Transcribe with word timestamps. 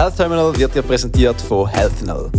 Health 0.00 0.16
Terminal 0.16 0.56
wird 0.56 0.74
dir 0.74 0.80
präsentiert 0.80 1.38
von 1.42 1.68
HealthNull. 1.68 2.30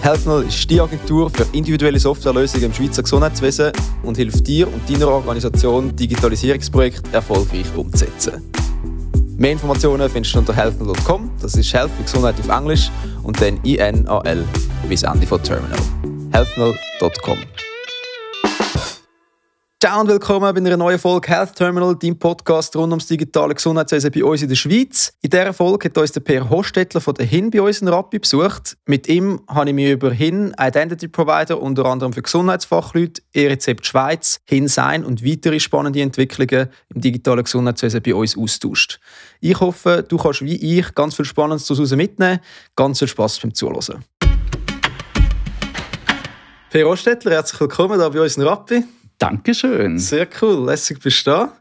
HealthNull 0.00 0.46
ist 0.46 0.70
die 0.70 0.80
Agentur 0.80 1.28
für 1.28 1.44
individuelle 1.52 2.00
Softwarelösungen 2.00 2.64
im 2.68 2.72
Schweizer 2.72 3.02
Gesundheitswesen 3.02 3.72
und 4.02 4.16
hilft 4.16 4.46
dir 4.46 4.66
und 4.66 4.88
deiner 4.88 5.08
Organisation, 5.08 5.94
Digitalisierungsprojekte 5.94 7.12
erfolgreich 7.12 7.66
umzusetzen. 7.76 8.42
Mehr 9.36 9.52
Informationen 9.52 10.08
findest 10.08 10.34
du 10.34 10.38
unter 10.38 10.56
healthnull.com, 10.56 11.30
das 11.42 11.56
ist 11.56 11.70
Health 11.74 11.90
wie 11.98 12.04
Gesundheit 12.04 12.36
auf 12.40 12.48
Englisch 12.48 12.90
und 13.22 13.38
dann 13.38 13.60
INAL 13.64 14.46
bis 14.88 15.02
Ende 15.02 15.26
von 15.26 15.42
Terminal. 15.42 15.78
healthnull.com 16.32 17.36
Ciao 19.82 19.98
und 19.98 20.08
willkommen 20.08 20.54
bei 20.54 20.60
einer 20.60 20.76
neuen 20.76 20.98
Folge 20.98 21.28
Health 21.28 21.54
Terminal, 21.54 21.96
deinem 21.96 22.18
Podcast 22.18 22.76
rund 22.76 22.92
ums 22.92 23.06
digitale 23.06 23.54
Gesundheitswesen 23.54 24.10
bei 24.12 24.22
uns 24.22 24.42
in 24.42 24.50
der 24.50 24.54
Schweiz. 24.54 25.14
In 25.22 25.30
dieser 25.30 25.54
Folge 25.54 25.88
hat 25.88 25.96
uns 25.96 26.12
der 26.12 26.20
Per 26.20 26.50
Hostetler 26.50 27.00
von 27.00 27.14
der 27.14 27.24
HIN 27.24 27.50
bei 27.50 27.62
uns 27.62 27.80
in 27.80 27.88
Rappi 27.88 28.18
besucht. 28.18 28.76
Mit 28.84 29.08
ihm 29.08 29.40
habe 29.48 29.70
ich 29.70 29.74
mich 29.74 29.88
über 29.88 30.10
HIN, 30.10 30.54
Identity 30.60 31.08
Provider, 31.08 31.62
unter 31.62 31.86
anderem 31.86 32.12
für 32.12 32.20
Gesundheitsfachleute, 32.20 33.22
E-Rezept 33.32 33.86
Schweiz, 33.86 34.40
HIN 34.44 34.68
Sein 34.68 35.02
und 35.02 35.24
weitere 35.24 35.58
spannende 35.58 36.02
Entwicklungen 36.02 36.68
im 36.94 37.00
digitalen 37.00 37.44
Gesundheitswesen 37.44 38.02
bei 38.02 38.14
uns 38.14 38.36
austauscht. 38.36 39.00
Ich 39.40 39.58
hoffe, 39.60 40.04
du 40.06 40.18
kannst 40.18 40.42
wie 40.42 40.78
ich 40.78 40.94
ganz 40.94 41.14
viel 41.14 41.24
Spannendes 41.24 41.66
daraus 41.66 41.92
mitnehmen. 41.92 42.40
Ganz 42.76 42.98
viel 42.98 43.08
Spass 43.08 43.40
beim 43.40 43.54
Zuhören. 43.54 44.04
Per 46.68 46.84
Hostetler, 46.84 47.32
herzlich 47.32 47.58
willkommen 47.62 47.98
hier 47.98 48.10
bei 48.10 48.20
uns 48.20 48.36
in 48.36 48.42
Rappi. 48.42 48.84
Dankeschön. 49.20 49.98
Sehr 49.98 50.26
cool, 50.40 50.64
lässig 50.64 50.98
bist 50.98 51.26
du 51.26 51.30
da. 51.30 51.60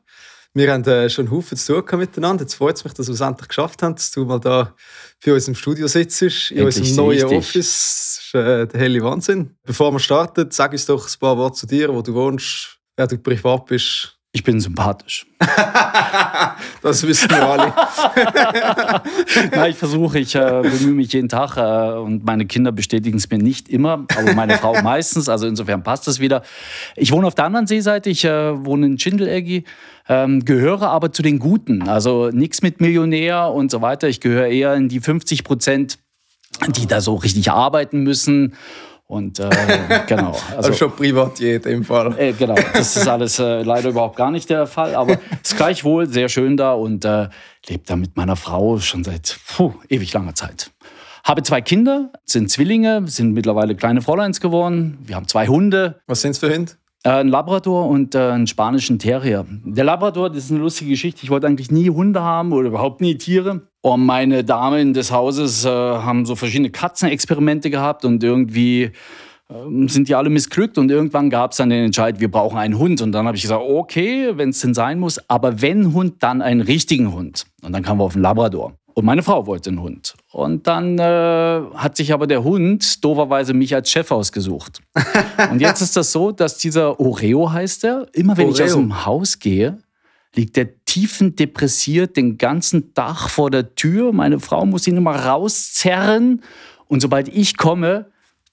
Wir 0.54 0.72
haben 0.72 0.84
äh, 0.86 1.10
schon 1.10 1.28
einen 1.28 1.36
Haufen 1.36 1.58
zu 1.58 1.82
tun 1.82 2.00
miteinander. 2.00 2.44
Jetzt 2.44 2.56
freut 2.56 2.78
es 2.78 2.84
mich, 2.84 2.94
dass 2.94 3.08
wir 3.08 3.14
es 3.14 3.22
endlich 3.22 3.50
geschafft 3.50 3.84
haben, 3.84 3.96
dass 3.96 4.12
du 4.12 4.26
mal 4.26 4.40
da 4.40 4.74
bei 5.24 5.34
uns 5.34 5.48
im 5.48 5.56
Studio 5.56 5.88
sitzt, 5.88 6.22
in 6.22 6.30
Endlich 6.58 6.78
unserem 6.78 6.96
neuen 6.96 7.26
Office. 7.26 7.54
Das 7.54 8.26
ist 8.26 8.36
äh, 8.36 8.66
der 8.66 8.80
helle 8.80 9.02
Wahnsinn. 9.04 9.56
Bevor 9.64 9.92
wir 9.92 10.00
starten, 10.00 10.50
sag 10.52 10.72
uns 10.72 10.86
doch 10.86 11.06
ein 11.06 11.20
paar 11.20 11.38
Worte 11.38 11.60
zu 11.60 11.68
dir, 11.68 11.94
wo 11.94 12.02
du 12.02 12.14
wohnst, 12.14 12.80
wer 12.96 13.08
du 13.08 13.18
privat 13.18 13.66
bist. 13.66 14.19
Ich 14.32 14.44
bin 14.44 14.60
sympathisch. 14.60 15.26
das 16.84 17.06
wissen 17.08 17.32
wir 17.32 17.48
alle. 17.48 17.74
Na, 19.52 19.68
ich 19.68 19.76
versuche, 19.76 20.20
ich 20.20 20.36
äh, 20.36 20.62
bemühe 20.62 20.94
mich 20.94 21.14
jeden 21.14 21.30
Tag 21.30 21.58
äh, 21.58 21.98
und 21.98 22.24
meine 22.26 22.46
Kinder 22.46 22.72
bestätigen 22.72 23.18
es 23.18 23.28
mir 23.32 23.40
nicht 23.40 23.70
immer, 23.70 24.06
aber 24.16 24.34
meine 24.36 24.60
Frau 24.60 24.80
meistens. 24.84 25.30
Also 25.30 25.48
insofern 25.48 25.82
passt 25.82 26.06
das 26.06 26.20
wieder. 26.20 26.44
Ich 26.96 27.12
wohne 27.12 27.26
auf 27.26 27.34
der 27.34 27.46
anderen 27.46 27.66
Seeseite, 27.66 28.12
ich 28.12 28.24
äh, 28.24 28.64
wohne 28.64 28.86
in 28.86 29.00
Schindeleggi, 29.00 29.64
ähm, 30.08 30.46
gehöre 30.46 30.90
aber 30.90 31.12
zu 31.12 31.24
den 31.24 31.40
Guten. 31.40 31.90
Also 31.90 32.30
nichts 32.30 32.62
mit 32.62 32.82
Millionär 32.82 33.52
und 33.52 33.72
so 33.72 33.82
weiter. 33.82 34.10
Ich 34.10 34.22
gehöre 34.22 34.48
eher 34.48 34.76
in 34.76 34.90
die 34.90 35.00
50 35.00 35.44
Prozent, 35.44 35.98
die 36.68 36.86
da 36.86 37.02
so 37.02 37.16
richtig 37.16 37.50
arbeiten 37.50 38.04
müssen 38.04 38.54
und 39.10 39.40
äh, 39.40 39.50
genau. 40.08 40.32
Also, 40.50 40.70
also 40.70 40.74
schon 40.74 40.92
Privatier 40.92 41.56
in 41.56 41.62
dem 41.64 41.84
Fall. 41.84 42.14
Äh, 42.18 42.34
genau, 42.34 42.56
das 42.74 42.96
ist 42.96 43.08
alles 43.08 43.40
äh, 43.40 43.64
leider 43.64 43.90
überhaupt 43.90 44.16
gar 44.16 44.30
nicht 44.30 44.50
der 44.50 44.68
Fall, 44.68 44.94
aber 44.94 45.14
es 45.42 45.52
ist 45.52 45.58
gleichwohl 45.58 46.08
sehr 46.08 46.30
schön 46.30 46.58
da 46.58 46.74
und 46.74 47.06
äh, 47.06 47.28
lebe 47.68 47.84
da 47.86 47.96
mit 47.96 48.16
meiner 48.16 48.36
Frau 48.36 48.78
schon 48.80 49.04
seit 49.04 49.40
puh, 49.48 49.74
ewig 49.90 50.14
langer 50.14 50.36
Zeit. 50.36 50.72
Habe 51.24 51.42
zwei 51.44 51.62
Kinder, 51.62 52.12
sind 52.26 52.52
Zwillinge, 52.52 53.08
sind 53.08 53.34
mittlerweile 53.34 53.76
kleine 53.76 54.02
Fräuleins 54.02 54.40
geworden. 54.40 55.00
Wir 55.02 55.16
haben 55.16 55.28
zwei 55.28 55.48
Hunde. 55.48 56.00
Was 56.06 56.22
sind 56.22 56.32
es 56.32 56.38
für 56.38 56.54
Hunde? 56.54 56.74
Äh, 57.04 57.10
ein 57.10 57.30
Labrador 57.30 57.88
und 57.88 58.14
äh, 58.14 58.20
einen 58.20 58.46
spanischen 58.46 59.00
Terrier. 59.00 59.46
Der 59.64 59.86
Labrador, 59.86 60.30
das 60.30 60.46
ist 60.46 60.52
eine 60.52 60.60
lustige 60.60 60.92
Geschichte. 60.92 61.22
Ich 61.24 61.32
wollte 61.32 61.48
eigentlich 61.48 61.72
nie 61.72 61.90
Hunde 61.90 62.22
haben 62.22 62.54
oder 62.54 62.68
überhaupt 62.68 63.02
nie 63.02 63.18
Tiere. 63.18 63.69
Und 63.82 64.06
meine 64.06 64.44
Damen 64.44 64.94
des 64.94 65.12
Hauses 65.12 65.64
äh, 65.64 65.70
haben 65.70 66.26
so 66.26 66.36
verschiedene 66.36 66.70
Katzenexperimente 66.70 67.70
gehabt 67.70 68.04
und 68.04 68.22
irgendwie 68.24 68.92
ähm, 69.50 69.88
sind 69.88 70.10
die 70.10 70.16
alle 70.16 70.30
missglückt 70.30 70.78
und 70.78 70.92
irgendwann 70.92 71.30
gab 71.30 71.52
es 71.52 71.58
dann 71.58 71.70
den 71.70 71.86
Entscheid, 71.86 72.20
wir 72.20 72.30
brauchen 72.30 72.58
einen 72.58 72.78
Hund. 72.78 73.02
Und 73.02 73.14
dann 73.14 73.26
habe 73.26 73.38
ich 73.38 73.44
gesagt, 73.44 73.64
okay, 73.66 74.32
wenn 74.36 74.50
es 74.50 74.60
denn 74.60 74.74
sein 74.74 75.00
muss, 75.00 75.20
aber 75.30 75.62
wenn 75.62 75.94
Hund, 75.94 76.22
dann 76.22 76.42
einen 76.42 76.62
richtigen 76.62 77.14
Hund. 77.14 77.46
Und 77.64 77.74
dann 77.74 77.82
kamen 77.82 78.00
wir 78.00 78.04
auf 78.04 78.14
den 78.14 78.22
Labrador. 78.22 78.74
Und 78.94 79.06
meine 79.06 79.24
Frau 79.24 79.48
wollte 79.48 79.70
einen 79.70 79.82
Hund. 79.82 80.14
Und 80.34 80.68
dann 80.68 81.00
äh, 81.00 81.62
hat 81.74 81.96
sich 81.96 82.12
aber 82.12 82.28
der 82.28 82.44
Hund 82.44 83.04
dooferweise 83.04 83.54
mich 83.54 83.74
als 83.74 83.90
Chef 83.90 84.12
ausgesucht. 84.12 84.82
und 85.52 85.62
jetzt 85.62 85.82
ist 85.82 85.96
das 85.96 86.12
so, 86.12 86.34
dass 86.34 86.58
dieser 86.58 87.00
Oreo 87.00 87.50
heißt 87.52 87.86
er, 87.86 88.08
immer 88.12 88.36
wenn 88.36 88.48
Oreo. 88.48 88.56
ich 88.58 88.64
aus 88.64 88.74
dem 88.74 89.06
Haus 89.06 89.40
gehe, 89.40 89.80
liegt 90.36 90.58
der 90.58 90.79
tiefendepressiert 90.90 92.18
den 92.18 92.40
ganzen 92.40 92.96
Tag 92.96 93.30
vor 93.30 93.52
der 93.52 93.76
Tür. 93.76 94.12
Meine 94.12 94.40
Frau 94.40 94.66
muss 94.66 94.88
ihn 94.88 94.98
immer 94.98 95.16
rauszerren. 95.16 96.42
Und 96.88 97.02
sobald 97.02 97.28
ich 97.28 97.58
komme, 97.58 98.08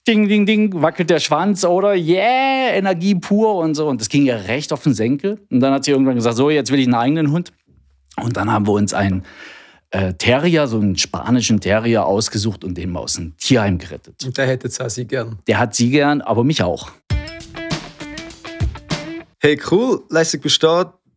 ding, 0.07 0.27
ding, 0.27 0.45
ding, 0.45 0.81
wackelt 0.83 1.09
der 1.09 1.19
Schwanz 1.19 1.65
oder 1.65 1.95
yeah, 1.95 2.75
Energie 2.75 3.15
pur 3.15 3.55
und 3.55 3.73
so. 3.73 3.87
Und 3.87 3.99
das 4.01 4.09
ging 4.09 4.25
ihr 4.25 4.35
recht 4.47 4.71
auf 4.71 4.83
den 4.83 4.93
Senkel. 4.93 5.39
Und 5.49 5.61
dann 5.61 5.73
hat 5.73 5.85
sie 5.85 5.91
irgendwann 5.91 6.13
gesagt, 6.13 6.37
so, 6.37 6.51
jetzt 6.51 6.71
will 6.71 6.79
ich 6.79 6.85
einen 6.85 6.93
eigenen 6.93 7.31
Hund. 7.31 7.51
Und 8.21 8.37
dann 8.37 8.51
haben 8.51 8.67
wir 8.67 8.73
uns 8.73 8.93
einen 8.93 9.23
äh, 9.89 10.13
Terrier, 10.13 10.67
so 10.67 10.79
einen 10.79 10.95
spanischen 10.95 11.59
Terrier 11.59 12.05
ausgesucht 12.05 12.63
und 12.63 12.77
den 12.77 12.91
mal 12.91 12.99
aus 12.99 13.13
dem 13.13 13.35
Tierheim 13.37 13.79
gerettet. 13.79 14.23
Und 14.23 14.37
der 14.37 14.45
hätte 14.45 14.69
zwar 14.69 14.91
sie 14.91 15.05
gern. 15.05 15.39
Der 15.47 15.57
hat 15.57 15.73
sie 15.73 15.89
gern, 15.89 16.21
aber 16.21 16.43
mich 16.43 16.61
auch. 16.61 16.91
Hey, 19.39 19.59
cool, 19.71 20.03
lässig 20.11 20.43
bist 20.43 20.61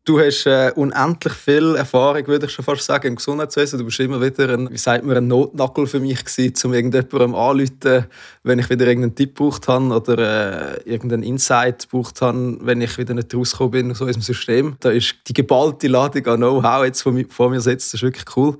du 0.04 0.18
hast 0.18 0.46
äh, 0.46 0.72
unendlich 0.74 1.32
viel 1.32 1.76
Erfahrung, 1.76 2.26
würde 2.26 2.46
ich 2.46 2.52
schon 2.52 2.64
fast 2.64 2.84
sagen, 2.84 3.08
im 3.08 3.16
Gesundheitswesen. 3.16 3.78
Du 3.78 3.84
bist 3.84 4.00
immer 4.00 4.20
wieder 4.20 4.52
ein, 4.52 4.70
wie 4.70 4.78
sagt 4.78 5.04
man, 5.04 5.16
ein 5.16 5.28
Notnackel 5.28 5.86
für 5.86 6.00
mich 6.00 6.24
gewesen, 6.24 6.54
um 6.64 6.74
irgendjemandem 6.74 7.34
anzurufen, 7.34 8.06
wenn 8.42 8.58
ich 8.58 8.70
wieder 8.70 8.86
irgendeinen 8.86 9.14
Tipp 9.14 9.36
gebraucht 9.36 9.68
habe 9.68 9.94
oder 9.94 10.78
äh, 10.78 10.90
irgendeinen 10.90 11.22
Insight 11.22 11.88
gebraucht 11.90 12.20
habe, 12.22 12.58
wenn 12.62 12.80
ich 12.80 12.96
wieder 12.98 13.14
nicht 13.14 13.34
rausgekommen 13.34 13.70
bin 13.70 13.90
aus 13.90 14.00
unserem 14.00 14.22
System. 14.22 14.76
Da 14.80 14.90
ist 14.90 15.16
die 15.26 15.34
geballte 15.34 15.88
Ladung 15.88 16.26
an 16.26 16.36
Know-how 16.38 16.84
jetzt 16.84 17.02
vor, 17.02 17.14
vor 17.28 17.50
mir 17.50 17.60
sitzt. 17.60 17.92
Das 17.92 18.00
ist 18.00 18.02
wirklich 18.02 18.36
cool. 18.36 18.56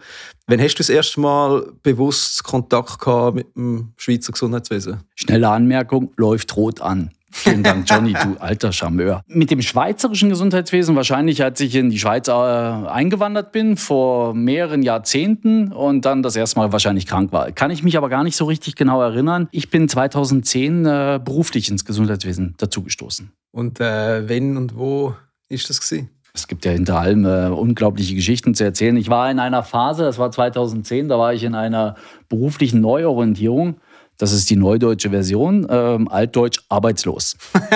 Wann 0.46 0.60
hast 0.60 0.74
du 0.74 0.78
das 0.78 0.90
erste 0.90 1.20
Mal 1.20 1.72
bewusst 1.82 2.42
Kontakt 2.42 2.98
gehabt 2.98 3.36
mit 3.36 3.54
dem 3.56 3.92
Schweizer 3.96 4.32
Gesundheitswesen? 4.32 5.00
Schnelle 5.14 5.48
Anmerkung, 5.48 6.12
läuft 6.16 6.56
rot 6.56 6.80
an. 6.80 7.10
Vielen 7.30 7.62
Dank, 7.62 7.88
Johnny, 7.88 8.12
du 8.12 8.36
alter 8.38 8.72
Charmeur. 8.72 9.22
Mit 9.28 9.50
dem 9.50 9.62
schweizerischen 9.62 10.28
Gesundheitswesen 10.28 10.96
wahrscheinlich, 10.96 11.42
als 11.42 11.60
ich 11.60 11.74
in 11.76 11.90
die 11.90 11.98
Schweiz 11.98 12.28
äh, 12.28 12.32
eingewandert 12.32 13.52
bin, 13.52 13.76
vor 13.76 14.34
mehreren 14.34 14.82
Jahrzehnten 14.82 15.72
und 15.72 16.04
dann 16.04 16.22
das 16.22 16.36
erste 16.36 16.58
Mal 16.58 16.72
wahrscheinlich 16.72 17.06
krank 17.06 17.32
war. 17.32 17.52
Kann 17.52 17.70
ich 17.70 17.82
mich 17.82 17.96
aber 17.96 18.08
gar 18.08 18.24
nicht 18.24 18.36
so 18.36 18.46
richtig 18.46 18.74
genau 18.74 19.00
erinnern. 19.00 19.48
Ich 19.52 19.70
bin 19.70 19.88
2010 19.88 20.84
äh, 20.84 21.20
beruflich 21.24 21.70
ins 21.70 21.84
Gesundheitswesen 21.84 22.54
dazugestoßen. 22.58 23.32
Und 23.52 23.80
äh, 23.80 24.28
wenn 24.28 24.56
und 24.56 24.76
wo 24.76 25.14
ist 25.48 25.70
das 25.70 25.80
gewesen? 25.80 26.10
Es 26.32 26.46
gibt 26.46 26.64
ja 26.64 26.70
hinter 26.70 26.98
allem 26.98 27.24
äh, 27.24 27.48
unglaubliche 27.48 28.14
Geschichten 28.14 28.54
zu 28.54 28.64
erzählen. 28.64 28.96
Ich 28.96 29.08
war 29.08 29.30
in 29.30 29.40
einer 29.40 29.64
Phase, 29.64 30.04
das 30.04 30.18
war 30.18 30.30
2010, 30.30 31.08
da 31.08 31.18
war 31.18 31.34
ich 31.34 31.42
in 31.42 31.54
einer 31.54 31.96
beruflichen 32.28 32.80
Neuorientierung 32.80 33.76
das 34.20 34.32
ist 34.32 34.50
die 34.50 34.56
neudeutsche 34.56 35.10
Version, 35.10 35.66
ähm, 35.70 36.08
altdeutsch 36.08 36.60
arbeitslos. 36.68 37.36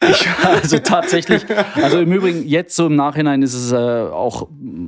Ich, 0.00 0.28
also 0.44 0.78
tatsächlich, 0.78 1.44
also 1.74 1.98
im 1.98 2.12
Übrigen, 2.12 2.46
jetzt 2.46 2.76
so 2.76 2.86
im 2.86 2.94
Nachhinein 2.94 3.42
ist 3.42 3.54
es 3.54 3.72
äh, 3.72 3.76
auch, 3.76 4.46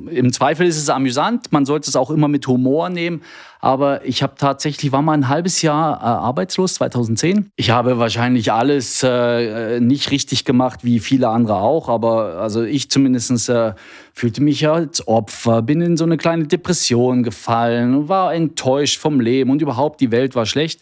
im 0.08 0.32
Zweifel 0.32 0.68
ist 0.68 0.78
es 0.78 0.88
amüsant, 0.88 1.50
man 1.50 1.66
sollte 1.66 1.90
es 1.90 1.96
auch 1.96 2.12
immer 2.12 2.28
mit 2.28 2.46
Humor 2.46 2.90
nehmen, 2.90 3.22
aber 3.60 4.04
ich 4.06 4.22
habe 4.22 4.34
tatsächlich, 4.38 4.90
war 4.92 5.02
mal 5.02 5.12
ein 5.12 5.28
halbes 5.28 5.62
Jahr 5.62 6.00
äh, 6.00 6.04
arbeitslos, 6.04 6.74
2010. 6.74 7.50
Ich 7.56 7.70
habe 7.70 7.98
wahrscheinlich 7.98 8.52
alles 8.52 9.02
äh, 9.02 9.80
nicht 9.80 10.10
richtig 10.10 10.44
gemacht, 10.44 10.80
wie 10.82 10.98
viele 10.98 11.28
andere 11.28 11.56
auch, 11.56 11.88
aber 11.88 12.36
also 12.38 12.62
ich 12.62 12.90
zumindest 12.90 13.48
äh, 13.48 13.74
fühlte 14.14 14.42
mich 14.42 14.66
als 14.68 15.06
Opfer, 15.06 15.62
bin 15.62 15.80
in 15.82 15.96
so 15.96 16.04
eine 16.04 16.16
kleine 16.16 16.46
Depression 16.46 17.22
gefallen, 17.22 18.08
war 18.08 18.34
enttäuscht 18.34 18.98
vom 18.98 19.20
Leben 19.20 19.50
und 19.50 19.60
überhaupt 19.60 20.00
die 20.00 20.10
Welt 20.10 20.34
war 20.34 20.46
schlecht. 20.46 20.80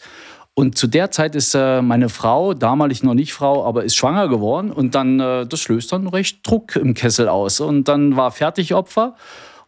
Und 0.54 0.76
zu 0.76 0.88
der 0.88 1.12
Zeit 1.12 1.36
ist 1.36 1.54
äh, 1.54 1.82
meine 1.82 2.08
Frau, 2.08 2.52
damalig 2.52 3.04
noch 3.04 3.14
nicht 3.14 3.32
Frau, 3.32 3.64
aber 3.64 3.84
ist 3.84 3.94
schwanger 3.94 4.26
geworden. 4.26 4.72
Und 4.72 4.96
dann, 4.96 5.20
äh, 5.20 5.46
das 5.46 5.69
löst 5.69 5.92
dann 5.92 6.08
recht 6.08 6.44
Druck 6.44 6.74
im 6.74 6.94
Kessel 6.94 7.28
aus. 7.28 7.60
Und 7.60 7.86
dann 7.86 8.16
war 8.16 8.32
fertig 8.32 8.74
Opfer 8.74 9.14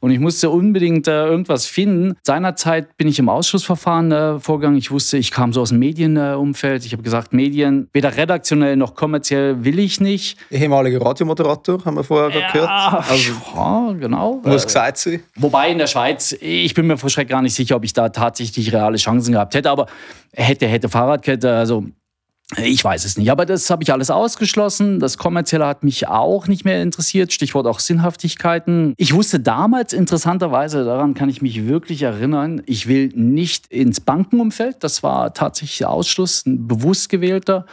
und 0.01 0.11
ich 0.11 0.19
musste 0.19 0.51
unbedingt 0.51 1.07
äh, 1.09 1.27
irgendwas 1.27 1.67
finden. 1.67 2.17
Seinerzeit 2.23 2.97
bin 2.97 3.07
ich 3.07 3.19
im 3.19 3.29
Ausschussverfahren 3.29 4.13
äh, 4.13 4.41
vorgegangen. 4.41 4.79
Ich 4.79 4.91
wusste, 4.91 5.19
ich 5.19 5.31
kam 5.31 5.53
so 5.53 5.61
aus 5.61 5.69
dem 5.69 5.79
Medienumfeld. 5.79 6.87
ich 6.87 6.93
habe 6.93 7.03
gesagt, 7.03 7.33
Medien, 7.33 7.89
weder 7.93 8.17
redaktionell 8.17 8.77
noch 8.77 8.95
kommerziell 8.95 9.65
will 9.65 9.79
ich 9.79 10.01
nicht. 10.01 10.39
Ehemaliger 10.51 11.05
Radiomoderator, 11.05 11.85
haben 11.85 11.97
wir 11.97 12.05
vorher 12.05 12.31
ja, 12.31 12.51
gehört. 12.51 12.71
Also, 13.11 13.33
ja, 13.55 13.93
genau. 13.99 14.41
Muss 14.45 14.67
gesagt 14.67 14.97
sein. 14.97 15.23
Wobei 15.37 15.71
in 15.71 15.79
der 15.79 15.87
Schweiz, 15.87 16.35
ich 16.41 16.75
bin 16.75 16.87
mir 16.87 16.97
vor 16.97 17.11
Schreck 17.11 17.29
gar 17.29 17.43
nicht 17.43 17.55
sicher, 17.55 17.77
ob 17.77 17.85
ich 17.85 17.93
da 17.93 18.09
tatsächlich 18.09 18.73
reale 18.73 18.97
Chancen 18.97 19.33
gehabt 19.33 19.55
hätte. 19.55 19.71
Aber 19.71 19.87
hätte, 20.33 20.67
hätte 20.67 20.89
Fahrradkette, 20.89 21.53
also 21.53 21.85
Ich 22.57 22.85
weiß 22.85 23.05
es 23.05 23.17
nicht, 23.17 23.31
aber 23.31 23.47
das 23.47 23.71
habe 23.71 23.85
ich 23.85 23.93
alles 23.93 24.11
ausgeschlossen. 24.11 24.99
Das 24.99 25.19
Kommerzielle 25.19 25.67
hat 25.67 25.85
mich 25.85 26.09
auch 26.09 26.49
nicht 26.49 26.65
mehr 26.65 26.83
interessiert. 26.83 27.33
Stichwort 27.33 27.67
auch 27.67 27.79
Sinnhaftigkeiten. 27.79 28.95
Ich 28.97 29.15
wusste 29.15 29.39
damals 29.39 29.93
interessanterweise, 29.93 30.85
daran 30.85 31.15
kann 31.15 31.29
ich 31.29 31.43
mich 31.43 31.69
wirklich 31.69 32.03
erinnern, 32.03 32.61
ich 32.67 32.89
will 32.89 33.11
nicht 33.15 33.69
ins 33.69 34.01
Bankenumfeld. 34.01 34.79
Das 34.81 35.05
war 35.05 35.33
tatsächlich 35.33 35.87
Ausschluss, 35.87 36.45
ein 36.45 36.67
bewusst 36.67 37.09
gewählter. 37.09 37.67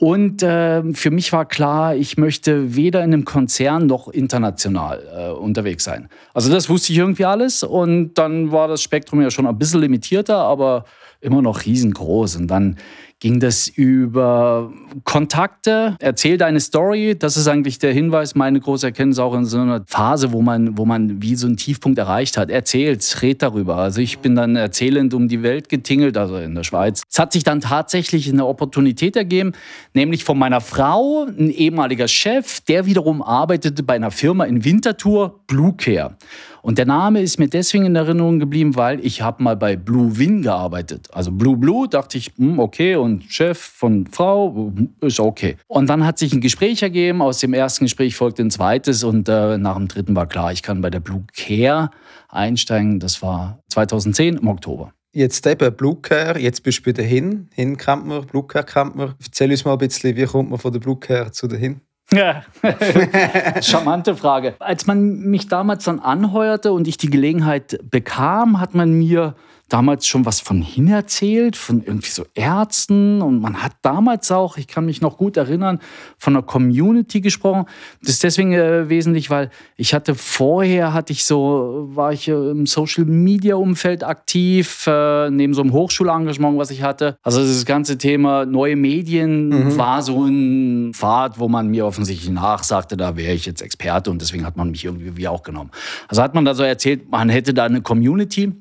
Und 0.00 0.44
äh, 0.44 0.94
für 0.94 1.10
mich 1.10 1.32
war 1.32 1.44
klar, 1.44 1.94
ich 1.94 2.16
möchte 2.16 2.76
weder 2.76 3.02
in 3.02 3.12
einem 3.12 3.24
Konzern 3.24 3.86
noch 3.86 4.08
international 4.08 5.02
äh, 5.12 5.30
unterwegs 5.30 5.84
sein. 5.84 6.08
Also 6.34 6.52
das 6.52 6.68
wusste 6.68 6.92
ich 6.92 6.98
irgendwie 6.98 7.24
alles. 7.24 7.64
Und 7.64 8.14
dann 8.14 8.52
war 8.52 8.68
das 8.68 8.80
Spektrum 8.80 9.20
ja 9.22 9.30
schon 9.30 9.46
ein 9.46 9.58
bisschen 9.58 9.80
limitierter, 9.80 10.36
aber 10.36 10.84
immer 11.20 11.42
noch 11.42 11.64
riesengroß. 11.64 12.36
Und 12.36 12.46
dann 12.46 12.76
ging 13.20 13.40
das 13.40 13.66
über 13.66 14.72
Kontakte, 15.04 15.96
erzähl 15.98 16.38
deine 16.38 16.60
Story. 16.60 17.16
Das 17.18 17.36
ist 17.36 17.48
eigentlich 17.48 17.78
der 17.78 17.92
Hinweis, 17.92 18.34
meine 18.34 18.60
große 18.60 18.86
Erkenntnis 18.86 19.18
auch 19.18 19.34
in 19.34 19.44
so 19.44 19.58
einer 19.58 19.82
Phase, 19.86 20.32
wo 20.32 20.40
man, 20.40 20.78
wo 20.78 20.84
man 20.84 21.20
wie 21.20 21.34
so 21.34 21.48
einen 21.48 21.56
Tiefpunkt 21.56 21.98
erreicht 21.98 22.36
hat. 22.36 22.48
Erzählt, 22.50 23.18
red 23.22 23.42
darüber. 23.42 23.76
Also 23.76 24.00
ich 24.00 24.18
bin 24.20 24.36
dann 24.36 24.54
erzählend 24.54 25.14
um 25.14 25.26
die 25.26 25.42
Welt 25.42 25.68
getingelt, 25.68 26.16
also 26.16 26.36
in 26.36 26.54
der 26.54 26.62
Schweiz. 26.62 27.02
Es 27.10 27.18
hat 27.18 27.32
sich 27.32 27.42
dann 27.42 27.60
tatsächlich 27.60 28.28
eine 28.28 28.46
Opportunität 28.46 29.16
ergeben, 29.16 29.52
nämlich 29.94 30.22
von 30.22 30.38
meiner 30.38 30.60
Frau, 30.60 31.24
ein 31.24 31.50
ehemaliger 31.50 32.06
Chef, 32.06 32.60
der 32.60 32.86
wiederum 32.86 33.20
arbeitete 33.20 33.82
bei 33.82 33.94
einer 33.94 34.12
Firma 34.12 34.44
in 34.44 34.64
Winterthur, 34.64 35.40
Blue 35.48 35.74
Care. 35.76 36.16
Und 36.62 36.78
der 36.78 36.86
Name 36.86 37.20
ist 37.20 37.38
mir 37.38 37.48
deswegen 37.48 37.86
in 37.86 37.96
Erinnerung 37.96 38.38
geblieben, 38.38 38.76
weil 38.76 39.04
ich 39.04 39.22
habe 39.22 39.42
mal 39.42 39.56
bei 39.56 39.76
Blue 39.76 40.18
Win 40.18 40.42
gearbeitet. 40.42 41.08
Also 41.12 41.32
Blue 41.32 41.56
Blue 41.56 41.88
dachte 41.88 42.18
ich, 42.18 42.32
hm, 42.36 42.58
okay, 42.58 42.96
und 42.96 43.24
Chef 43.24 43.58
von 43.58 44.06
Frau 44.06 44.54
hm, 44.54 44.94
ist 45.00 45.20
okay. 45.20 45.56
Und 45.66 45.88
dann 45.88 46.04
hat 46.04 46.18
sich 46.18 46.32
ein 46.32 46.40
Gespräch 46.40 46.82
ergeben. 46.82 47.22
Aus 47.22 47.38
dem 47.38 47.54
ersten 47.54 47.84
Gespräch 47.84 48.16
folgte 48.16 48.42
ein 48.42 48.50
zweites 48.50 49.04
und 49.04 49.28
äh, 49.28 49.58
nach 49.58 49.76
dem 49.76 49.88
dritten 49.88 50.14
war 50.16 50.26
klar, 50.26 50.52
ich 50.52 50.62
kann 50.62 50.80
bei 50.80 50.90
der 50.90 51.00
Blue 51.00 51.24
Care 51.36 51.90
einsteigen. 52.28 53.00
Das 53.00 53.22
war 53.22 53.60
2010 53.68 54.36
im 54.36 54.48
Oktober. 54.48 54.92
Jetzt 55.12 55.46
eben 55.46 55.74
Blue 55.74 55.96
Care, 55.96 56.38
jetzt 56.38 56.62
bist 56.62 56.80
du 56.80 56.82
bei 56.84 56.92
der 56.92 57.04
HIN. 57.04 57.48
HIN 57.54 57.76
kennt 57.76 58.06
man, 58.06 58.26
Blue 58.26 58.46
Care 58.46 58.64
kennt 58.64 58.94
man. 58.94 59.14
Erzähl 59.20 59.50
uns 59.50 59.64
mal 59.64 59.72
ein 59.72 59.78
bisschen, 59.78 60.14
wie 60.16 60.24
kommt 60.26 60.50
man 60.50 60.58
von 60.58 60.72
der 60.72 60.80
Blue 60.80 60.98
Care 60.98 61.32
zu 61.32 61.48
der 61.48 61.58
HIN? 61.58 61.80
Ja, 62.12 62.42
charmante 63.60 64.16
Frage. 64.16 64.54
Als 64.60 64.86
man 64.86 65.20
mich 65.20 65.48
damals 65.48 65.84
dann 65.84 65.98
anheuerte 65.98 66.72
und 66.72 66.88
ich 66.88 66.96
die 66.96 67.10
Gelegenheit 67.10 67.78
bekam, 67.90 68.60
hat 68.60 68.74
man 68.74 68.92
mir 68.92 69.34
damals 69.68 70.06
schon 70.06 70.24
was 70.24 70.40
von 70.40 70.62
hin 70.62 70.88
erzählt, 70.88 71.54
von 71.54 71.82
irgendwie 71.84 72.10
so 72.10 72.24
Ärzten. 72.34 73.20
Und 73.20 73.40
man 73.40 73.62
hat 73.62 73.72
damals 73.82 74.32
auch, 74.32 74.56
ich 74.56 74.66
kann 74.66 74.86
mich 74.86 75.00
noch 75.00 75.18
gut 75.18 75.36
erinnern, 75.36 75.80
von 76.16 76.34
einer 76.34 76.42
Community 76.42 77.20
gesprochen. 77.20 77.66
Das 78.00 78.10
ist 78.10 78.24
deswegen 78.24 78.52
äh, 78.52 78.88
wesentlich, 78.88 79.28
weil 79.30 79.50
ich 79.76 79.92
hatte 79.92 80.14
vorher, 80.14 80.94
hatte 80.94 81.12
ich 81.12 81.24
so, 81.24 81.88
war 81.90 82.12
ich 82.12 82.28
äh, 82.28 82.32
im 82.32 82.66
Social 82.66 83.04
Media 83.04 83.56
Umfeld 83.56 84.04
aktiv, 84.04 84.86
äh, 84.86 85.30
neben 85.30 85.52
so 85.52 85.60
einem 85.60 85.72
Hochschulengagement, 85.72 86.58
was 86.58 86.70
ich 86.70 86.82
hatte. 86.82 87.16
Also 87.22 87.40
das 87.40 87.64
ganze 87.66 87.98
Thema 87.98 88.46
neue 88.46 88.76
Medien 88.76 89.48
mhm. 89.48 89.76
war 89.76 90.00
so 90.02 90.24
ein 90.24 90.92
Pfad, 90.94 91.38
wo 91.38 91.48
man 91.48 91.68
mir 91.68 91.84
offensichtlich 91.84 92.30
nachsagte, 92.30 92.96
da 92.96 93.16
wäre 93.16 93.34
ich 93.34 93.44
jetzt 93.44 93.60
Experte 93.60 94.10
und 94.10 94.22
deswegen 94.22 94.46
hat 94.46 94.56
man 94.56 94.70
mich 94.70 94.84
irgendwie 94.84 95.28
auch 95.28 95.42
genommen. 95.42 95.70
Also 96.08 96.22
hat 96.22 96.34
man 96.34 96.46
da 96.46 96.54
so 96.54 96.62
erzählt, 96.62 97.10
man 97.10 97.28
hätte 97.28 97.52
da 97.52 97.64
eine 97.64 97.82
Community 97.82 98.52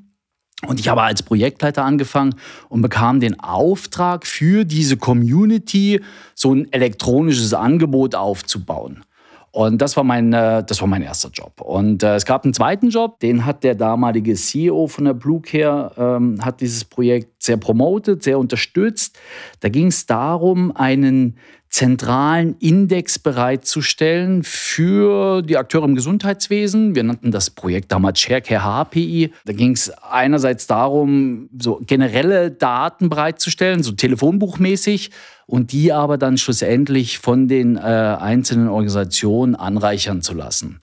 und 0.66 0.80
ich 0.80 0.88
habe 0.88 1.04
als 1.04 1.22
Projektleiter 1.22 1.84
angefangen 1.86 2.36
und 2.70 2.82
bekam 2.82 3.20
den 3.20 3.40
Auftrag 3.40 4.26
für 4.26 4.66
diese 4.66 4.98
Community 4.98 6.02
so 6.34 6.54
ein 6.54 6.72
elektronisches 6.74 7.54
Angebot 7.54 8.16
aufzubauen. 8.16 9.04
Und 9.52 9.82
das 9.82 9.98
war 9.98 10.04
mein, 10.04 10.34
äh, 10.34 10.64
das 10.64 10.82
war 10.82 10.88
mein 10.88 11.02
erster 11.02 11.30
Job. 11.30 11.62
Und 11.62 12.04
äh, 12.04 12.16
es 12.16 12.26
gab 12.26 12.44
einen 12.44 12.54
zweiten 12.54 12.90
Job, 12.90 13.20
den 13.20 13.46
hat 13.46 13.64
der 13.64 13.76
damalige 13.76 14.36
CEO 14.36 14.88
von 14.88 15.06
der 15.06 15.14
Blue 15.14 15.42
Care, 15.42 15.94
ähm, 15.98 16.44
hat 16.44 16.62
dieses 16.62 16.86
Projekt 16.86 17.42
sehr 17.42 17.58
promotet, 17.58 18.24
sehr 18.24 18.38
unterstützt. 18.38 19.18
Da 19.62 19.70
ging 19.70 19.88
es 19.88 20.06
darum, 20.06 20.76
einen 20.76 21.38
zentralen 21.70 22.56
Index 22.60 23.20
bereitzustellen 23.20 24.44
für 24.44 25.42
die 25.42 25.58
Akteure 25.58 25.86
im 25.86 25.96
Gesundheitswesen. 25.96 26.96
Wir 26.96 27.04
nannten 27.04 27.32
das 27.32 27.50
Projekt 27.50 27.92
damals 27.92 28.20
ShareCare 28.20 28.86
HPI. 28.86 29.34
Da 29.46 29.54
ging 29.54 29.72
es 29.72 29.90
einerseits 29.90 30.68
darum, 30.68 31.50
so 31.58 31.82
generelle 31.86 32.52
Daten 32.52 33.10
bereitzustellen, 33.10 33.84
so 33.84 33.92
telefonbuchmäßig, 33.92 35.12
und 35.46 35.72
die 35.72 35.94
aber 35.94 36.18
dann 36.18 36.38
schlussendlich 36.38 37.20
von 37.20 37.48
den 37.48 37.78
äh, 37.78 37.80
einzelnen 37.80 38.68
Organisationen 38.68 39.56
anreichern 39.56 40.22
zu 40.22 40.34
lassen. 40.34 40.82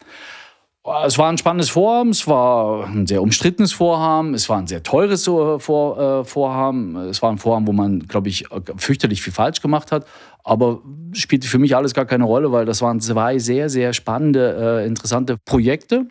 Es 1.06 1.16
war 1.16 1.30
ein 1.30 1.38
spannendes 1.38 1.70
Vorhaben, 1.70 2.10
es 2.10 2.26
war 2.26 2.86
ein 2.86 3.06
sehr 3.06 3.22
umstrittenes 3.22 3.72
Vorhaben, 3.72 4.34
es 4.34 4.50
war 4.50 4.58
ein 4.58 4.66
sehr 4.66 4.82
teures 4.82 5.26
äh, 5.26 5.58
Vorhaben, 5.58 6.96
es 6.96 7.22
war 7.22 7.30
ein 7.30 7.38
Vorhaben, 7.38 7.66
wo 7.66 7.72
man, 7.72 8.00
glaube 8.00 8.28
ich, 8.28 8.44
fürchterlich 8.76 9.22
viel 9.22 9.32
falsch 9.32 9.62
gemacht 9.62 9.92
hat, 9.92 10.04
aber 10.44 10.82
spielte 11.12 11.48
für 11.48 11.58
mich 11.58 11.74
alles 11.74 11.94
gar 11.94 12.04
keine 12.04 12.24
Rolle, 12.24 12.52
weil 12.52 12.66
das 12.66 12.82
waren 12.82 13.00
zwei 13.00 13.38
sehr, 13.38 13.70
sehr 13.70 13.94
spannende, 13.94 14.82
äh, 14.82 14.86
interessante 14.86 15.38
Projekte. 15.38 16.06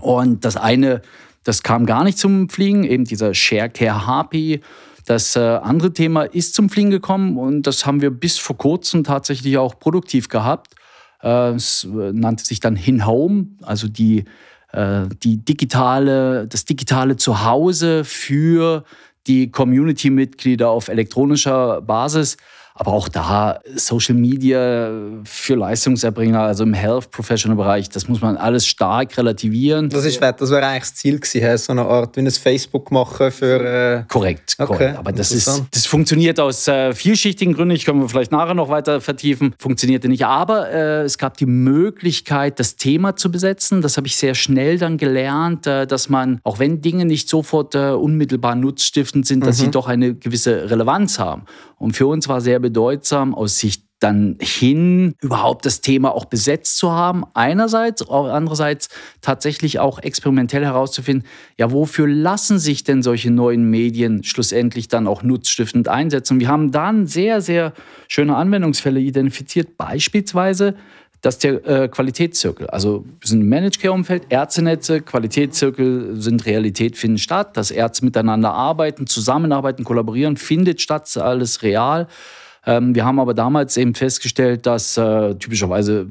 Und 0.00 0.44
das 0.44 0.56
eine, 0.56 1.00
das 1.44 1.62
kam 1.62 1.86
gar 1.86 2.04
nicht 2.04 2.18
zum 2.18 2.50
Fliegen, 2.50 2.84
eben 2.84 3.04
dieser 3.04 3.32
Sharecare 3.32 4.06
Harpy. 4.06 4.60
Das 5.06 5.34
äh, 5.36 5.40
andere 5.40 5.94
Thema 5.94 6.24
ist 6.24 6.54
zum 6.54 6.68
Fliegen 6.68 6.90
gekommen 6.90 7.38
und 7.38 7.62
das 7.66 7.86
haben 7.86 8.02
wir 8.02 8.10
bis 8.10 8.38
vor 8.38 8.58
kurzem 8.58 9.04
tatsächlich 9.04 9.56
auch 9.56 9.78
produktiv 9.78 10.28
gehabt. 10.28 10.74
Äh, 11.22 11.52
es 11.52 11.84
äh, 11.84 12.12
nannte 12.12 12.44
sich 12.44 12.60
dann 12.60 12.76
HinHome, 12.76 13.46
also 13.62 13.88
die, 13.88 14.24
äh, 14.72 15.06
die 15.22 15.42
digitale, 15.42 16.46
das 16.46 16.66
digitale 16.66 17.16
Zuhause 17.16 18.04
für 18.04 18.84
die 19.26 19.50
Community-Mitglieder 19.50 20.68
auf 20.68 20.88
elektronischer 20.88 21.80
Basis. 21.80 22.36
Aber 22.78 22.92
auch 22.92 23.08
da 23.08 23.58
Social 23.74 24.14
Media 24.14 24.90
für 25.24 25.56
Leistungserbringer, 25.56 26.40
also 26.40 26.62
im 26.62 26.74
Health 26.74 27.10
Professional 27.10 27.56
Bereich, 27.56 27.88
das 27.88 28.08
muss 28.08 28.20
man 28.20 28.36
alles 28.36 28.66
stark 28.66 29.18
relativieren. 29.18 29.88
Das 29.88 30.04
ist 30.04 30.20
das 30.20 30.50
wäre 30.50 30.64
eigentlich 30.64 30.82
das 30.82 30.94
Ziel 30.94 31.18
gewesen, 31.18 31.58
so 31.58 31.72
eine 31.72 31.84
Art 31.84 32.16
wie 32.16 32.20
ein 32.20 32.30
Facebook 32.30 32.92
machen 32.92 33.32
für. 33.32 34.04
Äh 34.04 34.04
korrekt, 34.08 34.54
okay. 34.58 34.66
korrekt. 34.66 34.98
Aber 34.98 35.10
das 35.10 35.32
ist, 35.32 35.64
das 35.72 35.86
funktioniert 35.86 36.38
aus 36.38 36.68
äh, 36.68 36.92
vielschichtigen 36.92 37.54
Gründen. 37.54 37.74
Ich 37.74 37.84
können 37.84 38.00
wir 38.00 38.08
vielleicht 38.08 38.30
nachher 38.30 38.54
noch 38.54 38.68
weiter 38.68 39.00
vertiefen. 39.00 39.54
Funktionierte 39.58 40.08
nicht. 40.08 40.24
Aber 40.24 40.70
äh, 40.70 41.02
es 41.02 41.18
gab 41.18 41.36
die 41.36 41.46
Möglichkeit, 41.46 42.60
das 42.60 42.76
Thema 42.76 43.16
zu 43.16 43.30
besetzen. 43.30 43.82
Das 43.82 43.96
habe 43.96 44.06
ich 44.06 44.16
sehr 44.16 44.34
schnell 44.34 44.78
dann 44.78 44.98
gelernt, 44.98 45.66
äh, 45.66 45.86
dass 45.86 46.08
man, 46.08 46.40
auch 46.44 46.58
wenn 46.58 46.80
Dinge 46.80 47.04
nicht 47.04 47.28
sofort 47.28 47.74
äh, 47.74 47.90
unmittelbar 47.90 48.54
nutzstiftend 48.54 49.26
sind, 49.26 49.40
mhm. 49.40 49.46
dass 49.46 49.58
sie 49.58 49.66
mhm. 49.66 49.72
doch 49.72 49.88
eine 49.88 50.14
gewisse 50.14 50.70
Relevanz 50.70 51.18
haben. 51.18 51.42
Und 51.78 51.96
für 51.96 52.06
uns 52.06 52.28
war 52.28 52.40
sehr 52.40 52.58
bedeutsam 52.58 53.34
aus 53.34 53.58
Sicht 53.58 53.88
dann 54.00 54.36
hin, 54.40 55.14
überhaupt 55.20 55.66
das 55.66 55.80
Thema 55.80 56.14
auch 56.14 56.26
besetzt 56.26 56.78
zu 56.78 56.92
haben. 56.92 57.24
Einerseits, 57.34 58.08
andererseits 58.08 58.88
tatsächlich 59.20 59.80
auch 59.80 59.98
experimentell 59.98 60.64
herauszufinden, 60.64 61.26
ja, 61.56 61.72
wofür 61.72 62.06
lassen 62.06 62.58
sich 62.58 62.84
denn 62.84 63.02
solche 63.02 63.30
neuen 63.30 63.68
Medien 63.68 64.22
schlussendlich 64.22 64.88
dann 64.88 65.06
auch 65.06 65.22
nutzstiftend 65.22 65.88
einsetzen? 65.88 66.40
wir 66.40 66.48
haben 66.48 66.70
dann 66.70 67.06
sehr, 67.06 67.40
sehr 67.40 67.72
schöne 68.06 68.36
Anwendungsfälle 68.36 69.00
identifiziert, 69.00 69.76
beispielsweise 69.76 70.76
das 71.20 71.38
der 71.38 71.66
äh, 71.66 71.88
Qualitätszirkel. 71.88 72.68
Also 72.68 73.04
wir 73.20 73.28
sind 73.28 73.40
im 73.40 73.48
Managed 73.48 73.80
Care-Umfeld, 73.80 74.26
Ärztenetze, 74.28 75.00
Qualitätszirkel 75.00 76.20
sind 76.20 76.46
Realität, 76.46 76.96
finden 76.96 77.18
statt, 77.18 77.56
dass 77.56 77.70
Ärzte 77.70 78.04
miteinander 78.04 78.52
arbeiten, 78.52 79.06
zusammenarbeiten, 79.06 79.84
kollaborieren, 79.84 80.36
findet 80.36 80.80
statt, 80.80 81.16
alles 81.16 81.62
real. 81.62 82.06
Ähm, 82.68 82.94
wir 82.94 83.06
haben 83.06 83.18
aber 83.18 83.32
damals 83.32 83.78
eben 83.78 83.94
festgestellt, 83.94 84.66
dass 84.66 84.98
äh, 84.98 85.34
typischerweise 85.36 86.06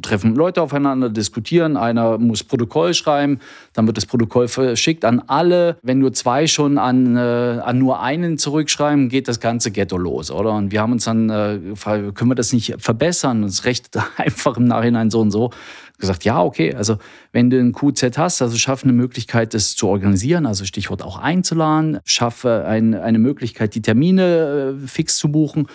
treffen 0.00 0.34
Leute 0.34 0.62
aufeinander, 0.62 1.10
diskutieren, 1.10 1.76
einer 1.76 2.16
muss 2.16 2.42
Protokoll 2.42 2.94
schreiben, 2.94 3.40
dann 3.74 3.86
wird 3.86 3.98
das 3.98 4.06
Protokoll 4.06 4.48
verschickt 4.48 5.04
an 5.04 5.22
alle. 5.26 5.76
Wenn 5.82 5.98
nur 5.98 6.14
zwei 6.14 6.46
schon 6.46 6.78
an, 6.78 7.14
äh, 7.14 7.60
an 7.62 7.78
nur 7.78 8.00
einen 8.00 8.38
zurückschreiben, 8.38 9.10
geht 9.10 9.28
das 9.28 9.38
ganze 9.38 9.70
Ghetto 9.70 9.98
los, 9.98 10.30
oder? 10.30 10.52
Und 10.52 10.72
wir 10.72 10.80
haben 10.80 10.92
uns 10.92 11.04
dann 11.04 11.28
äh, 11.28 11.58
können 11.84 12.30
wir 12.30 12.34
das 12.34 12.54
nicht 12.54 12.76
verbessern? 12.78 13.44
Es 13.44 13.66
recht 13.66 13.90
einfach 14.16 14.56
im 14.56 14.64
Nachhinein 14.64 15.10
so 15.10 15.20
und 15.20 15.30
so 15.30 15.50
gesagt, 15.98 16.24
ja, 16.24 16.42
okay, 16.42 16.74
also 16.74 16.98
wenn 17.32 17.50
du 17.50 17.58
ein 17.58 17.72
QZ 17.72 18.16
hast, 18.16 18.40
also 18.40 18.56
schaffe 18.56 18.84
eine 18.84 18.92
Möglichkeit, 18.92 19.54
das 19.54 19.74
zu 19.74 19.88
organisieren, 19.88 20.46
also 20.46 20.64
Stichwort 20.64 21.02
auch 21.02 21.18
einzuladen, 21.18 21.98
schaffe 22.04 22.64
ein, 22.66 22.94
eine 22.94 23.18
Möglichkeit, 23.18 23.74
die 23.74 23.82
Termine 23.82 24.76
äh, 24.82 24.86
fix 24.86 25.16
zu 25.16 25.30
buchen 25.30 25.66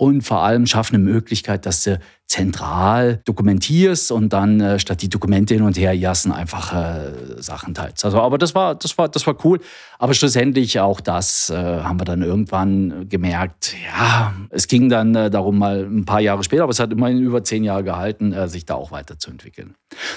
und 0.00 0.22
vor 0.22 0.42
allem 0.42 0.66
schaffen 0.66 0.94
eine 0.94 1.04
Möglichkeit, 1.04 1.66
dass 1.66 1.84
du 1.84 2.00
zentral 2.26 3.20
dokumentierst 3.26 4.10
und 4.12 4.32
dann 4.32 4.58
äh, 4.58 4.78
statt 4.78 5.02
die 5.02 5.10
Dokumente 5.10 5.52
hin 5.52 5.62
und 5.62 5.76
her 5.76 5.92
jassen 5.92 6.32
einfach 6.32 6.72
äh, 6.72 7.12
Sachen 7.36 7.74
teilst. 7.74 8.02
Also, 8.06 8.18
aber 8.18 8.38
das 8.38 8.54
war, 8.54 8.74
das 8.74 8.96
war, 8.96 9.10
das 9.10 9.26
war 9.26 9.36
cool. 9.44 9.60
Aber 9.98 10.14
schlussendlich 10.14 10.80
auch 10.80 11.02
das 11.02 11.50
äh, 11.50 11.54
haben 11.54 12.00
wir 12.00 12.06
dann 12.06 12.22
irgendwann 12.22 13.10
gemerkt. 13.10 13.74
Ja, 13.92 14.32
es 14.48 14.68
ging 14.68 14.88
dann 14.88 15.14
äh, 15.14 15.28
darum 15.28 15.58
mal 15.58 15.84
ein 15.84 16.06
paar 16.06 16.20
Jahre 16.20 16.44
später, 16.44 16.62
aber 16.62 16.70
es 16.70 16.80
hat 16.80 16.92
immerhin 16.92 17.18
über 17.18 17.44
zehn 17.44 17.62
Jahre 17.62 17.84
gehalten, 17.84 18.32
äh, 18.32 18.48
sich 18.48 18.64
da 18.64 18.76
auch 18.76 18.92
weiterzuentwickeln. 18.92 19.74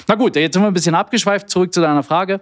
Na 0.07 0.15
gut, 0.15 0.37
jetzt 0.37 0.53
sind 0.53 0.63
wir 0.63 0.67
ein 0.67 0.73
bisschen 0.73 0.95
abgeschweift. 0.95 1.49
Zurück 1.49 1.73
zu 1.73 1.81
deiner 1.81 2.03
Frage. 2.03 2.39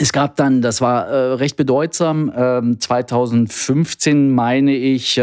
Es 0.00 0.12
gab 0.12 0.36
dann, 0.36 0.62
das 0.62 0.80
war 0.80 1.08
äh, 1.08 1.32
recht 1.34 1.56
bedeutsam, 1.56 2.30
2015 2.78 4.16
ähm, 4.16 4.34
meine 4.34 4.74
ich, 4.76 5.20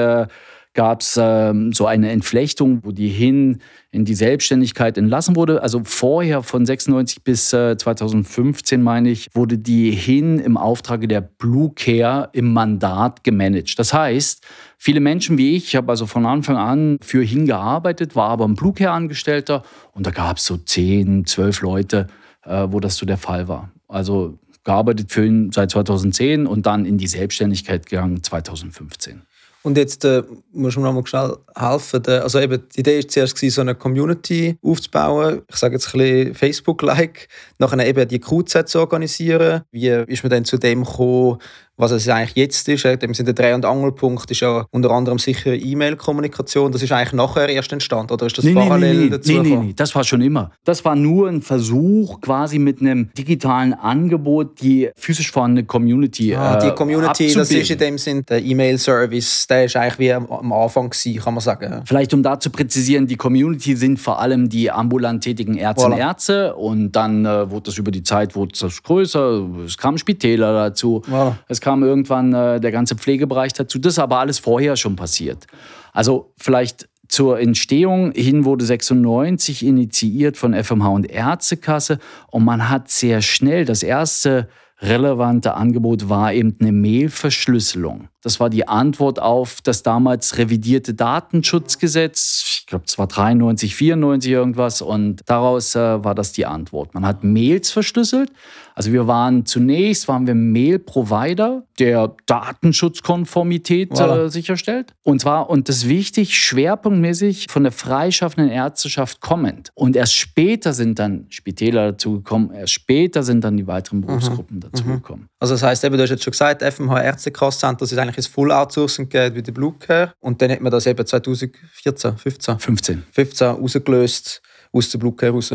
gab 0.73 1.01
es 1.01 1.19
ähm, 1.21 1.73
so 1.73 1.87
eine 1.87 2.11
Entflechtung, 2.11 2.81
wo 2.83 2.91
die 2.91 3.09
hin 3.09 3.59
in 3.91 4.05
die 4.05 4.13
Selbstständigkeit 4.13 4.97
entlassen 4.97 5.35
wurde. 5.35 5.63
Also 5.63 5.81
vorher 5.83 6.43
von 6.43 6.65
96 6.65 7.23
bis 7.23 7.51
äh, 7.53 7.75
2015, 7.75 8.81
meine 8.81 9.09
ich, 9.09 9.29
wurde 9.33 9.57
die 9.57 9.91
hin 9.91 10.39
im 10.39 10.57
Auftrage 10.57 11.07
der 11.07 11.21
Blue 11.21 11.71
Care 11.75 12.29
im 12.33 12.53
Mandat 12.53 13.23
gemanagt. 13.23 13.79
Das 13.79 13.93
heißt, 13.93 14.45
viele 14.77 14.99
Menschen 14.99 15.37
wie 15.37 15.55
ich, 15.55 15.69
ich 15.69 15.75
habe 15.75 15.91
also 15.91 16.05
von 16.05 16.25
Anfang 16.25 16.57
an 16.57 16.97
für 17.01 17.23
hin 17.23 17.45
gearbeitet, 17.47 18.15
war 18.15 18.29
aber 18.29 18.47
ein 18.47 18.55
Blue 18.55 18.73
Care 18.73 18.91
Angestellter 18.91 19.63
und 19.93 20.05
da 20.05 20.11
gab 20.11 20.37
es 20.37 20.45
so 20.45 20.57
10, 20.57 21.25
12 21.25 21.61
Leute, 21.61 22.07
äh, 22.43 22.67
wo 22.69 22.79
das 22.79 22.95
so 22.95 23.05
der 23.05 23.17
Fall 23.17 23.47
war. 23.47 23.71
Also 23.87 24.37
gearbeitet 24.63 25.11
für 25.11 25.25
ihn 25.25 25.51
seit 25.51 25.71
2010 25.71 26.45
und 26.45 26.65
dann 26.67 26.85
in 26.85 26.99
die 26.99 27.07
Selbstständigkeit 27.07 27.87
gegangen 27.87 28.21
2015. 28.21 29.23
Und 29.63 29.77
jetzt 29.77 30.05
äh, 30.05 30.23
muss 30.53 30.75
man 30.77 30.85
noch 30.85 30.93
mal 30.93 31.05
schnell 31.05 31.35
helfen. 31.55 32.05
Also 32.07 32.39
eben, 32.39 32.63
die 32.75 32.79
Idee 32.79 32.97
war 32.97 33.07
zuerst, 33.07 33.37
so 33.37 33.61
eine 33.61 33.75
Community 33.75 34.57
aufzubauen. 34.63 35.41
Ich 35.49 35.57
sage 35.57 35.75
jetzt 35.75 35.93
ein 35.93 35.99
bisschen 35.99 36.35
Facebook-like. 36.35 37.27
Nachher 37.57 37.85
eben 37.85 38.07
die 38.07 38.19
QZ 38.19 38.69
zu 38.69 38.79
organisieren. 38.79 39.63
Wie 39.71 39.87
ist 39.87 40.23
man 40.23 40.29
dann 40.29 40.45
zu 40.45 40.57
dem 40.57 40.83
gekommen, 40.85 41.39
was 41.79 41.91
es 41.91 42.07
eigentlich 42.09 42.35
jetzt 42.35 42.67
ist. 42.67 42.83
Dem 43.01 43.13
sind 43.13 43.25
der 43.25 43.33
Dreh- 43.33 43.53
und 43.53 43.65
Angelpunkt 43.65 44.29
ist 44.29 44.41
ja 44.41 44.65
unter 44.69 44.91
anderem 44.91 45.17
sicher 45.17 45.53
E-Mail-Kommunikation. 45.53 46.71
Das 46.71 46.83
ist 46.83 46.91
eigentlich 46.91 47.13
nachher 47.13 47.47
erst 47.47 47.71
entstanden 47.71 48.11
oder 48.13 48.25
ist 48.25 48.37
das 48.37 48.43
nee, 48.43 48.53
parallel 48.53 48.95
nee, 48.95 49.03
nee, 49.03 49.09
dazu? 49.09 49.31
Nee, 49.31 49.39
nee, 49.39 49.55
nee, 49.55 49.73
das 49.73 49.95
war 49.95 50.03
schon 50.03 50.21
immer. 50.21 50.51
Das 50.65 50.83
war 50.83 50.95
nur 50.95 51.29
ein 51.29 51.41
Versuch, 51.41 52.19
quasi 52.19 52.59
mit 52.59 52.81
einem 52.81 53.09
digitalen 53.17 53.73
Angebot 53.73 54.61
die 54.61 54.89
physisch 54.97 55.31
vorhandene 55.31 55.65
Community 55.65 56.35
ah, 56.35 56.57
Die 56.57 56.71
Community, 56.71 57.27
äh, 57.27 57.33
das 57.33 57.49
ist 57.49 57.71
in 57.71 57.77
dem 57.77 57.97
Sinn 57.97 58.25
der 58.27 58.43
E-Mail-Service, 58.43 59.47
der 59.47 59.65
ist 59.65 59.75
eigentlich 59.77 59.99
wie 59.99 60.13
am 60.13 60.51
Anfang 60.51 60.89
gewesen, 60.89 61.21
kann 61.21 61.33
man 61.33 61.41
sagen. 61.41 61.81
Vielleicht 61.85 62.13
um 62.13 62.21
da 62.21 62.39
zu 62.39 62.49
präzisieren, 62.49 63.07
die 63.07 63.15
Community 63.15 63.77
sind 63.77 63.99
vor 63.99 64.19
allem 64.19 64.49
die 64.49 64.69
ambulant 64.69 65.23
tätigen 65.23 65.55
Ärzte 65.55 65.85
voilà. 65.85 65.93
und 65.93 65.97
Ärzte 65.97 66.55
und 66.55 66.91
dann 66.91 67.25
äh, 67.25 67.49
wurde 67.49 67.67
das 67.67 67.77
über 67.77 67.91
die 67.91 68.03
Zeit 68.03 68.35
wurde 68.35 68.53
das 68.59 68.83
größer, 68.83 69.47
es 69.65 69.77
kamen 69.77 69.97
Spitäler 69.97 70.53
dazu, 70.53 71.01
voilà. 71.09 71.35
es 71.47 71.61
kam 71.61 71.68
irgendwann 71.77 72.33
äh, 72.33 72.59
der 72.59 72.71
ganze 72.71 72.95
Pflegebereich 72.95 73.53
dazu. 73.53 73.79
Das 73.79 73.93
ist 73.93 73.99
aber 73.99 74.19
alles 74.19 74.39
vorher 74.39 74.75
schon 74.75 74.95
passiert. 74.95 75.47
Also 75.93 76.33
vielleicht 76.37 76.89
zur 77.07 77.39
Entstehung 77.39 78.11
hin 78.11 78.45
wurde 78.45 78.65
96 78.65 79.65
initiiert 79.65 80.37
von 80.37 80.53
FMH 80.53 80.89
und 80.89 81.09
Ärztekasse 81.09 81.99
und 82.31 82.45
man 82.45 82.69
hat 82.69 82.89
sehr 82.89 83.21
schnell 83.21 83.65
das 83.65 83.81
erste 83.81 84.47
relevante 84.81 85.55
Angebot 85.55 86.07
war 86.09 86.33
eben 86.33 86.55
eine 86.59 86.71
Mailverschlüsselung. 86.71 88.07
Das 88.21 88.39
war 88.39 88.49
die 88.49 88.67
Antwort 88.67 89.21
auf 89.21 89.61
das 89.61 89.81
damals 89.81 90.37
revidierte 90.37 90.93
Datenschutzgesetz. 90.93 92.59
Ich 92.59 92.65
glaube, 92.65 92.83
es 92.85 92.97
war 92.97 93.07
93, 93.07 93.75
94 93.75 94.31
irgendwas. 94.31 94.81
Und 94.81 95.21
daraus 95.25 95.75
äh, 95.75 96.03
war 96.03 96.15
das 96.15 96.33
die 96.33 96.45
Antwort. 96.45 96.93
Man 96.93 97.05
hat 97.05 97.23
Mails 97.23 97.71
verschlüsselt. 97.71 98.31
Also 98.79 98.93
wir 98.93 99.07
waren 99.07 99.45
zunächst 99.45 100.07
waren 100.07 100.25
wir 100.25 100.35
Mail-Provider, 100.35 101.63
der 101.79 102.15
Datenschutzkonformität 102.27 103.91
voilà. 103.91 104.25
äh, 104.25 104.29
sicherstellt. 104.29 104.93
Und 105.03 105.19
zwar, 105.19 105.49
und 105.49 105.67
das 105.67 105.77
ist 105.77 105.89
wichtig, 105.89 106.39
schwerpunktmäßig 106.39 107.47
von 107.49 107.63
der 107.63 107.73
freischaffenden 107.73 108.49
Ärzteschaft 108.49 109.19
kommend. 109.19 109.71
Und 109.75 109.97
erst 109.97 110.15
später 110.15 110.71
sind 110.71 110.97
dann 110.97 111.25
Spitäler 111.27 111.91
dazugekommen, 111.91 112.51
erst 112.53 112.71
später 112.71 113.23
sind 113.23 113.43
dann 113.43 113.57
die 113.57 113.67
weiteren 113.67 113.99
Berufsgruppen 113.99 114.57
mhm. 114.57 114.61
dazugekommen. 114.61 115.27
Also 115.39 115.55
das 115.55 115.63
heißt, 115.63 115.83
eben, 115.83 115.97
du 115.97 116.03
hast 116.03 116.11
jetzt 116.11 116.23
schon 116.23 116.31
gesagt, 116.31 116.63
FMH 116.63 117.03
Ärztekasse-Center, 117.03 117.79
das 117.79 117.91
ist 117.91 117.97
eigentlich 117.97 118.08
ein 118.17 118.23
Full 118.23 118.51
Outsourcing 118.51 119.09
geht 119.09 119.35
wie 119.35 119.43
die 119.43 119.51
Blue 119.51 119.73
Care. 119.79 120.13
Und 120.19 120.41
dann 120.41 120.51
hat 120.51 120.61
man 120.61 120.71
das 120.71 120.85
eben 120.85 121.05
2014, 121.05 122.17
15? 122.17 122.59
15. 122.59 123.03
15 123.11 123.47
rausgelöst 123.47 124.41
aus 124.71 124.89
der 124.89 124.99
Blue 124.99 125.15
Care 125.15 125.33
raus. 125.33 125.53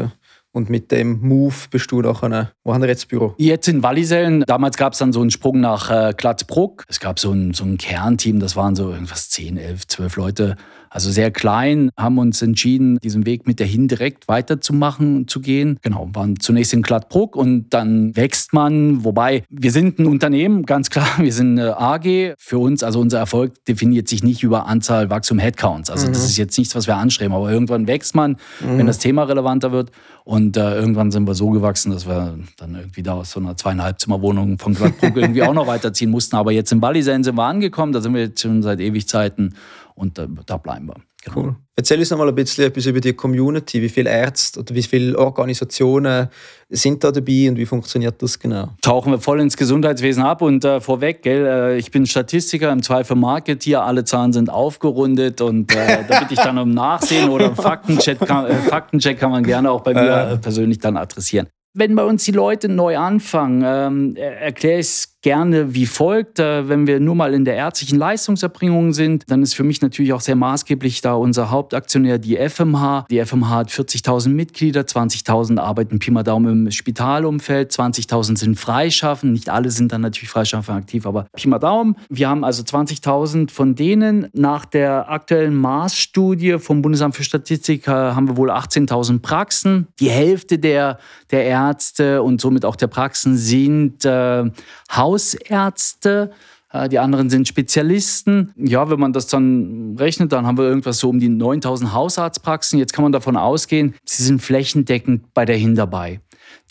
Und 0.54 0.70
mit 0.70 0.92
dem 0.92 1.20
Move 1.20 1.54
bist 1.73 1.90
du 1.90 2.00
nachher, 2.00 2.52
wo 2.62 2.73
haben 2.73 2.80
wir 2.80 2.88
jetzt 2.88 3.02
das 3.02 3.06
Büro? 3.06 3.34
Jetzt 3.38 3.66
in 3.66 3.82
Wallisellen. 3.82 4.44
Damals 4.46 4.76
gab 4.76 4.92
es 4.92 5.00
dann 5.00 5.12
so 5.12 5.20
einen 5.20 5.32
Sprung 5.32 5.58
nach 5.58 5.90
äh, 5.90 6.14
Glatzbruck. 6.16 6.84
Es 6.88 7.00
gab 7.00 7.18
so 7.18 7.32
ein, 7.32 7.54
so 7.54 7.64
ein 7.64 7.76
Kernteam, 7.76 8.38
das 8.38 8.54
waren 8.54 8.76
so 8.76 8.92
irgendwas 8.92 9.30
10, 9.30 9.56
11, 9.56 9.88
12 9.88 10.16
Leute 10.16 10.56
also 10.94 11.11
sehr 11.11 11.32
klein, 11.32 11.90
haben 11.99 12.18
uns 12.18 12.40
entschieden, 12.40 12.99
diesen 13.02 13.26
Weg 13.26 13.49
mit 13.49 13.58
der 13.58 13.66
Hin 13.66 13.88
direkt 13.88 14.28
weiterzumachen, 14.28 15.26
zu 15.26 15.40
gehen. 15.40 15.80
Genau, 15.82 16.08
waren 16.12 16.38
zunächst 16.38 16.73
in 16.73 16.82
Gladbruck 16.82 17.34
und 17.34 17.70
dann 17.70 18.14
wächst 18.14 18.52
man, 18.52 19.04
wobei 19.04 19.42
wir 19.50 19.73
sind 19.73 19.99
ein 19.99 20.06
Unternehmen, 20.06 20.64
ganz 20.64 20.90
klar, 20.90 21.08
wir 21.18 21.32
sind 21.32 21.58
eine 21.58 21.80
AG. 21.80 22.34
Für 22.38 22.58
uns, 22.58 22.84
also 22.84 23.00
unser 23.00 23.18
Erfolg 23.18 23.64
definiert 23.64 24.06
sich 24.06 24.23
nicht 24.23 24.44
über 24.44 24.66
Anzahl 24.66 25.11
Wachstum 25.11 25.40
Headcounts. 25.40 25.90
Also 25.90 26.06
mhm. 26.06 26.12
das 26.12 26.26
ist 26.26 26.37
jetzt 26.37 26.56
nichts, 26.56 26.76
was 26.76 26.87
wir 26.87 26.96
anstreben, 26.96 27.34
aber 27.34 27.50
irgendwann 27.50 27.88
wächst 27.88 28.14
man, 28.14 28.37
mhm. 28.61 28.78
wenn 28.78 28.87
das 28.87 28.99
Thema 28.99 29.25
relevanter 29.25 29.73
wird. 29.73 29.90
Und 30.25 30.57
äh, 30.57 30.75
irgendwann 30.75 31.11
sind 31.11 31.28
wir 31.28 31.35
so 31.35 31.50
gewachsen, 31.50 31.93
dass 31.93 32.07
wir 32.07 32.38
dann 32.57 32.75
irgendwie 32.75 33.02
da 33.02 33.12
aus 33.12 33.33
so 33.33 33.40
einer 33.40 33.59
zweieinhalb 33.59 34.00
Zimmerwohnung 34.00 34.59
von 34.59 34.73
Gladbruck 34.75 35.16
irgendwie 35.16 35.43
auch 35.43 35.52
noch 35.52 35.66
weiterziehen 35.66 36.11
mussten. 36.11 36.37
Aber 36.37 36.50
jetzt 36.50 36.73
in 36.73 36.81
Ballisen 36.81 37.23
sind 37.25 37.37
wir 37.37 37.45
angekommen, 37.45 37.93
da 37.93 38.00
sind 38.00 38.14
wir 38.14 38.23
jetzt 38.23 38.40
schon 38.40 38.62
seit 38.62 38.81
Ewigzeiten 38.81 39.54
und 39.95 40.16
da, 40.16 40.26
da 40.47 40.57
bleiben 40.57 40.88
wir. 40.88 40.97
Cool. 41.35 41.57
Erzähl 41.76 41.99
uns 41.99 42.11
noch 42.11 42.19
mal 42.19 42.28
ein 42.28 42.35
bisschen 42.35 42.64
etwas 42.64 42.87
über 42.87 43.00
die 43.00 43.12
Community. 43.12 43.83
Wie 43.83 43.88
viele 43.88 44.11
Ärzte 44.11 44.61
oder 44.61 44.75
wie 44.75 44.83
viele 44.83 45.19
Organisationen 45.19 46.28
sind 46.69 47.02
da 47.02 47.11
dabei 47.11 47.49
und 47.49 47.57
wie 47.57 47.66
funktioniert 47.66 48.23
das 48.23 48.38
genau? 48.38 48.69
Tauchen 48.81 49.12
wir 49.12 49.19
voll 49.19 49.40
ins 49.40 49.57
Gesundheitswesen 49.57 50.23
ab 50.23 50.43
und 50.43 50.64
äh, 50.64 50.81
vorweg, 50.81 51.23
gell, 51.23 51.47
äh, 51.47 51.78
ich 51.78 51.90
bin 51.90 52.07
Statistiker, 52.07 52.71
im 52.71 52.83
Zweifel 52.83 53.16
Marketeer, 53.16 53.83
alle 53.83 54.04
Zahlen 54.04 54.33
sind 54.33 54.50
aufgerundet 54.50 55.40
und 55.40 55.75
äh, 55.75 56.04
da 56.09 56.21
bitte 56.21 56.35
ich 56.35 56.40
dann 56.40 56.59
um 56.59 56.71
Nachsehen 56.71 57.28
oder 57.28 57.54
Faktencheck 57.57 58.21
kann, 58.21 58.47
äh, 58.47 58.54
Faktencheck 58.54 59.19
kann 59.19 59.33
man 59.33 59.43
gerne 59.43 59.71
auch 59.71 59.83
bei 59.83 59.95
mir 59.95 60.33
äh. 60.33 60.37
persönlich 60.38 60.78
dann 60.78 60.97
adressieren. 60.97 61.49
Wenn 61.76 61.97
bei 61.97 62.04
uns 62.04 62.25
die 62.25 62.31
Leute 62.31 62.69
neu 62.69 62.97
anfangen, 62.97 63.64
ähm, 63.66 64.16
erkläre 64.16 64.78
ich 64.78 64.87
es 64.87 65.13
gerne 65.25 65.75
wie 65.75 65.87
folgt. 65.87 66.38
Äh, 66.38 66.69
wenn 66.69 66.87
wir 66.87 67.00
nur 67.00 67.14
mal 67.14 67.33
in 67.33 67.47
der 67.47 67.54
ärztlichen 67.57 67.99
Leistungserbringung 67.99 68.93
sind, 68.93 69.25
dann 69.28 69.43
ist 69.43 69.54
für 69.54 69.64
mich 69.64 69.81
natürlich 69.81 70.12
auch 70.12 70.21
sehr 70.21 70.37
maßgeblich 70.37 71.00
da 71.00 71.14
unser 71.14 71.50
Hauptaktionär, 71.50 72.19
die 72.19 72.37
FMH. 72.37 73.07
Die 73.11 73.25
FMH 73.25 73.49
hat 73.49 73.71
40.000 73.71 74.28
Mitglieder, 74.28 74.83
20.000 74.83 75.59
arbeiten 75.59 75.99
Pi 75.99 76.11
mal 76.11 76.25
Daumen 76.25 76.66
im 76.66 76.71
Spitalumfeld, 76.71 77.73
20.000 77.73 78.37
sind 78.37 78.61
freischaffen. 78.61 79.33
Nicht 79.33 79.49
alle 79.49 79.71
sind 79.71 79.93
dann 79.93 80.02
natürlich 80.02 80.28
freischaffen 80.28 80.75
aktiv, 80.75 81.07
aber 81.07 81.26
Pi 81.35 81.49
mal 81.49 81.59
Daumen. 81.59 81.97
Wir 82.11 82.28
haben 82.28 82.45
also 82.45 82.62
20.000 82.62 83.50
von 83.50 83.75
denen. 83.75 84.28
Nach 84.35 84.66
der 84.66 85.11
aktuellen 85.11 85.54
Maßstudie 85.54 86.59
vom 86.59 86.83
Bundesamt 86.83 87.16
für 87.16 87.25
Statistik 87.25 87.88
äh, 87.88 87.90
haben 87.90 88.28
wir 88.28 88.37
wohl 88.37 88.50
18.000 88.50 89.21
Praxen. 89.21 89.88
Die 90.00 90.11
Hälfte 90.11 90.59
der, 90.59 90.99
der 91.31 91.45
Ärzte 91.47 92.23
und 92.23 92.43
somit 92.43 92.66
auch 92.66 92.76
der 92.76 92.88
Praxen 92.88 93.38
sind 93.38 94.04
äh, 94.04 94.50
Haus 94.95 95.13
Hausärzte. 95.14 96.33
Äh, 96.73 96.88
die 96.88 96.99
anderen 96.99 97.30
sind 97.30 97.47
Spezialisten. 97.47 98.52
Ja, 98.56 98.90
wenn 98.90 98.99
man 98.99 99.12
das 99.12 99.26
dann 99.28 99.97
rechnet, 99.99 100.33
dann 100.33 100.47
haben 100.47 100.59
wir 100.59 100.64
irgendwas 100.64 100.99
so 100.99 101.09
um 101.09 101.21
die 101.21 101.28
9000 101.28 101.92
Hausarztpraxen. 101.92 102.78
Jetzt 102.78 102.92
kann 102.92 103.04
man 103.04 103.12
davon 103.12 103.37
ausgehen, 103.37 103.94
sie 104.04 104.25
sind 104.25 104.42
flächendeckend 104.42 105.33
bei 105.35 105.44
der 105.44 105.56
Hin 105.56 105.75
dabei. 105.75 106.21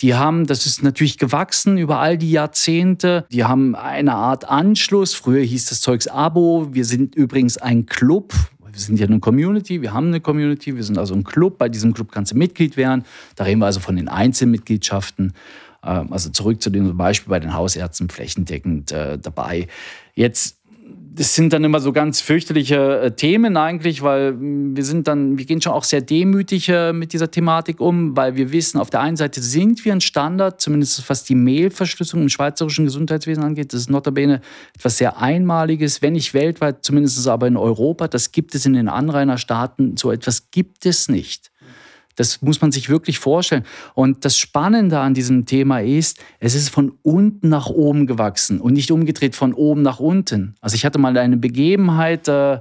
Die 0.01 0.15
haben, 0.15 0.45
das 0.45 0.65
ist 0.65 0.83
natürlich 0.83 1.17
gewachsen 1.17 1.77
über 1.77 1.99
all 1.99 2.17
die 2.17 2.31
Jahrzehnte. 2.31 3.25
Die 3.31 3.43
haben 3.43 3.75
eine 3.75 4.15
Art 4.15 4.49
Anschluss. 4.49 5.13
Früher 5.13 5.43
hieß 5.43 5.69
das 5.69 5.81
Zeugs 5.81 6.07
Abo. 6.07 6.67
Wir 6.71 6.85
sind 6.85 7.15
übrigens 7.15 7.57
ein 7.57 7.85
Club. 7.85 8.33
Wir 8.73 8.79
sind 8.79 8.99
ja 8.99 9.05
eine 9.05 9.19
Community, 9.19 9.83
wir 9.83 9.93
haben 9.93 10.07
eine 10.07 10.19
Community, 10.19 10.75
wir 10.75 10.83
sind 10.83 10.97
also 10.97 11.13
ein 11.13 11.23
Club. 11.23 11.59
Bei 11.59 11.69
diesem 11.69 11.93
Club 11.93 12.11
kannst 12.11 12.31
du 12.31 12.37
Mitglied 12.37 12.75
werden. 12.75 13.05
Da 13.35 13.43
reden 13.43 13.59
wir 13.59 13.67
also 13.67 13.79
von 13.79 13.95
den 13.95 14.07
Einzelmitgliedschaften. 14.07 15.33
Ähm, 15.83 16.11
also 16.11 16.29
zurück 16.29 16.61
zu 16.61 16.69
dem 16.69 16.95
Beispiel 16.97 17.29
bei 17.29 17.39
den 17.39 17.53
Hausärzten 17.53 18.09
flächendeckend 18.09 18.91
äh, 18.91 19.17
dabei. 19.17 19.67
Jetzt 20.15 20.57
das 21.15 21.35
sind 21.35 21.53
dann 21.53 21.63
immer 21.63 21.79
so 21.79 21.93
ganz 21.93 22.21
fürchterliche 22.21 23.01
äh, 23.01 23.11
Themen 23.11 23.55
eigentlich, 23.55 24.01
weil 24.01 24.33
mm, 24.33 24.75
wir 24.75 24.83
sind 24.83 25.07
dann, 25.07 25.37
wir 25.37 25.45
gehen 25.45 25.61
schon 25.61 25.73
auch 25.73 25.83
sehr 25.83 26.01
demütig 26.01 26.69
äh, 26.69 26.91
mit 26.93 27.13
dieser 27.13 27.29
Thematik 27.29 27.79
um, 27.79 28.15
weil 28.17 28.35
wir 28.35 28.51
wissen, 28.51 28.79
auf 28.79 28.89
der 28.89 29.01
einen 29.01 29.17
Seite 29.17 29.41
sind 29.41 29.85
wir 29.85 29.93
ein 29.93 30.01
Standard, 30.01 30.59
zumindest 30.59 31.07
was 31.09 31.23
die 31.23 31.35
Mailverschlüsselung 31.35 32.23
im 32.23 32.29
schweizerischen 32.29 32.85
Gesundheitswesen 32.85 33.43
angeht. 33.43 33.73
Das 33.73 33.81
ist 33.81 33.89
notabene 33.89 34.41
etwas 34.75 34.97
sehr 34.97 35.17
Einmaliges, 35.17 36.01
wenn 36.01 36.13
nicht 36.13 36.33
weltweit, 36.33 36.83
zumindest 36.83 37.27
aber 37.27 37.47
in 37.47 37.57
Europa. 37.57 38.07
Das 38.07 38.31
gibt 38.31 38.55
es 38.55 38.65
in 38.65 38.73
den 38.73 38.89
Anrainerstaaten. 38.89 39.97
So 39.97 40.11
etwas 40.11 40.49
gibt 40.49 40.85
es 40.85 41.09
nicht. 41.09 41.52
Das 42.15 42.41
muss 42.41 42.61
man 42.61 42.71
sich 42.71 42.89
wirklich 42.89 43.19
vorstellen. 43.19 43.63
Und 43.93 44.25
das 44.25 44.37
Spannende 44.37 44.99
an 44.99 45.13
diesem 45.13 45.45
Thema 45.45 45.79
ist, 45.79 46.19
es 46.39 46.55
ist 46.55 46.69
von 46.69 46.93
unten 47.01 47.49
nach 47.49 47.69
oben 47.69 48.07
gewachsen 48.07 48.59
und 48.59 48.73
nicht 48.73 48.91
umgedreht 48.91 49.35
von 49.35 49.53
oben 49.53 49.81
nach 49.81 49.99
unten. 49.99 50.55
Also 50.61 50.75
ich 50.75 50.85
hatte 50.85 50.99
mal 50.99 51.17
eine 51.17 51.37
Begebenheit, 51.37 52.27
äh, 52.27 52.59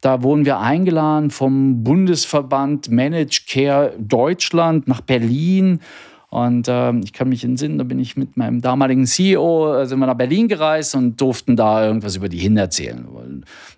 da 0.00 0.22
wurden 0.22 0.44
wir 0.44 0.60
eingeladen 0.60 1.30
vom 1.30 1.82
Bundesverband 1.82 2.90
Managed 2.90 3.46
Care 3.48 3.94
Deutschland 3.98 4.86
nach 4.86 5.00
Berlin. 5.00 5.80
Und 6.28 6.66
ähm, 6.68 7.00
ich 7.04 7.12
kann 7.12 7.28
mich 7.28 7.44
entsinnen, 7.44 7.78
da 7.78 7.84
bin 7.84 7.98
ich 7.98 8.16
mit 8.16 8.36
meinem 8.36 8.60
damaligen 8.60 9.06
CEO, 9.06 9.76
äh, 9.76 9.86
sind 9.86 10.00
wir 10.00 10.06
nach 10.06 10.16
Berlin 10.16 10.48
gereist 10.48 10.94
und 10.94 11.18
durften 11.20 11.56
da 11.56 11.86
irgendwas 11.86 12.16
über 12.16 12.28
die 12.28 12.38
hin 12.38 12.56
erzählen. 12.56 13.06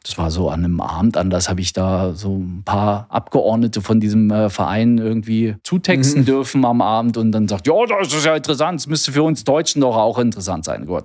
Das 0.02 0.18
war 0.18 0.30
so 0.30 0.50
an 0.50 0.64
einem 0.64 0.80
Abend 0.80 1.16
anders, 1.16 1.48
habe 1.48 1.60
ich 1.60 1.72
da 1.72 2.14
so 2.14 2.36
ein 2.36 2.62
paar 2.64 3.06
Abgeordnete 3.08 3.80
von 3.80 4.00
diesem 4.00 4.30
äh, 4.30 4.50
Verein 4.50 4.98
irgendwie 4.98 5.56
zutexten 5.62 6.22
mhm. 6.22 6.26
dürfen 6.26 6.64
am 6.64 6.80
Abend 6.80 7.16
und 7.16 7.32
dann 7.32 7.48
sagt, 7.48 7.66
ja, 7.66 7.74
das 7.86 8.12
ist 8.12 8.24
ja 8.24 8.36
interessant, 8.36 8.80
das 8.80 8.86
müsste 8.86 9.12
für 9.12 9.22
uns 9.22 9.44
Deutschen 9.44 9.80
doch 9.80 9.96
auch 9.96 10.18
interessant 10.18 10.64
sein. 10.64 10.86
Gut. 10.86 11.04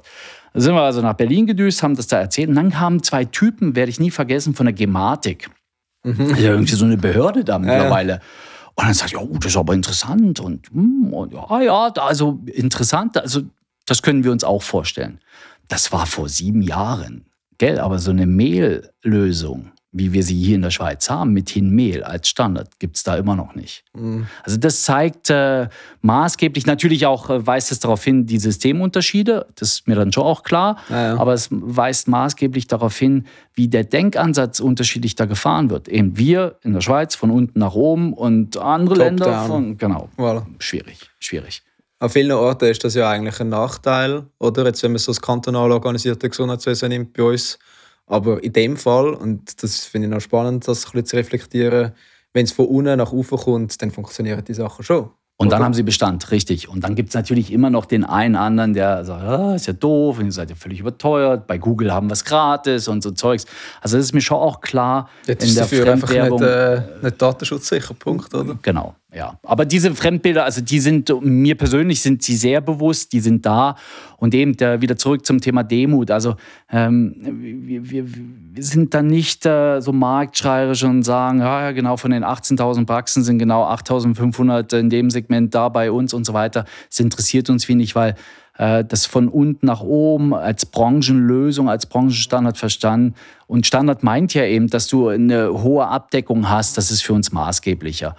Dann 0.53 0.62
sind 0.62 0.74
wir 0.74 0.82
also 0.82 1.01
nach 1.01 1.13
Berlin 1.13 1.46
gedüst, 1.46 1.82
haben 1.84 1.96
das 1.96 2.08
da 2.08 2.20
erzählt 2.20 2.50
und 2.50 2.56
dann 2.56 2.72
kamen 2.72 3.03
zwei 3.03 3.25
Typen, 3.25 3.75
werde 3.75 3.89
ich 3.89 4.00
nie 4.00 4.12
vergessen, 4.12 4.53
von 4.53 4.65
der 4.65 4.74
Gematik. 4.74 5.50
Mhm. 6.03 6.36
Ja, 6.36 6.51
irgendwie 6.51 6.75
so 6.75 6.86
eine 6.86 6.98
Behörde 6.98 7.44
da 7.44 7.60
mittlerweile. 7.60 8.13
Ja, 8.13 8.18
ja. 8.18 8.24
Und 8.75 8.86
dann 8.86 8.94
sagt, 8.94 9.12
ja, 9.12 9.20
oh, 9.20 9.38
das 9.39 9.51
ist 9.51 9.58
aber 9.58 9.74
interessant 9.74 10.39
und, 10.39 10.68
hm, 10.72 11.13
und 11.13 11.34
ja, 11.34 11.62
ja, 11.62 11.88
also 11.88 12.39
interessant, 12.46 13.18
also 13.18 13.41
das 13.86 14.01
können 14.01 14.24
wir 14.24 14.32
uns 14.32 14.44
auch 14.44 14.63
vorstellen. 14.63 15.20
Das 15.68 15.91
war 15.91 16.06
vor 16.06 16.30
sieben 16.30 16.62
Jahren, 16.62 17.25
gell? 17.62 17.80
Aber 17.80 18.00
so 18.00 18.10
eine 18.10 18.25
Mail-Lösung, 18.25 19.72
wie 19.91 20.13
wir 20.13 20.24
sie 20.24 20.36
hier 20.36 20.56
in 20.56 20.63
der 20.63 20.72
Schweiz 20.72 21.10
haben, 21.12 21.32
mit 21.32 21.51
Hinmehl 21.51 22.03
als 22.03 22.27
Standard, 22.27 22.80
gibt 22.80 22.96
es 22.98 23.03
da 23.03 23.15
immer 23.18 23.36
noch 23.36 23.53
nicht. 23.53 23.84
Mhm. 23.94 24.25
Also 24.44 24.58
das 24.58 24.82
zeigt 24.82 25.30
äh, 25.30 25.70
maßgeblich, 26.01 26.65
natürlich 26.65 27.06
auch 27.06 27.30
äh, 27.30 27.46
weist 27.46 27.72
es 27.72 27.80
darauf 27.80 28.03
hin, 28.03 28.25
die 28.25 28.39
Systemunterschiede, 28.39 29.46
das 29.56 29.74
ist 29.74 29.88
mir 29.88 29.94
dann 29.94 30.12
schon 30.12 30.24
auch 30.24 30.41
klar, 30.41 30.77
ja, 30.89 31.13
ja. 31.13 31.20
aber 31.20 31.34
es 31.34 31.50
weist 31.51 32.08
maßgeblich 32.08 32.65
darauf 32.65 32.98
hin, 32.98 33.27
wie 33.53 33.68
der 33.68 33.84
Denkansatz 33.84 34.60
unterschiedlich 34.60 35.13
da 35.13 35.25
gefahren 35.25 35.70
wird. 35.70 35.88
Eben 35.88 36.18
wir 36.18 36.56
in 36.63 36.74
der 36.74 36.82
Schweiz 36.82 37.13
von 37.13 37.30
unten 37.30 37.60
nach 37.60 37.75
oben 37.75 38.13
und 38.13 38.58
andere 38.58 38.96
Top 38.96 39.06
Länder 39.06 39.25
down. 39.25 39.48
von, 39.48 39.77
genau, 39.77 40.10
voilà. 40.18 40.46
schwierig, 40.58 41.12
schwierig. 41.20 41.62
An 42.01 42.10
vielen 42.10 42.31
Orten 42.31 42.65
ist 42.65 42.84
das 42.84 42.96
ja 42.96 43.12
eigentlich 43.12 43.39
ein 43.41 43.50
Nachteil, 43.50 44.24
oder? 44.39 44.65
Jetzt, 44.65 44.81
wenn 44.81 44.91
man 44.91 44.98
so 44.98 45.12
das 45.12 45.22
kantonal 45.22 45.72
organisierte 45.72 46.27
Gesundheitswesen 46.27 46.89
nimmt 46.89 47.13
bei 47.13 47.22
uns, 47.22 47.60
aber 48.08 48.43
in 48.43 48.53
dem 48.53 48.75
Fall, 48.75 49.13
und 49.13 49.62
das 49.62 49.86
finde 49.86 50.08
ich 50.08 50.13
noch 50.15 50.20
spannend, 50.20 50.67
das 50.67 50.79
ein 50.79 50.91
bisschen 50.93 51.05
zu 51.05 51.15
reflektieren, 51.17 51.91
wenn 52.34 52.46
es 52.46 52.53
von 52.53 52.65
unten 52.65 52.98
nach 52.98 53.12
oben 53.12 53.38
kommt, 53.38 53.79
dann 53.79 53.91
funktionieren 53.91 54.43
die 54.43 54.55
Sachen 54.55 54.84
schon. 54.84 55.12
Und 55.38 55.51
dann 55.51 55.63
haben 55.63 55.75
sie 55.75 55.84
Bestand, 55.84 56.31
richtig. 56.31 56.70
Und 56.70 56.84
dann 56.84 56.96
gibt 56.96 57.10
es 57.10 57.15
natürlich 57.15 57.51
immer 57.51 57.70
noch 57.70 57.86
den 57.86 58.03
einen 58.03 58.36
anderen, 58.36 58.74
der 58.74 59.05
sagt, 59.05 59.24
ah, 59.24 59.55
ist 59.55 59.67
ja 59.67 59.74
doof, 59.74 60.17
und 60.17 60.25
ihr 60.25 60.31
seid 60.31 60.50
ja 60.50 60.55
völlig 60.55 60.79
überteuert. 60.79 61.46
Bei 61.46 61.60
Google 61.60 61.93
haben 61.93 62.08
wir 62.08 62.13
es 62.13 62.25
gratis 62.25 62.88
und 62.88 63.03
so 63.03 63.12
Zeugs. 63.12 63.46
Also 63.79 63.98
das 63.98 64.08
ist 64.08 64.13
mir 64.13 64.22
schon 64.22 64.38
auch 64.38 64.62
klar. 64.62 65.08
Jetzt 65.27 65.43
in 65.43 65.53
der 65.53 65.63
dafür 65.63 65.91
einfach 65.91 66.10
nicht, 66.10 66.41
äh, 66.41 66.81
nicht 67.03 67.22
datenschutzsicher, 67.22 67.93
Punkt, 67.93 68.34
oder? 68.34 68.55
Genau, 68.62 68.96
ja. 69.13 69.38
Aber 69.44 69.65
diese 69.65 69.94
Fremdbilder, 69.94 70.46
also 70.46 70.62
die 70.62 70.80
sind, 70.80 71.13
mir 71.22 71.56
persönlich 71.56 72.01
sind 72.01 72.24
sie 72.24 72.36
sehr 72.38 72.62
bewusst, 72.62 73.12
die 73.12 73.20
sind 73.20 73.46
da. 73.46 73.75
Und 74.18 74.34
eben 74.34 74.58
äh, 74.60 74.80
wieder 74.82 74.96
zurück 74.96 75.25
zum 75.25 75.41
Thema 75.41 75.63
Demut. 75.63 76.12
Also 76.12 76.36
ähm, 76.72 77.15
wir, 77.20 77.89
wir, 77.89 78.06
wir, 78.08 78.63
sind 78.63 78.94
dann 78.94 79.08
nicht 79.08 79.46
äh, 79.46 79.82
so 79.82 79.91
marktschreierisch 79.91 80.84
und 80.84 81.03
sagen, 81.03 81.39
ja, 81.39 81.72
genau, 81.72 81.98
von 81.98 82.12
den 82.12 82.24
18.000 82.24 82.86
Praxen 82.86 83.24
sind 83.24 83.39
genau 83.39 83.65
8.500 83.65 84.77
in 84.77 84.89
dem 84.89 85.10
Segment 85.10 85.53
da 85.53 85.68
bei 85.68 85.91
uns 85.91 86.13
und 86.13 86.25
so 86.25 86.34
weiter. 86.34 86.63
Es 86.89 87.00
interessiert 87.00 87.50
uns 87.50 87.68
wenig, 87.68 87.96
weil 87.96 88.15
äh, 88.58 88.86
das 88.86 89.06
von 89.06 89.27
unten 89.27 89.65
nach 89.65 89.82
oben 89.82 90.34
als 90.34 90.65
Branchenlösung, 90.65 91.70
als 91.70 91.86
Branchenstandard 91.86 92.58
verstanden. 92.58 93.15
Und 93.48 93.65
Standard 93.65 94.03
meint 94.03 94.34
ja 94.34 94.46
eben, 94.46 94.68
dass 94.68 94.88
du 94.88 95.10
eine 95.10 95.51
hohe 95.51 95.86
Abdeckung 95.86 96.50
hast. 96.50 96.77
Das 96.77 96.91
ist 96.91 97.01
für 97.01 97.13
uns 97.13 97.34
maßgeblicher. 97.34 98.15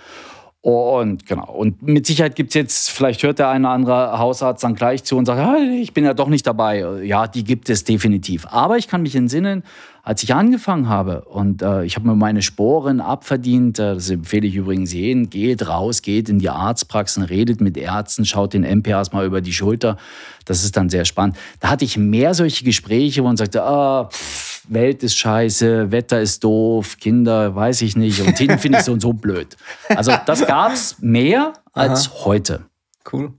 Und 0.65 1.27
genau, 1.27 1.53
und 1.53 1.83
mit 1.83 2.07
Sicherheit 2.07 2.37
gibt 2.37 2.51
es 2.51 2.55
jetzt, 2.55 2.91
vielleicht 2.91 3.25
hört 3.25 3.41
der 3.41 3.49
eine 3.49 3.67
oder 3.67 3.75
andere 3.75 4.19
Hausarzt 4.21 4.63
dann 4.63 4.77
gleich 4.77 5.03
zu 5.03 5.17
und 5.17 5.27
sagt, 5.27 5.41
hey, 5.41 5.81
ich 5.81 5.93
bin 5.93 6.05
ja 6.05 6.15
doch 6.15 6.29
nicht 6.29 6.47
dabei. 6.47 7.03
Ja, 7.03 7.27
die 7.27 7.43
gibt 7.43 7.69
es 7.69 7.83
definitiv. 7.83 8.47
Aber 8.49 8.79
ich 8.79 8.87
kann 8.87 9.03
mich 9.03 9.17
entsinnen, 9.17 9.65
als 10.05 10.23
ich 10.23 10.33
angefangen 10.35 10.89
habe 10.89 11.23
und 11.23 11.63
äh, 11.63 11.85
ich 11.85 11.97
habe 11.97 12.07
mir 12.07 12.15
meine 12.15 12.43
Sporen 12.43 13.01
abverdient, 13.01 13.81
äh, 13.81 13.95
das 13.95 14.09
empfehle 14.11 14.47
ich 14.47 14.55
übrigens 14.55 14.93
jeden, 14.93 15.31
geht 15.31 15.67
raus, 15.67 16.01
geht 16.01 16.29
in 16.29 16.39
die 16.39 16.49
Arztpraxen, 16.49 17.25
redet 17.25 17.61
mit 17.61 17.77
Ärzten, 17.77 18.25
schaut 18.25 18.53
den 18.53 18.63
MPAs 18.63 19.13
mal 19.13 19.27
über 19.27 19.41
die 19.41 19.53
Schulter. 19.53 19.97
Das 20.45 20.63
ist 20.63 20.77
dann 20.77 20.89
sehr 20.91 21.05
spannend. 21.05 21.37
Da 21.59 21.71
hatte 21.71 21.85
ich 21.85 21.97
mehr 21.97 22.35
solche 22.35 22.65
Gespräche, 22.65 23.23
wo 23.23 23.27
man 23.27 23.37
sagte, 23.37 23.65
ah, 23.65 24.05
pff, 24.05 24.52
Welt 24.69 25.03
ist 25.03 25.17
scheiße, 25.19 25.91
Wetter 25.91 26.21
ist 26.21 26.45
doof, 26.45 26.97
Kinder 26.99 27.55
weiß 27.55 27.83
ich 27.83 27.97
nicht 27.97 28.21
und 28.21 28.35
Titten 28.37 28.59
finde 28.59 28.79
ich 28.79 28.85
so 28.85 28.93
und 28.93 29.01
so 29.01 29.13
blöd. 29.13 29.57
Also 29.89 30.13
das 30.27 30.47
gab 30.47 30.73
es 30.73 30.97
mehr 31.01 31.53
als 31.73 32.09
Aha. 32.09 32.25
heute. 32.25 32.67
Cool. 33.11 33.33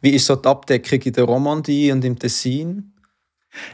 Wie 0.00 0.10
ist 0.10 0.26
so 0.26 0.36
die 0.36 0.48
Abdeckung 0.48 1.00
in 1.00 1.12
der 1.12 1.24
Romandie 1.24 1.92
und 1.92 2.04
im 2.04 2.18
Tessin? 2.18 2.92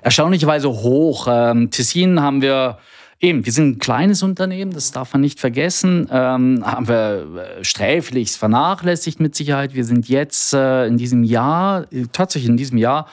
Erstaunlicherweise 0.02 0.68
hoch. 0.68 1.26
Ähm, 1.30 1.70
Tessin 1.70 2.20
haben 2.20 2.42
wir 2.42 2.78
Eben, 3.18 3.46
wir 3.46 3.52
sind 3.52 3.76
ein 3.76 3.78
kleines 3.78 4.22
Unternehmen, 4.22 4.72
das 4.72 4.92
darf 4.92 5.14
man 5.14 5.22
nicht 5.22 5.40
vergessen. 5.40 6.06
Ähm, 6.10 6.62
haben 6.66 6.86
wir 6.86 7.56
äh, 7.58 7.64
sträflichst 7.64 8.36
vernachlässigt 8.36 9.20
mit 9.20 9.34
Sicherheit. 9.34 9.74
Wir 9.74 9.86
sind 9.86 10.06
jetzt 10.06 10.52
äh, 10.52 10.86
in 10.86 10.98
diesem 10.98 11.24
Jahr, 11.24 11.90
äh, 11.90 12.04
tatsächlich 12.12 12.50
in 12.50 12.58
diesem 12.58 12.76
Jahr, 12.76 13.06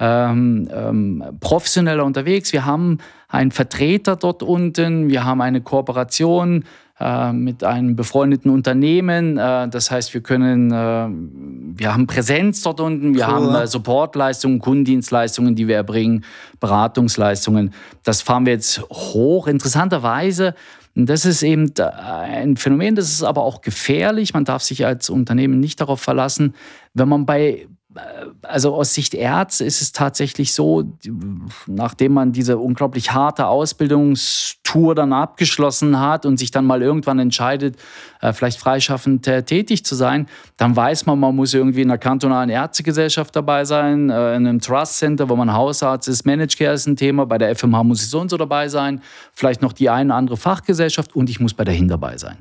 ähm, 0.00 0.68
ähm, 0.72 1.24
professioneller 1.38 2.04
unterwegs. 2.04 2.52
Wir 2.52 2.64
haben 2.64 2.98
einen 3.34 3.50
Vertreter 3.50 4.16
dort 4.16 4.42
unten, 4.42 5.08
wir 5.08 5.24
haben 5.24 5.40
eine 5.40 5.60
Kooperation 5.60 6.64
äh, 7.00 7.32
mit 7.32 7.64
einem 7.64 7.96
befreundeten 7.96 8.50
Unternehmen. 8.50 9.36
Äh, 9.36 9.68
das 9.68 9.90
heißt, 9.90 10.14
wir 10.14 10.20
können, 10.20 10.70
äh, 10.70 11.08
wir 11.78 11.92
haben 11.92 12.06
Präsenz 12.06 12.62
dort 12.62 12.80
unten, 12.80 13.14
wir 13.14 13.26
cool. 13.26 13.52
haben 13.52 13.66
Supportleistungen, 13.66 14.60
Kundendienstleistungen, 14.60 15.56
die 15.56 15.66
wir 15.66 15.76
erbringen, 15.76 16.24
Beratungsleistungen. 16.60 17.74
Das 18.04 18.22
fahren 18.22 18.46
wir 18.46 18.52
jetzt 18.52 18.80
hoch. 18.90 19.48
Interessanterweise 19.48 20.54
das 20.96 21.24
ist 21.24 21.42
eben 21.42 21.72
ein 21.76 22.56
Phänomen, 22.56 22.94
das 22.94 23.10
ist 23.10 23.24
aber 23.24 23.42
auch 23.42 23.62
gefährlich. 23.62 24.32
Man 24.32 24.44
darf 24.44 24.62
sich 24.62 24.86
als 24.86 25.10
Unternehmen 25.10 25.58
nicht 25.58 25.80
darauf 25.80 26.00
verlassen, 26.00 26.54
wenn 26.94 27.08
man 27.08 27.26
bei 27.26 27.66
also 28.42 28.74
aus 28.74 28.94
Sicht 28.94 29.14
Ärzte 29.14 29.64
ist 29.64 29.80
es 29.80 29.92
tatsächlich 29.92 30.52
so, 30.52 30.84
nachdem 31.66 32.12
man 32.12 32.32
diese 32.32 32.58
unglaublich 32.58 33.12
harte 33.12 33.46
Ausbildungstour 33.46 34.94
dann 34.94 35.12
abgeschlossen 35.12 36.00
hat 36.00 36.26
und 36.26 36.38
sich 36.38 36.50
dann 36.50 36.64
mal 36.64 36.82
irgendwann 36.82 37.18
entscheidet, 37.18 37.76
äh, 38.20 38.32
vielleicht 38.32 38.58
freischaffend 38.58 39.24
tätig 39.24 39.84
zu 39.84 39.94
sein, 39.94 40.26
dann 40.56 40.74
weiß 40.74 41.06
man, 41.06 41.18
man 41.20 41.36
muss 41.36 41.54
irgendwie 41.54 41.82
in 41.82 41.90
einer 41.90 41.98
kantonalen 41.98 42.50
Ärztegesellschaft 42.50 43.34
dabei 43.36 43.64
sein, 43.64 44.10
äh, 44.10 44.36
in 44.36 44.46
einem 44.46 44.60
Trust 44.60 44.98
Center, 44.98 45.28
wo 45.28 45.36
man 45.36 45.52
Hausarzt 45.52 46.08
ist, 46.08 46.26
Managed 46.26 46.58
Care 46.58 46.74
ist 46.74 46.86
ein 46.86 46.96
Thema, 46.96 47.26
bei 47.26 47.38
der 47.38 47.50
FMH 47.54 47.84
muss 47.84 48.02
ich 48.02 48.10
so 48.10 48.20
und 48.20 48.30
so 48.30 48.36
dabei 48.36 48.68
sein, 48.68 49.02
vielleicht 49.32 49.62
noch 49.62 49.72
die 49.72 49.88
eine 49.88 50.14
andere 50.14 50.36
Fachgesellschaft 50.36 51.14
und 51.14 51.30
ich 51.30 51.38
muss 51.40 51.54
bei 51.54 51.64
der 51.64 51.74
HIN 51.74 51.88
dabei 51.88 52.18
sein 52.18 52.38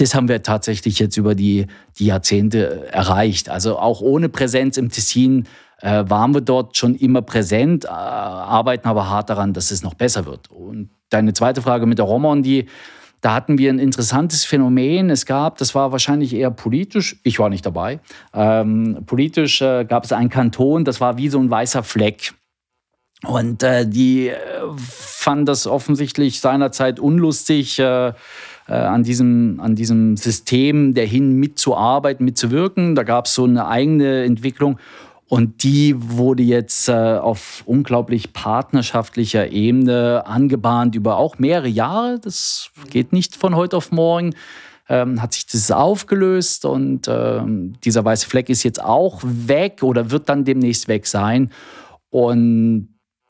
das 0.00 0.14
haben 0.14 0.28
wir 0.28 0.42
tatsächlich 0.42 0.98
jetzt 0.98 1.16
über 1.18 1.34
die, 1.34 1.66
die 1.98 2.06
Jahrzehnte 2.06 2.90
erreicht. 2.90 3.50
Also 3.50 3.78
auch 3.78 4.00
ohne 4.00 4.30
Präsenz 4.30 4.78
im 4.78 4.90
Tessin 4.90 5.46
äh, 5.82 6.04
waren 6.08 6.32
wir 6.32 6.40
dort 6.40 6.76
schon 6.76 6.94
immer 6.94 7.20
präsent, 7.20 7.84
äh, 7.84 7.88
arbeiten 7.88 8.88
aber 8.88 9.10
hart 9.10 9.28
daran, 9.28 9.52
dass 9.52 9.70
es 9.70 9.82
noch 9.82 9.94
besser 9.94 10.24
wird. 10.24 10.50
Und 10.50 10.90
deine 11.10 11.34
zweite 11.34 11.60
Frage 11.60 11.84
mit 11.84 11.98
der 11.98 12.06
Romandie, 12.06 12.66
da 13.20 13.34
hatten 13.34 13.58
wir 13.58 13.70
ein 13.70 13.78
interessantes 13.78 14.44
Phänomen. 14.46 15.10
Es 15.10 15.26
gab, 15.26 15.58
das 15.58 15.74
war 15.74 15.92
wahrscheinlich 15.92 16.34
eher 16.34 16.50
politisch, 16.50 17.20
ich 17.22 17.38
war 17.38 17.50
nicht 17.50 17.66
dabei, 17.66 18.00
ähm, 18.32 19.02
politisch 19.04 19.60
äh, 19.60 19.84
gab 19.84 20.04
es 20.04 20.12
einen 20.12 20.30
Kanton, 20.30 20.86
das 20.86 21.02
war 21.02 21.18
wie 21.18 21.28
so 21.28 21.38
ein 21.38 21.50
weißer 21.50 21.82
Fleck. 21.82 22.32
Und 23.26 23.62
äh, 23.62 23.86
die 23.86 24.28
äh, 24.28 24.36
fanden 24.78 25.44
das 25.44 25.66
offensichtlich 25.66 26.40
seinerzeit 26.40 26.98
unlustig 26.98 27.78
äh, 27.78 28.08
äh, 28.08 28.12
an, 28.74 29.02
diesem, 29.02 29.60
an 29.60 29.74
diesem 29.74 30.16
System 30.16 30.94
der 30.94 31.06
hin 31.06 31.34
mitzuarbeiten, 31.34 32.24
mitzuwirken. 32.24 32.94
Da 32.94 33.02
gab 33.02 33.26
es 33.26 33.34
so 33.34 33.44
eine 33.44 33.66
eigene 33.66 34.24
Entwicklung. 34.24 34.78
Und 35.30 35.62
die 35.62 35.94
wurde 35.96 36.42
jetzt 36.42 36.88
äh, 36.88 36.92
auf 36.92 37.62
unglaublich 37.64 38.32
partnerschaftlicher 38.32 39.52
Ebene 39.52 40.24
angebahnt 40.26 40.96
über 40.96 41.18
auch 41.18 41.38
mehrere 41.38 41.68
Jahre. 41.68 42.18
Das 42.18 42.70
geht 42.90 43.12
nicht 43.12 43.36
von 43.36 43.54
heute 43.54 43.76
auf 43.76 43.92
morgen. 43.92 44.34
Ähm, 44.88 45.22
hat 45.22 45.34
sich 45.34 45.46
das 45.46 45.70
aufgelöst 45.70 46.64
und 46.64 47.06
ähm, 47.06 47.74
dieser 47.84 48.04
weiße 48.04 48.28
Fleck 48.28 48.48
ist 48.48 48.64
jetzt 48.64 48.82
auch 48.82 49.20
weg 49.22 49.84
oder 49.84 50.10
wird 50.10 50.28
dann 50.28 50.44
demnächst 50.44 50.88
weg 50.88 51.06
sein. 51.06 51.52
Und 52.08 52.88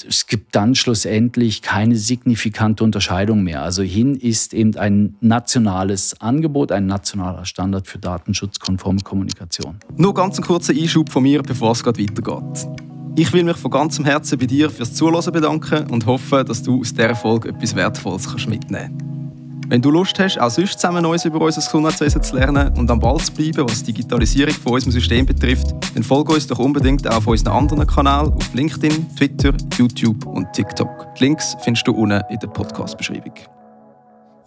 es 0.08 0.26
gibt 0.26 0.54
dann 0.54 0.74
schlussendlich 0.74 1.62
keine 1.62 1.96
signifikante 1.96 2.84
Unterscheidung 2.84 3.42
mehr. 3.42 3.62
Also 3.62 3.82
hin 3.82 4.16
ist 4.16 4.54
eben 4.54 4.76
ein 4.76 5.16
nationales 5.20 6.20
Angebot, 6.20 6.72
ein 6.72 6.86
nationaler 6.86 7.44
Standard 7.44 7.86
für 7.86 7.98
datenschutzkonforme 7.98 9.00
Kommunikation. 9.00 9.76
Nur 9.96 10.14
ganz 10.14 10.38
ein 10.38 10.44
kurzer 10.44 10.72
Einschub 10.72 11.10
von 11.10 11.22
mir, 11.22 11.42
bevor 11.42 11.72
es 11.72 11.82
gerade 11.82 12.00
weitergeht. 12.00 12.68
Ich 13.16 13.32
will 13.32 13.44
mich 13.44 13.56
von 13.56 13.70
ganzem 13.70 14.04
Herzen 14.04 14.38
bei 14.38 14.46
dir 14.46 14.70
fürs 14.70 14.94
Zuhören 14.94 15.32
bedanken 15.32 15.90
und 15.90 16.06
hoffe, 16.06 16.44
dass 16.44 16.62
du 16.62 16.80
aus 16.80 16.94
dieser 16.94 17.14
Folge 17.14 17.48
etwas 17.48 17.74
Wertvolles 17.74 18.46
mitnehmen 18.46 18.96
kannst. 18.98 19.29
Wenn 19.70 19.80
du 19.80 19.92
Lust 19.92 20.18
hast, 20.18 20.36
auch 20.36 20.50
sonst 20.50 20.80
zusammen 20.80 21.00
Neues 21.00 21.24
über 21.24 21.40
unser 21.40 21.60
Gesundheitswesen 21.60 22.20
zu 22.24 22.34
lernen 22.34 22.76
und 22.76 22.90
am 22.90 22.98
Ball 22.98 23.18
zu 23.18 23.32
bleiben, 23.32 23.68
was 23.68 23.84
die 23.84 23.92
Digitalisierung 23.92 24.52
von 24.52 24.72
unserem 24.72 24.90
System 24.90 25.24
betrifft, 25.24 25.72
dann 25.94 26.02
folge 26.02 26.32
uns 26.32 26.48
doch 26.48 26.58
unbedingt 26.58 27.08
auch 27.08 27.18
auf 27.18 27.28
unseren 27.28 27.52
anderen 27.52 27.86
Kanälen 27.86 28.32
auf 28.32 28.52
LinkedIn, 28.52 29.14
Twitter, 29.14 29.52
YouTube 29.78 30.26
und 30.26 30.52
TikTok. 30.52 31.14
Die 31.14 31.24
Links 31.24 31.56
findest 31.62 31.86
du 31.86 31.92
unten 31.92 32.20
in 32.30 32.38
der 32.40 32.48
Podcast-Beschreibung. 32.48 33.59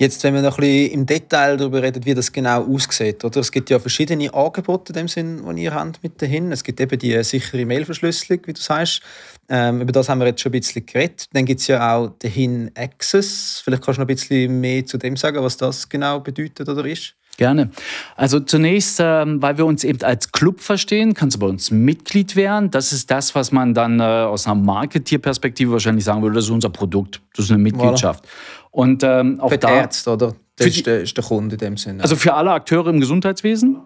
Jetzt, 0.03 0.21
wenn 0.25 0.33
wir 0.33 0.41
noch 0.41 0.57
ein 0.57 0.61
bisschen 0.65 0.91
im 0.91 1.05
Detail 1.05 1.55
darüber 1.55 1.81
reden, 1.81 2.03
wie 2.03 2.13
das 2.13 2.29
genau 2.29 2.65
aussieht. 2.65 3.23
Oder? 3.23 3.39
Es 3.39 3.49
gibt 3.53 3.69
ja 3.69 3.79
verschiedene 3.79 4.33
Angebote 4.33 4.91
in 4.91 4.97
dem 4.97 5.07
Sinn, 5.07 5.41
die 5.55 5.63
ihr 5.63 5.73
habt 5.73 6.03
mit 6.03 6.21
dahin. 6.21 6.51
Es 6.51 6.61
gibt 6.61 6.81
eben 6.81 6.99
die 6.99 7.23
sichere 7.23 7.65
Mailverschlüsselung, 7.65 8.41
wie 8.45 8.51
du 8.51 8.59
sagst. 8.59 9.01
Ähm, 9.47 9.79
über 9.79 9.93
das 9.93 10.09
haben 10.09 10.19
wir 10.19 10.27
jetzt 10.27 10.41
schon 10.41 10.49
ein 10.49 10.59
bisschen 10.59 10.85
geredet. 10.85 11.27
Dann 11.31 11.45
gibt 11.45 11.61
es 11.61 11.67
ja 11.67 11.95
auch 11.95 12.09
den 12.21 12.31
Hin 12.31 12.71
Access. 12.75 13.61
Vielleicht 13.63 13.81
kannst 13.81 13.97
du 13.97 14.01
noch 14.01 14.09
ein 14.09 14.13
bisschen 14.13 14.59
mehr 14.59 14.85
zu 14.85 14.97
dem 14.97 15.15
sagen, 15.15 15.41
was 15.41 15.55
das 15.55 15.87
genau 15.87 16.19
bedeutet 16.19 16.67
oder 16.67 16.83
ist. 16.83 17.15
Gerne. 17.37 17.71
Also 18.17 18.41
zunächst, 18.41 18.99
ähm, 18.99 19.41
weil 19.41 19.57
wir 19.57 19.65
uns 19.65 19.85
eben 19.85 20.03
als 20.03 20.33
Club 20.33 20.59
verstehen, 20.59 21.13
kannst 21.13 21.37
du 21.37 21.39
bei 21.39 21.47
uns 21.47 21.71
Mitglied 21.71 22.35
werden. 22.35 22.71
Das 22.71 22.91
ist 22.91 23.09
das, 23.09 23.33
was 23.35 23.53
man 23.53 23.73
dann 23.73 24.01
äh, 24.01 24.03
aus 24.03 24.47
einer 24.47 24.55
Marketierperspektive 24.55 25.71
wahrscheinlich 25.71 26.03
sagen 26.03 26.21
würde, 26.21 26.35
das 26.35 26.45
ist 26.45 26.51
unser 26.51 26.69
Produkt, 26.69 27.21
das 27.35 27.45
ist 27.45 27.51
eine 27.51 27.63
Mitgliedschaft. 27.63 28.25
Voilà. 28.25 28.62
Und 28.73 29.03
ähm, 29.03 29.39
auch 29.39 29.49
für 29.49 29.59
da, 29.59 29.69
Ärzte, 29.69 30.11
oder? 30.11 30.35
Das 30.55 30.67
ist 30.67 30.85
der, 30.87 31.01
ist 31.01 31.15
der 31.15 31.23
Kunde 31.23 31.55
in 31.55 31.59
dem 31.59 31.77
Sinne. 31.77 32.01
Also 32.01 32.15
für 32.15 32.33
alle 32.33 32.51
Akteure 32.51 32.87
im 32.87 32.99
Gesundheitswesen. 32.99 33.77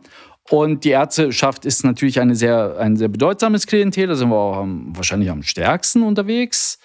Und 0.49 0.85
die 0.85 0.91
Ärzteschaft 0.91 1.65
ist 1.65 1.83
natürlich 1.83 2.21
eine 2.21 2.35
sehr, 2.35 2.77
ein 2.79 2.95
sehr 2.95 3.09
bedeutsames 3.09 3.67
Klientel. 3.67 4.07
Da 4.07 4.15
sind 4.15 4.29
wir 4.29 4.37
auch 4.37 4.57
am, 4.57 4.95
wahrscheinlich 4.95 5.29
am 5.29 5.43
stärksten 5.43 6.03
unterwegs. 6.03 6.79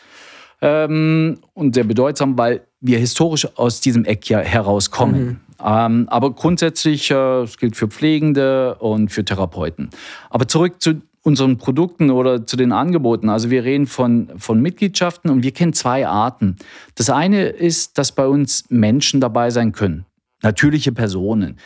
Ähm, 0.60 1.38
und 1.54 1.74
sehr 1.76 1.84
bedeutsam, 1.84 2.36
weil 2.36 2.62
wir 2.80 2.98
historisch 2.98 3.46
aus 3.56 3.80
diesem 3.80 4.04
Eck 4.04 4.28
ja 4.28 4.40
herauskommen. 4.40 5.24
Mhm. 5.24 5.40
Ähm, 5.64 6.08
aber 6.08 6.32
grundsätzlich, 6.32 7.08
äh, 7.12 7.42
es 7.42 7.56
gilt 7.56 7.76
für 7.76 7.86
Pflegende 7.86 8.74
und 8.76 9.10
für 9.10 9.24
Therapeuten. 9.24 9.90
Aber 10.28 10.48
zurück 10.48 10.82
zu 10.82 11.02
unseren 11.22 11.56
Produkten 11.56 12.11
oder 12.11 12.46
zu 12.46 12.56
den 12.56 12.72
Angeboten. 12.72 13.28
Also 13.28 13.50
wir 13.50 13.64
reden 13.64 13.87
von, 13.87 14.30
von 14.37 14.61
Mitgliedschaften 14.61 15.30
und 15.30 15.42
wir 15.42 15.52
kennen 15.52 15.72
zwei 15.72 16.06
Arten. 16.06 16.56
Das 16.96 17.11
eine 17.11 17.46
ist, 17.46 17.98
dass 17.98 18.12
bei 18.12 18.26
uns 18.26 18.64
Menschen 18.68 19.20
dabei 19.20 19.50
sein 19.50 19.72
können, 19.72 20.04
natürliche 20.42 20.92
Personen. 20.92 21.58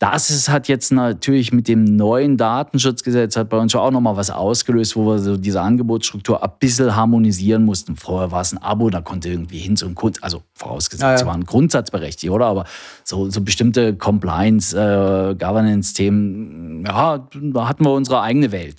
Das 0.00 0.30
ist, 0.30 0.48
hat 0.48 0.66
jetzt 0.66 0.92
natürlich 0.92 1.52
mit 1.52 1.68
dem 1.68 1.84
neuen 1.84 2.38
Datenschutzgesetz 2.38 3.36
hat 3.36 3.50
bei 3.50 3.58
uns 3.58 3.74
auch 3.74 3.90
nochmal 3.90 4.16
was 4.16 4.30
ausgelöst, 4.30 4.96
wo 4.96 5.04
wir 5.04 5.18
so 5.18 5.36
diese 5.36 5.60
Angebotsstruktur 5.60 6.42
ein 6.42 6.50
bisschen 6.58 6.96
harmonisieren 6.96 7.66
mussten. 7.66 7.96
Vorher 7.96 8.30
war 8.30 8.40
es 8.40 8.54
ein 8.54 8.62
Abo, 8.62 8.88
da 8.88 9.02
konnte 9.02 9.28
irgendwie 9.28 9.58
hin 9.58 9.76
so 9.76 9.84
ein 9.84 9.94
Grund, 9.94 10.24
also 10.24 10.42
vorausgesetzt, 10.54 11.02
ja, 11.02 11.18
ja. 11.18 11.26
war 11.26 11.34
ein 11.34 11.44
Grundsatzberechtigt, 11.44 12.32
oder? 12.32 12.46
Aber 12.46 12.64
so, 13.04 13.28
so 13.28 13.42
bestimmte 13.42 13.94
Compliance, 13.94 14.74
äh, 14.74 15.34
Governance-Themen, 15.34 16.86
ja, 16.86 17.28
da 17.34 17.68
hatten 17.68 17.84
wir 17.84 17.92
unsere 17.92 18.22
eigene 18.22 18.52
Welt. 18.52 18.76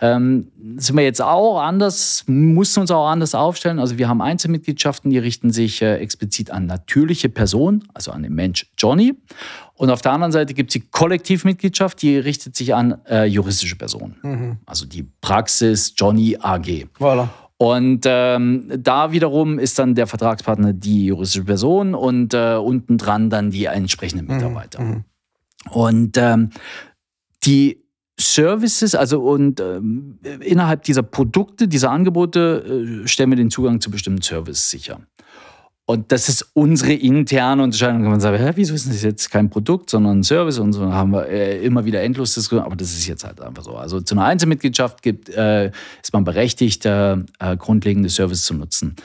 Ähm, 0.00 0.52
sind 0.76 0.96
wir 0.96 1.04
jetzt 1.04 1.22
auch 1.22 1.58
anders, 1.60 2.24
mussten 2.26 2.80
uns 2.80 2.90
auch 2.90 3.08
anders 3.08 3.34
aufstellen. 3.34 3.78
Also 3.78 3.98
wir 3.98 4.08
haben 4.08 4.20
Einzelmitgliedschaften, 4.20 5.10
die 5.10 5.18
richten 5.18 5.50
sich 5.50 5.80
äh, 5.80 5.96
explizit 5.96 6.50
an 6.50 6.66
natürliche 6.66 7.28
Personen, 7.28 7.84
also 7.94 8.10
an 8.10 8.22
den 8.22 8.34
Mensch 8.34 8.66
Johnny. 8.76 9.14
Und 9.74 9.90
auf 9.90 10.02
der 10.02 10.12
anderen 10.12 10.32
Seite 10.32 10.54
gibt 10.54 10.70
es 10.70 10.72
die 10.74 10.88
Kollektivmitgliedschaft, 10.88 12.00
die 12.02 12.18
richtet 12.18 12.56
sich 12.56 12.74
an 12.74 12.98
äh, 13.08 13.24
juristische 13.24 13.76
Personen. 13.76 14.16
Mhm. 14.22 14.56
Also 14.66 14.86
die 14.86 15.06
Praxis 15.20 15.94
Johnny 15.96 16.36
AG. 16.40 16.86
Voilà. 16.98 17.28
Und 17.58 18.04
ähm, 18.04 18.70
da 18.78 19.12
wiederum 19.12 19.58
ist 19.58 19.78
dann 19.78 19.94
der 19.94 20.06
Vertragspartner 20.06 20.74
die 20.74 21.06
juristische 21.06 21.44
Person 21.44 21.94
und 21.94 22.34
äh, 22.34 22.56
unten 22.56 22.98
dran 22.98 23.30
dann 23.30 23.50
die 23.50 23.64
entsprechenden 23.64 24.26
mhm. 24.26 24.34
Mitarbeiter. 24.34 24.82
Mhm. 24.82 25.04
Und 25.70 26.16
ähm, 26.18 26.50
die 27.44 27.85
Services, 28.18 28.94
also 28.94 29.20
und 29.22 29.60
ähm, 29.60 30.18
innerhalb 30.40 30.84
dieser 30.84 31.02
Produkte, 31.02 31.68
dieser 31.68 31.90
Angebote 31.90 33.02
äh, 33.04 33.08
stellen 33.08 33.30
wir 33.30 33.36
den 33.36 33.50
Zugang 33.50 33.80
zu 33.80 33.90
bestimmten 33.90 34.22
Services 34.22 34.70
sicher. 34.70 35.00
Und 35.88 36.10
das 36.10 36.28
ist 36.28 36.44
unsere 36.52 36.94
interne 36.94 37.62
Unterscheidung. 37.62 38.02
Kann 38.02 38.10
man 38.10 38.20
sagen, 38.20 38.38
hä, 38.38 38.50
wieso 38.56 38.74
ist 38.74 38.88
das 38.88 39.02
jetzt 39.02 39.30
kein 39.30 39.48
Produkt, 39.48 39.88
sondern 39.88 40.18
ein 40.18 40.22
Service? 40.24 40.58
Und 40.58 40.72
so 40.72 40.92
haben 40.92 41.12
wir 41.12 41.28
äh, 41.28 41.64
immer 41.64 41.84
wieder 41.84 42.02
endlos 42.02 42.34
diskutiert. 42.34 42.66
Aber 42.66 42.74
das 42.74 42.88
ist 42.88 43.06
jetzt 43.06 43.22
halt 43.22 43.40
einfach 43.40 43.62
so. 43.62 43.76
Also 43.76 44.00
zu 44.00 44.16
einer 44.16 44.24
Einzelmitgliedschaft 44.24 45.00
gibt, 45.00 45.28
äh, 45.28 45.66
ist 45.66 46.12
man 46.12 46.24
berechtigt, 46.24 46.84
äh, 46.86 47.18
grundlegende 47.56 48.08
Services 48.08 48.46
zu 48.46 48.54
nutzen. 48.54 48.96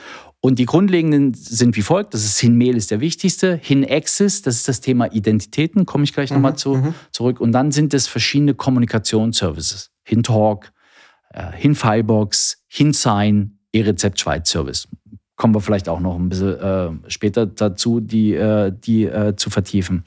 Und 0.44 0.58
die 0.58 0.66
grundlegenden 0.66 1.34
sind 1.34 1.76
wie 1.76 1.82
folgt. 1.82 2.14
Das 2.14 2.24
ist 2.24 2.40
Hinmail 2.40 2.76
ist 2.76 2.90
der 2.90 2.98
wichtigste. 2.98 3.54
Hin-Access, 3.62 4.42
das 4.42 4.56
ist 4.56 4.68
das 4.68 4.80
Thema 4.80 5.06
Identitäten, 5.12 5.86
komme 5.86 6.02
ich 6.02 6.12
gleich 6.12 6.30
mhm, 6.30 6.36
nochmal 6.36 6.56
zu, 6.56 6.74
mhm. 6.74 6.94
zurück. 7.12 7.40
Und 7.40 7.52
dann 7.52 7.70
sind 7.70 7.94
es 7.94 8.08
verschiedene 8.08 8.54
Kommunikationsservices. 8.54 9.92
Hin-Talk, 10.02 10.72
äh, 11.30 11.52
Hin-Filebox, 11.52 12.64
Hin-Sign, 12.66 13.58
E-Rezept 13.72 14.18
Schweiz 14.18 14.50
Service 14.50 14.88
kommen 15.42 15.56
wir 15.56 15.60
vielleicht 15.60 15.88
auch 15.88 15.98
noch 15.98 16.14
ein 16.16 16.28
bisschen 16.28 16.60
äh, 16.60 16.90
später 17.10 17.46
dazu, 17.46 17.98
die, 17.98 18.32
äh, 18.32 18.70
die 18.72 19.06
äh, 19.06 19.34
zu 19.34 19.50
vertiefen. 19.50 20.04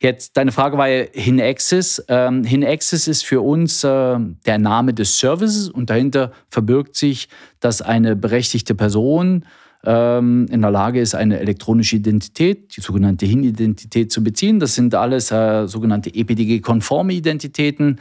Jetzt, 0.00 0.36
deine 0.36 0.52
Frage 0.52 0.78
war 0.78 0.86
ja 0.86 1.06
HinAccess. 1.12 2.04
Ähm, 2.06 2.44
HinAccess 2.44 3.08
ist 3.08 3.24
für 3.24 3.40
uns 3.40 3.82
äh, 3.82 4.18
der 4.46 4.58
Name 4.58 4.94
des 4.94 5.18
Services 5.18 5.68
und 5.68 5.90
dahinter 5.90 6.30
verbirgt 6.50 6.94
sich, 6.94 7.28
dass 7.58 7.82
eine 7.82 8.14
berechtigte 8.14 8.76
Person 8.76 9.44
ähm, 9.86 10.46
in 10.50 10.60
der 10.60 10.70
Lage 10.70 11.00
ist, 11.00 11.14
eine 11.14 11.38
elektronische 11.38 11.96
Identität, 11.96 12.76
die 12.76 12.80
sogenannte 12.80 13.24
HIN-Identität 13.24 14.12
zu 14.12 14.22
beziehen. 14.22 14.60
Das 14.60 14.74
sind 14.74 14.94
alles 14.94 15.30
äh, 15.30 15.66
sogenannte 15.66 16.14
EPDG-konforme 16.14 17.12
Identitäten. 17.12 17.98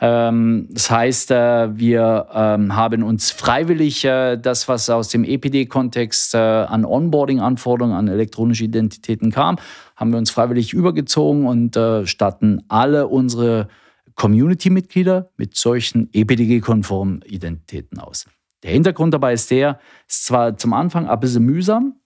Ähm, 0.00 0.66
das 0.70 0.90
heißt, 0.90 1.30
äh, 1.30 1.78
wir 1.78 2.26
ähm, 2.34 2.74
haben 2.74 3.02
uns 3.02 3.30
freiwillig 3.30 4.04
äh, 4.04 4.36
das, 4.36 4.68
was 4.68 4.90
aus 4.90 5.08
dem 5.08 5.24
EPD-Kontext 5.24 6.34
äh, 6.34 6.38
an 6.38 6.84
Onboarding-Anforderungen 6.84 7.94
an 7.94 8.08
elektronische 8.08 8.64
Identitäten 8.64 9.30
kam, 9.30 9.56
haben 9.94 10.10
wir 10.10 10.18
uns 10.18 10.30
freiwillig 10.30 10.72
übergezogen 10.72 11.46
und 11.46 11.78
statten 12.06 12.62
alle 12.68 13.08
unsere 13.08 13.68
Community-Mitglieder 14.14 15.30
mit 15.38 15.56
solchen 15.56 16.10
EPDG-konformen 16.12 17.22
Identitäten 17.22 17.98
aus. 17.98 18.26
Der 18.66 18.72
Hintergrund 18.72 19.14
dabei 19.14 19.32
ist 19.32 19.48
der, 19.52 19.78
ist 20.08 20.26
zwar 20.26 20.56
zum 20.56 20.72
Anfang 20.72 21.08
ein 21.08 21.20
bisschen 21.20 21.44
mühsam, 21.44 22.00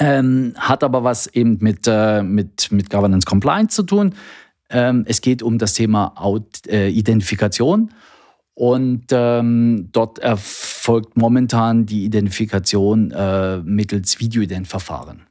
ähm, 0.00 0.52
hat 0.56 0.82
aber 0.82 1.04
was 1.04 1.28
eben 1.28 1.58
mit, 1.60 1.86
äh, 1.86 2.24
mit, 2.24 2.72
mit 2.72 2.90
Governance 2.90 3.24
Compliance 3.24 3.76
zu 3.76 3.84
tun. 3.84 4.12
Ähm, 4.68 5.04
es 5.06 5.20
geht 5.20 5.44
um 5.44 5.58
das 5.58 5.74
Thema 5.74 6.12
Out 6.16 6.66
äh, 6.66 6.88
Identifikation. 6.88 7.94
Und 8.54 9.04
ähm, 9.12 9.90
dort 9.92 10.18
erfolgt 10.18 11.16
momentan 11.16 11.86
die 11.86 12.04
Identifikation 12.04 13.12
äh, 13.12 13.58
mittels 13.58 14.18
Videoident-Verfahren. 14.18 15.26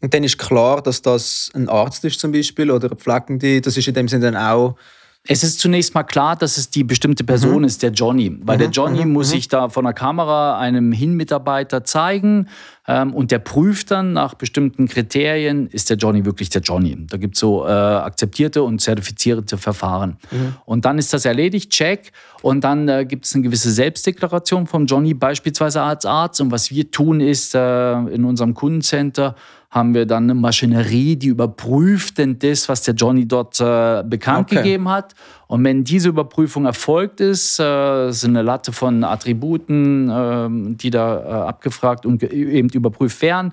Und 0.00 0.14
dann 0.14 0.22
ist 0.22 0.38
klar, 0.38 0.82
dass 0.82 1.02
das 1.02 1.50
ein 1.52 1.68
Arzt 1.68 2.04
ist 2.04 2.20
zum 2.20 2.30
Beispiel 2.30 2.70
oder 2.70 2.86
eine 2.86 2.96
Pflegende. 2.96 3.60
Das 3.60 3.76
ist 3.76 3.88
in 3.88 3.94
dem 3.94 4.06
Sinne 4.06 4.30
dann 4.30 4.36
auch 4.36 4.76
es 5.28 5.44
ist 5.44 5.60
zunächst 5.60 5.94
mal 5.94 6.02
klar, 6.02 6.34
dass 6.34 6.56
es 6.56 6.70
die 6.70 6.82
bestimmte 6.82 7.24
Person 7.24 7.58
mhm. 7.58 7.64
ist, 7.64 7.82
der 7.82 7.90
Johnny. 7.90 8.34
Weil 8.42 8.56
mhm. 8.56 8.60
der 8.60 8.70
Johnny 8.70 9.04
mhm. 9.04 9.12
muss 9.12 9.28
mhm. 9.28 9.32
sich 9.32 9.48
da 9.48 9.68
von 9.68 9.84
der 9.84 9.92
Kamera 9.92 10.58
einem 10.58 10.92
Hin-Mitarbeiter 10.92 11.84
zeigen 11.84 12.48
ähm, 12.88 13.12
und 13.12 13.30
der 13.30 13.38
prüft 13.38 13.90
dann 13.90 14.14
nach 14.14 14.32
bestimmten 14.32 14.88
Kriterien, 14.88 15.68
ist 15.68 15.90
der 15.90 15.98
Johnny 15.98 16.24
wirklich 16.24 16.48
der 16.48 16.62
Johnny. 16.62 16.96
Da 17.06 17.18
gibt 17.18 17.34
es 17.34 17.40
so 17.40 17.66
äh, 17.66 17.70
akzeptierte 17.70 18.62
und 18.62 18.80
zertifizierte 18.80 19.58
Verfahren. 19.58 20.16
Mhm. 20.30 20.54
Und 20.64 20.84
dann 20.86 20.98
ist 20.98 21.12
das 21.12 21.26
erledigt, 21.26 21.70
check. 21.70 22.12
Und 22.40 22.64
dann 22.64 22.88
äh, 22.88 23.04
gibt 23.04 23.26
es 23.26 23.34
eine 23.34 23.44
gewisse 23.44 23.70
Selbstdeklaration 23.70 24.66
vom 24.66 24.86
Johnny, 24.86 25.12
beispielsweise 25.12 25.82
als 25.82 26.06
Arzt. 26.06 26.40
Und 26.40 26.50
was 26.50 26.70
wir 26.70 26.90
tun 26.90 27.20
ist, 27.20 27.54
äh, 27.54 27.92
in 27.92 28.24
unserem 28.24 28.54
Kundencenter 28.54 29.36
haben 29.70 29.94
wir 29.94 30.04
dann 30.04 30.24
eine 30.24 30.34
Maschinerie, 30.34 31.14
die 31.14 31.28
überprüft 31.28 32.18
denn 32.18 32.38
das, 32.40 32.68
was 32.68 32.82
der 32.82 32.94
Johnny 32.94 33.26
dort 33.26 33.60
äh, 33.60 34.02
bekannt 34.04 34.50
okay. 34.50 34.56
gegeben 34.56 34.88
hat. 34.88 35.14
Und 35.46 35.62
wenn 35.64 35.84
diese 35.84 36.08
Überprüfung 36.08 36.66
erfolgt 36.66 37.20
ist, 37.20 37.60
äh, 37.60 38.10
sind 38.10 38.30
eine 38.36 38.42
Latte 38.42 38.72
von 38.72 39.04
Attributen, 39.04 40.10
äh, 40.10 40.74
die 40.74 40.90
da 40.90 41.20
äh, 41.20 41.48
abgefragt 41.48 42.04
und 42.04 42.22
eben 42.24 42.68
überprüft 42.68 43.22
werden, 43.22 43.52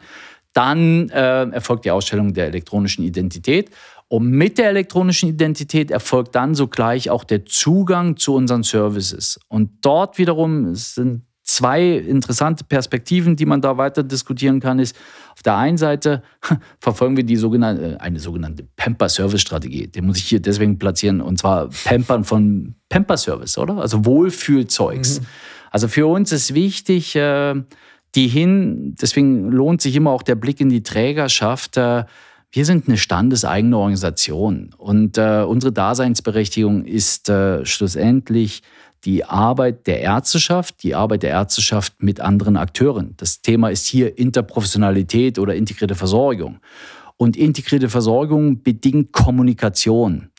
dann 0.53 1.09
äh, 1.09 1.49
erfolgt 1.51 1.85
die 1.85 1.91
Ausstellung 1.91 2.33
der 2.33 2.47
elektronischen 2.47 3.03
Identität. 3.03 3.69
Und 4.07 4.31
mit 4.31 4.57
der 4.57 4.69
elektronischen 4.69 5.29
Identität 5.29 5.91
erfolgt 5.91 6.33
dann 6.33 6.55
sogleich 6.55 7.11
auch 7.11 7.25
der 7.25 7.45
Zugang 7.45 8.17
zu 8.17 8.33
unseren 8.33 8.63
Services. 8.63 9.39
Und 9.49 9.69
dort 9.81 10.17
wiederum 10.17 10.73
sind 10.73 11.27
zwei 11.43 11.91
interessante 11.91 12.63
Perspektiven, 12.63 13.35
die 13.35 13.45
man 13.45 13.61
da 13.61 13.77
weiter 13.77 14.03
diskutieren 14.03 14.59
kann, 14.59 14.79
ist, 14.79 14.95
auf 15.37 15.43
der 15.43 15.55
einen 15.55 15.77
Seite 15.77 16.23
verfolgen 16.79 17.15
wir 17.15 17.23
die 17.23 17.35
sogenannte, 17.35 17.93
äh, 17.93 17.97
eine 17.97 18.19
sogenannte 18.19 18.67
Pamper-Service-Strategie. 18.75 19.85
Den 19.87 20.07
muss 20.07 20.17
ich 20.17 20.25
hier 20.25 20.39
deswegen 20.39 20.79
platzieren, 20.79 21.21
und 21.21 21.37
zwar 21.37 21.69
Pampern 21.85 22.23
von 22.23 22.73
Pamper-Service, 22.89 23.59
oder? 23.59 23.77
Also 23.77 24.03
Wohlfühlzeugs. 24.03 25.21
Mhm. 25.21 25.25
Also 25.69 25.87
für 25.89 26.07
uns 26.07 26.31
ist 26.31 26.55
wichtig, 26.55 27.15
äh, 27.15 27.53
die 28.15 28.27
hin, 28.27 28.95
deswegen 28.99 29.51
lohnt 29.51 29.79
sich 29.81 29.95
immer 29.95 30.09
auch 30.09 30.23
der 30.23 30.33
Blick 30.33 30.59
in 30.59 30.69
die 30.69 30.81
Trägerschaft. 30.81 31.77
Äh, 31.77 32.05
wir 32.49 32.65
sind 32.65 32.87
eine 32.87 32.97
standeseigene 32.97 33.77
Organisation 33.77 34.73
und 34.77 35.19
unsere 35.19 35.73
Daseinsberechtigung 35.73 36.85
ist 36.85 37.29
schlussendlich 37.63 38.63
die 39.05 39.23
Arbeit 39.23 39.87
der 39.87 40.01
Ärzteschaft, 40.01 40.83
die 40.83 40.95
Arbeit 40.95 41.23
der 41.23 41.31
Ärzteschaft 41.31 42.01
mit 42.01 42.19
anderen 42.19 42.57
Akteuren. 42.57 43.13
Das 43.17 43.41
Thema 43.41 43.69
ist 43.69 43.87
hier 43.87 44.17
Interprofessionalität 44.17 45.39
oder 45.39 45.55
integrierte 45.55 45.95
Versorgung. 45.95 46.59
Und 47.17 47.35
integrierte 47.35 47.89
Versorgung 47.89 48.61
bedingt 48.63 49.11
Kommunikation. 49.11 50.29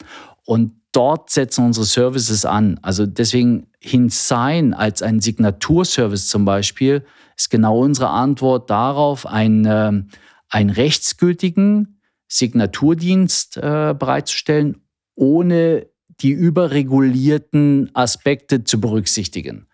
Und 0.45 0.73
dort 0.93 1.31
setzen 1.31 1.65
unsere 1.65 1.87
Services 1.87 2.45
an. 2.45 2.79
Also 2.83 3.07
deswegen 3.07 3.67
Hinsein 3.81 4.75
als 4.75 5.03
ein 5.03 5.21
Signaturservice 5.21 6.29
zum 6.29 6.45
Beispiel 6.45 7.05
ist 7.37 7.51
genau 7.51 7.79
unsere 7.81 8.09
Antwort 8.09 8.71
darauf, 8.71 9.27
einen, 9.27 9.65
äh, 9.65 10.03
einen 10.49 10.71
rechtsgültigen 10.71 12.01
Signaturdienst 12.27 13.57
äh, 13.57 13.95
bereitzustellen, 13.99 14.83
ohne 15.15 15.87
die 16.21 16.31
überregulierten 16.31 17.91
Aspekte 17.95 18.65
zu 18.65 18.81
berücksichtigen. 18.81 19.67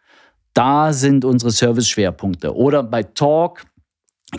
Da 0.53 0.93
sind 0.93 1.25
unsere 1.25 1.51
Service-Schwerpunkte. 1.51 2.55
Oder 2.55 2.83
bei 2.83 3.03
Talk 3.03 3.65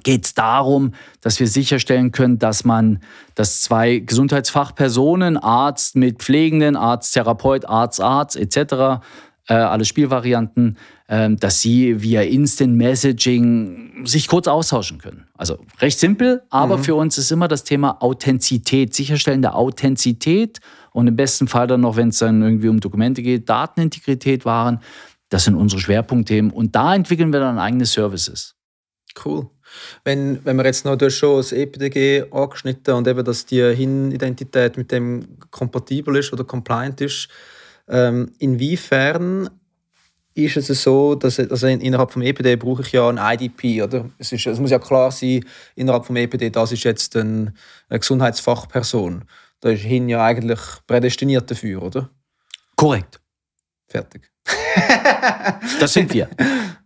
geht 0.03 0.25
es 0.25 0.33
darum, 0.33 0.93
dass 1.21 1.39
wir 1.39 1.47
sicherstellen 1.47 2.11
können, 2.11 2.39
dass 2.39 2.63
man, 2.63 2.99
dass 3.35 3.61
zwei 3.61 3.99
Gesundheitsfachpersonen, 3.99 5.37
Arzt 5.37 5.95
mit 5.95 6.19
Pflegenden, 6.19 6.75
Arzt, 6.75 7.13
Therapeut, 7.13 7.65
Arzt, 7.65 8.01
Arzt 8.01 8.35
etc., 8.35 9.01
äh, 9.47 9.53
alle 9.53 9.85
Spielvarianten, 9.85 10.77
äh, 11.07 11.29
dass 11.35 11.61
sie 11.61 12.01
via 12.01 12.21
Instant 12.21 12.75
Messaging 12.75 14.05
sich 14.05 14.27
kurz 14.27 14.47
austauschen 14.47 14.97
können. 14.97 15.27
Also 15.37 15.59
recht 15.79 15.99
simpel, 15.99 16.43
aber 16.49 16.77
mhm. 16.77 16.83
für 16.83 16.95
uns 16.95 17.17
ist 17.17 17.31
immer 17.31 17.47
das 17.47 17.63
Thema 17.63 18.01
Authentizität, 18.01 18.95
Sicherstellen 18.95 19.41
der 19.41 19.55
Authentizität 19.55 20.59
und 20.95 21.07
im 21.07 21.15
besten 21.17 21.49
Fall 21.49 21.67
dann 21.67 21.81
noch, 21.81 21.97
wenn 21.97 22.07
es 22.07 22.19
dann 22.19 22.41
irgendwie 22.41 22.69
um 22.69 22.79
Dokumente 22.79 23.21
geht, 23.21 23.49
Datenintegrität 23.49 24.45
waren. 24.45 24.79
Das 25.27 25.43
sind 25.43 25.55
unsere 25.55 25.81
Schwerpunktthemen 25.81 26.51
und 26.51 26.73
da 26.73 26.95
entwickeln 26.95 27.33
wir 27.33 27.41
dann 27.41 27.59
eigene 27.59 27.85
Services. 27.85 28.55
Cool. 29.23 29.49
Wenn, 30.05 30.39
wenn 30.45 30.55
wir 30.55 30.63
jetzt 30.63 30.85
noch 30.85 30.95
durch 30.95 31.17
schon 31.17 31.35
das 31.35 31.51
EPDG 31.51 32.31
angeschnitten 32.31 32.93
und 32.93 33.09
eben, 33.09 33.25
dass 33.25 33.45
die 33.45 33.61
HIN-Identität 33.61 34.77
mit 34.77 34.89
dem 34.93 35.37
kompatibel 35.51 36.15
ist 36.15 36.31
oder 36.31 36.45
compliant 36.45 37.01
ist, 37.01 37.27
ähm, 37.89 38.31
inwiefern 38.39 39.49
ist 40.33 40.55
es 40.55 40.81
so, 40.81 41.15
dass 41.15 41.39
also 41.39 41.67
innerhalb 41.67 42.11
vom 42.11 42.21
EPD 42.21 42.55
brauche 42.55 42.83
ich 42.83 42.93
ja 42.93 43.09
ein 43.09 43.17
IDP, 43.17 43.83
oder? 43.83 44.09
Es, 44.17 44.31
ist, 44.31 44.47
es 44.47 44.59
muss 44.59 44.71
ja 44.71 44.79
klar 44.79 45.11
sein, 45.11 45.43
innerhalb 45.75 46.05
vom 46.05 46.15
EPD, 46.15 46.51
das 46.51 46.71
ist 46.71 46.85
jetzt 46.85 47.17
eine 47.17 47.53
Gesundheitsfachperson. 47.89 49.25
Da 49.65 49.71
ist 49.71 49.81
hin 49.81 50.07
ja 50.09 50.23
eigentlich 50.23 50.59
prädestiniert 50.85 51.49
dafür, 51.49 51.81
oder? 51.81 52.11
Korrekt. 52.75 53.19
Fertig. 53.87 54.29
das 55.79 55.91
sind 55.91 56.13
wir. 56.13 56.29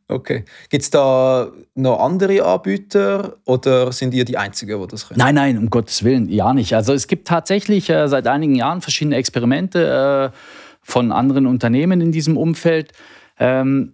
Okay. 0.08 0.46
Gibt 0.70 0.84
es 0.84 0.90
da 0.90 1.52
noch 1.76 2.00
andere 2.00 2.46
Anbieter 2.46 3.36
oder 3.44 3.92
sind 3.92 4.14
ihr 4.14 4.24
die 4.24 4.38
Einzigen, 4.38 4.82
die 4.82 4.88
das 4.88 5.10
können? 5.10 5.18
Nein, 5.18 5.36
nein, 5.36 5.58
um 5.58 5.70
Gottes 5.70 6.06
Willen, 6.06 6.30
ja 6.30 6.54
nicht. 6.54 6.74
Also 6.74 6.94
es 6.94 7.08
gibt 7.08 7.28
tatsächlich 7.28 7.90
äh, 7.90 8.08
seit 8.08 8.28
einigen 8.28 8.56
Jahren 8.56 8.80
verschiedene 8.80 9.18
Experimente 9.18 10.32
äh, 10.34 10.38
von 10.82 11.12
anderen 11.12 11.48
Unternehmen 11.48 12.00
in 12.00 12.14
diesem 12.14 12.38
Umfeld. 12.38 12.94
Ähm, 13.40 13.94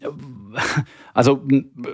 also 1.14 1.42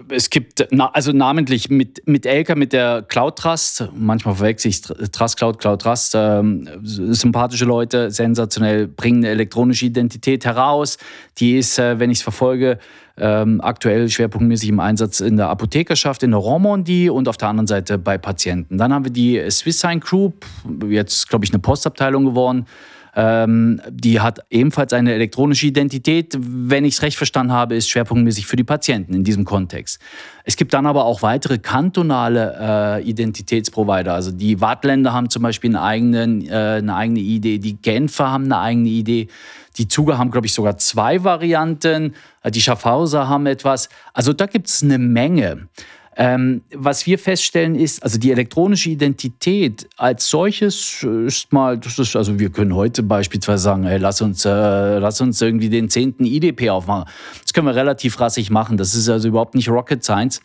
es 0.09 0.29
gibt, 0.29 0.67
also 0.79 1.11
namentlich 1.11 1.69
mit, 1.69 2.01
mit 2.07 2.25
Elka, 2.25 2.55
mit 2.55 2.73
der 2.73 3.03
Cloud 3.03 3.37
Trust, 3.37 3.87
manchmal 3.93 4.35
verwechsel 4.35 4.69
ich 4.69 4.81
Trust 4.81 5.37
Cloud, 5.37 5.59
Cloud 5.59 5.81
Trust, 5.81 6.13
ähm, 6.15 6.67
sympathische 6.83 7.65
Leute, 7.65 8.09
sensationell, 8.09 8.87
bringen 8.87 9.19
eine 9.19 9.29
elektronische 9.29 9.85
Identität 9.85 10.45
heraus. 10.45 10.97
Die 11.37 11.57
ist, 11.57 11.77
äh, 11.77 11.99
wenn 11.99 12.09
ich 12.09 12.19
es 12.19 12.23
verfolge, 12.23 12.79
ähm, 13.17 13.61
aktuell 13.61 14.09
schwerpunktmäßig 14.09 14.69
im 14.69 14.79
Einsatz 14.79 15.19
in 15.19 15.37
der 15.37 15.49
Apothekerschaft 15.49 16.23
in 16.23 16.31
der 16.31 16.39
Romandie 16.39 17.09
und 17.09 17.27
auf 17.27 17.37
der 17.37 17.49
anderen 17.49 17.67
Seite 17.67 17.97
bei 17.97 18.17
Patienten. 18.17 18.77
Dann 18.77 18.93
haben 18.93 19.05
wir 19.05 19.11
die 19.11 19.39
Swisssign 19.51 19.99
Group, 19.99 20.45
jetzt 20.89 21.29
glaube 21.29 21.45
ich 21.45 21.51
eine 21.51 21.59
Postabteilung 21.59 22.25
geworden, 22.25 22.65
ähm, 23.15 23.81
die 23.89 24.21
hat 24.21 24.39
ebenfalls 24.49 24.93
eine 24.93 25.13
elektronische 25.13 25.67
Identität. 25.67 26.37
Wenn 26.39 26.85
ich 26.85 26.95
es 26.95 27.01
recht 27.01 27.17
verstanden 27.17 27.51
habe, 27.51 27.75
ist 27.75 27.89
schwerpunktmäßig 27.89 28.47
für 28.47 28.55
die 28.55 28.63
Patienten 28.63 29.13
in 29.13 29.23
diesem 29.23 29.43
Kontext. 29.43 29.99
Es 30.45 30.55
gibt 30.55 30.73
dann 30.73 30.85
aber 30.85 31.05
auch 31.05 31.21
weitere 31.21 31.57
kantonale 31.57 32.99
äh, 33.01 33.03
Identitätsprovider. 33.03 34.13
Also 34.13 34.31
die 34.31 34.61
Wattländer 34.61 35.13
haben 35.13 35.29
zum 35.29 35.43
Beispiel 35.43 35.71
eine 35.71 35.81
eigene, 35.81 36.45
äh, 36.47 36.77
eine 36.77 36.95
eigene 36.95 37.19
Idee, 37.19 37.57
die 37.57 37.75
Genfer 37.75 38.31
haben 38.31 38.45
eine 38.45 38.59
eigene 38.59 38.89
Idee. 38.89 39.27
Die 39.77 39.87
Zuger 39.87 40.17
haben, 40.17 40.31
glaube 40.31 40.47
ich, 40.47 40.53
sogar 40.53 40.77
zwei 40.77 41.23
Varianten. 41.23 42.13
Äh, 42.43 42.51
die 42.51 42.61
Schaffhauser 42.61 43.27
haben 43.27 43.45
etwas. 43.45 43.89
Also 44.13 44.31
da 44.33 44.45
gibt 44.45 44.67
es 44.67 44.83
eine 44.83 44.97
Menge. 44.97 45.67
Ähm, 46.17 46.61
was 46.73 47.05
wir 47.05 47.17
feststellen 47.17 47.73
ist, 47.75 48.03
also 48.03 48.19
die 48.19 48.31
elektronische 48.31 48.89
Identität 48.89 49.87
als 49.95 50.27
solches 50.27 51.03
ist 51.03 51.53
mal, 51.53 51.77
das 51.77 51.97
ist, 51.99 52.17
also 52.17 52.37
wir 52.37 52.49
können 52.49 52.75
heute 52.75 53.01
beispielsweise 53.01 53.63
sagen, 53.63 53.83
hey, 53.83 53.97
lass 53.97 54.21
uns, 54.21 54.43
äh, 54.43 54.49
lass 54.99 55.21
uns 55.21 55.41
irgendwie 55.41 55.69
den 55.69 55.89
zehnten 55.89 56.25
IDP 56.25 56.69
aufmachen. 56.69 57.09
Das 57.41 57.53
können 57.53 57.67
wir 57.67 57.75
relativ 57.75 58.19
rassig 58.19 58.49
machen. 58.49 58.75
Das 58.75 58.93
ist 58.93 59.07
also 59.07 59.29
überhaupt 59.29 59.55
nicht 59.55 59.69
Rocket 59.69 60.03
Science. 60.03 60.41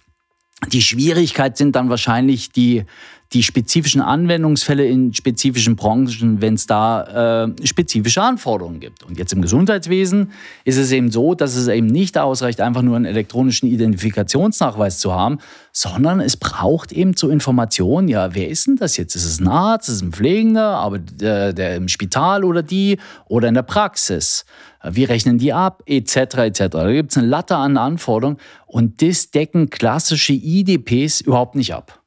Die 0.72 0.83
Schwierigkeit 0.83 1.57
sind 1.57 1.74
dann 1.74 1.90
wahrscheinlich 1.90 2.52
die, 2.52 2.85
die 3.33 3.43
spezifischen 3.43 4.01
Anwendungsfälle 4.01 4.87
in 4.87 5.12
spezifischen 5.12 5.75
Branchen, 5.75 6.41
wenn 6.41 6.55
es 6.55 6.67
da 6.67 7.45
äh, 7.45 7.67
spezifische 7.67 8.23
Anforderungen 8.23 8.79
gibt. 8.79 9.03
Und 9.03 9.19
jetzt 9.19 9.33
im 9.33 9.43
Gesundheitswesen 9.43 10.31
ist 10.65 10.77
es 10.77 10.93
eben 10.93 11.11
so, 11.11 11.35
dass 11.35 11.57
es 11.57 11.67
eben 11.67 11.89
nicht 11.89 12.19
ausreicht, 12.19 12.61
einfach 12.61 12.83
nur 12.83 12.97
einen 12.97 13.05
elektronischen 13.05 13.69
Identifikationsnachweis 13.69 14.99
zu 14.99 15.12
haben, 15.12 15.39
sondern 15.73 16.21
es 16.21 16.37
braucht 16.37 16.93
eben 16.93 17.17
zur 17.17 17.33
Information, 17.33 18.09
ja, 18.09 18.35
wer 18.35 18.49
ist 18.49 18.69
denn 18.69 18.77
das 18.77 18.97
jetzt? 18.97 19.17
Ist 19.17 19.25
es 19.25 19.41
ein 19.41 19.49
Arzt, 19.49 19.89
ist 19.89 19.97
es 19.97 20.03
ein 20.03 20.12
Pflegender, 20.12 20.77
aber 20.77 20.99
der, 20.99 21.53
der 21.53 21.77
im 21.77 21.89
Spital 21.89 22.45
oder 22.45 22.62
die 22.62 22.99
oder 23.29 23.49
in 23.49 23.55
der 23.55 23.62
Praxis? 23.62 24.45
Wie 24.89 25.05
rechnen 25.05 25.39
die 25.39 25.53
ab, 25.53 25.83
etc. 25.87 26.17
etc. 26.17 26.59
Da 26.71 26.93
gibt 26.93 27.11
es 27.11 27.19
eine 27.19 27.27
Latte 27.27 27.57
an 27.57 27.77
Anforderungen 27.77 28.39
und 28.67 29.03
das 29.03 29.33
decken 29.33 29.69
klassische 29.69 30.33
IDPs 30.33 31.21
überhaupt 31.23 31.57
nicht 31.57 31.75
ab. 31.75 32.06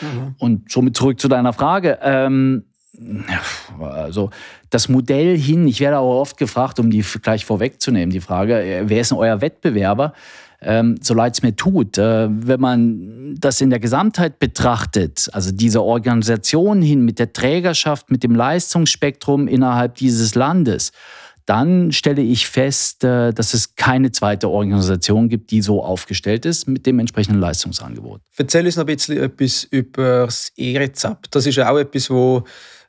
Mhm. 0.00 0.34
Und 0.38 0.70
somit 0.70 0.96
zurück 0.96 1.20
zu 1.20 1.28
deiner 1.28 1.52
Frage. 1.52 1.98
Ähm, 2.02 2.64
also 3.80 4.30
das 4.70 4.88
Modell 4.88 5.36
hin, 5.36 5.66
ich 5.66 5.80
werde 5.80 5.96
aber 5.96 6.08
oft 6.08 6.36
gefragt, 6.36 6.78
um 6.78 6.90
die 6.90 7.04
gleich 7.22 7.44
vorwegzunehmen, 7.44 8.10
die 8.10 8.20
Frage, 8.20 8.60
äh, 8.62 8.82
wer 8.86 9.00
ist 9.00 9.10
denn 9.10 9.18
euer 9.18 9.40
Wettbewerber? 9.40 10.12
Ähm, 10.64 10.96
so 11.00 11.14
leid 11.14 11.34
es 11.34 11.42
mir 11.42 11.56
tut, 11.56 11.98
äh, 11.98 12.28
wenn 12.30 12.60
man 12.60 13.34
das 13.36 13.60
in 13.60 13.70
der 13.70 13.80
Gesamtheit 13.80 14.38
betrachtet, 14.38 15.28
also 15.32 15.50
diese 15.50 15.82
Organisation 15.82 16.82
hin 16.82 17.04
mit 17.04 17.18
der 17.18 17.32
Trägerschaft, 17.32 18.10
mit 18.10 18.22
dem 18.22 18.34
Leistungsspektrum 18.34 19.48
innerhalb 19.48 19.96
dieses 19.96 20.36
Landes, 20.36 20.92
dann 21.46 21.92
stelle 21.92 22.22
ich 22.22 22.46
fest, 22.46 23.04
äh, 23.04 23.32
dass 23.32 23.54
es 23.54 23.74
keine 23.76 24.12
zweite 24.12 24.48
Organisation 24.48 25.28
gibt, 25.28 25.50
die 25.50 25.62
so 25.62 25.82
aufgestellt 25.82 26.46
ist 26.46 26.68
mit 26.68 26.86
dem 26.86 26.98
entsprechenden 26.98 27.40
Leistungsangebot. 27.40 28.20
Erzähl 28.36 28.64
uns 28.64 28.76
noch 28.76 28.84
ein 28.84 28.94
bisschen 28.94 29.18
etwas 29.18 29.64
über 29.64 30.26
das 30.26 30.52
E-Rezept. 30.56 31.34
Das 31.34 31.46
ist 31.46 31.56
ja 31.56 31.70
auch 31.70 31.78
etwas, 31.78 32.10
wo 32.10 32.44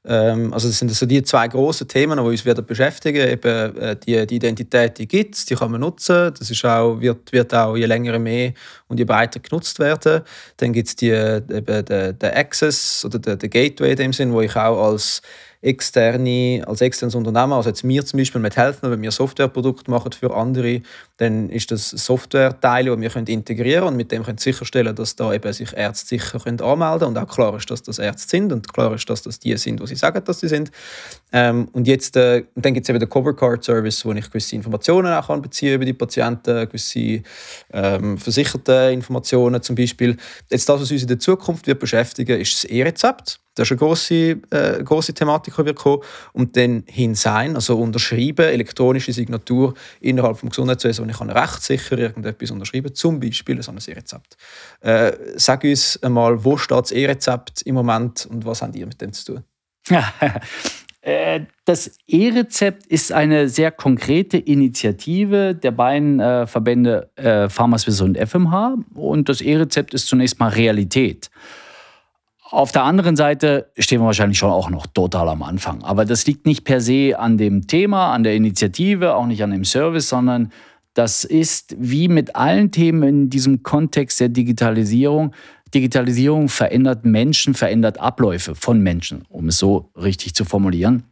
Ähm, 0.06 0.54
also 0.54 0.68
das 0.68 0.80
sind 0.80 0.92
so 0.92 1.06
die 1.06 1.24
zwei 1.24 1.48
großen 1.48 1.88
Themen, 1.88 2.18
die 2.18 2.24
uns 2.24 2.44
werden 2.44 2.66
beschäftigen. 2.66 3.26
Eben 3.26 3.78
äh, 3.78 3.96
die, 3.96 4.28
die 4.28 4.36
Identität, 4.36 4.98
die 4.98 5.08
gibt 5.08 5.36
es, 5.36 5.46
die 5.46 5.56
kann 5.56 5.72
man 5.72 5.82
nutzen. 5.82 6.34
Das 6.38 6.50
ist 6.50 6.66
auch, 6.66 7.00
wird, 7.00 7.32
wird 7.32 7.54
auch 7.54 7.78
je 7.78 7.86
länger 7.86 8.20
mehr 8.20 8.54
und 8.88 9.00
je 9.00 9.06
breiter 9.06 9.40
genutzt 9.40 9.80
werden. 9.80 10.24
Dann 10.58 10.74
gibt 10.74 10.90
es 10.90 10.96
den, 10.98 11.48
den 11.48 12.34
Access 12.34 13.06
oder 13.06 13.20
den, 13.20 13.40
den 13.40 13.50
Gateway 13.50 13.92
in 13.92 13.98
dem 13.98 14.14
Sinn, 14.14 14.34
wo 14.34 14.42
ich 14.42 14.56
auch 14.56 14.92
als 14.92 15.22
externe, 15.64 16.64
als 16.68 16.82
externes 16.82 17.16
Unternehmen, 17.16 17.54
also 17.54 17.70
jetzt 17.70 17.88
wir 17.88 18.06
zum 18.06 18.20
Beispiel 18.20 18.42
mit 18.42 18.58
helfen, 18.58 18.92
wenn 18.92 19.02
wir 19.02 19.12
Softwareprodukte 19.12 19.90
machen 19.90 20.12
für 20.12 20.36
andere, 20.36 20.82
dann 21.18 21.50
ist 21.50 21.72
das 21.72 21.90
Softwareteile, 21.90 22.96
die 22.96 23.02
wir 23.02 23.16
integrieren 23.16 23.80
können 23.80 23.94
und 23.94 23.98
mit 23.98 24.12
dem 24.12 24.24
können 24.24 24.38
sicherstellen, 24.38 24.94
dass 24.96 25.16
da 25.16 25.34
eben 25.34 25.54
sich 25.54 25.72
Ärzte 25.74 26.08
sicher 26.08 26.40
können 26.40 26.60
anmelden 26.60 27.08
und 27.08 27.18
auch 27.18 27.28
klar 27.28 27.56
ist, 27.56 27.72
dass 27.72 27.82
das 27.82 28.00
Ärzte 28.00 28.30
sind 28.30 28.52
und 28.52 28.72
klar 28.74 28.94
ist, 28.94 29.10
dass 29.10 29.22
das 29.22 29.40
die 29.40 29.56
sind, 29.58 29.80
wo 29.80 29.86
sie 29.86 29.96
sagen, 29.96 30.22
dass 30.26 30.42
sie 30.42 30.50
sind. 30.50 30.70
Ähm, 31.32 31.70
und 31.72 31.88
jetzt, 31.88 32.18
äh, 32.18 32.44
dann 32.56 32.74
gibt 32.74 32.86
es 32.86 32.90
eben 32.90 33.00
den 33.00 33.10
Cover 33.10 33.36
Card 33.36 33.64
Service, 33.64 34.06
wo 34.06 34.12
ich 34.12 34.28
gewisse 34.28 34.56
Informationen 34.56 35.14
auch 35.14 35.34
beziehen 35.40 35.76
über 35.76 35.86
die 35.86 35.94
Patienten, 35.94 36.68
gewisse 36.68 37.24
ähm, 37.72 38.18
versicherte 38.18 38.92
Informationen 38.92 39.62
zum 39.62 39.76
Beispiel. 39.76 40.18
Jetzt 40.50 40.68
das, 40.68 40.82
was 40.82 40.92
uns 40.92 41.02
in 41.02 41.08
der 41.08 41.20
Zukunft 41.20 41.68
wird 41.68 41.80
beschäftigen, 41.80 42.40
ist 42.40 42.64
das 42.64 42.70
E-Rezept. 42.70 43.43
Das 43.56 43.68
ist 43.68 43.72
eine 43.72 43.80
große, 43.80 44.16
äh, 44.50 44.84
große 44.84 45.14
Thematik, 45.14 45.56
die 45.56 45.66
wir 45.66 45.76
kommen. 45.76 46.02
Und 46.34 46.58
dann 46.58 46.84
Hinsein, 46.88 47.56
also 47.56 47.78
unterschreiben, 47.78 48.46
elektronische 48.46 49.14
Signatur 49.14 49.74
innerhalb 50.00 50.40
des 50.42 50.50
Gesundheitswesens, 50.50 51.00
und 51.00 51.10
ich 51.10 51.18
kann 51.18 51.30
rechtssicher 51.30 51.98
irgendetwas 51.98 52.52
unterschreiben, 52.52 52.94
zum 52.96 53.20
Beispiel 53.20 53.62
so 53.62 53.72
ein 53.72 53.78
E-Rezept. 53.78 54.38
Äh, 54.82 55.14
sag 55.36 55.64
uns 55.64 56.02
einmal, 56.02 56.44
wo 56.44 56.58
steht 56.58 56.78
das 56.78 56.92
E-Rezept 56.92 57.62
im 57.64 57.76
Moment 57.76 58.26
und 58.26 58.46
was 58.46 58.62
habt 58.62 58.76
ihr 58.76 58.88
mit 58.88 59.00
dem 59.02 59.14
zu 59.14 59.34
tun? 59.34 59.44
Äh, 61.06 61.42
das 61.66 61.98
E-Rezept 62.08 62.88
ist 62.88 63.12
eine 63.12 63.50
sehr 63.50 63.72
konkrete 63.72 64.38
Initiative 64.38 65.54
der 65.54 65.72
beiden 65.72 66.22
äh, 66.22 66.48
Verbände 66.48 67.10
äh, 67.18 67.50
Pharmaswiss 67.50 68.00
und 68.00 68.18
FMH. 68.18 68.78
Und 68.94 69.28
das 69.28 69.42
E-Rezept 69.42 69.94
ist 69.94 70.08
zunächst 70.08 70.40
mal 70.40 70.48
Realität. 70.48 71.30
Auf 72.54 72.72
der 72.72 72.84
anderen 72.84 73.16
Seite 73.16 73.72
stehen 73.80 74.00
wir 74.00 74.06
wahrscheinlich 74.06 74.38
schon 74.38 74.52
auch 74.52 74.70
noch 74.70 74.86
total 74.86 75.28
am 75.30 75.42
Anfang. 75.42 75.82
Aber 75.82 76.06
das 76.06 76.28
liegt 76.28 76.46
nicht 76.46 76.66
per 76.66 76.82
se 76.82 77.18
an 77.18 77.40
dem 77.40 77.66
Thema, 77.66 78.14
an 78.14 78.22
der 78.22 78.36
Initiative, 78.36 79.16
auch 79.16 79.26
nicht 79.26 79.42
an 79.42 79.50
dem 79.50 79.66
Service, 79.66 80.08
sondern 80.08 80.52
das 80.94 81.24
ist 81.24 81.76
wie 81.80 82.08
mit 82.08 82.36
allen 82.36 82.70
Themen 82.70 83.02
in 83.02 83.30
diesem 83.32 83.64
Kontext 83.64 84.20
der 84.20 84.30
Digitalisierung. 84.30 85.34
Digitalisierung 85.74 86.48
verändert 86.48 87.06
Menschen, 87.06 87.56
verändert 87.56 88.00
Abläufe 88.00 88.54
von 88.54 88.82
Menschen, 88.82 89.24
um 89.30 89.48
es 89.48 89.58
so 89.58 89.90
richtig 89.96 90.36
zu 90.36 90.46
formulieren. 90.46 91.06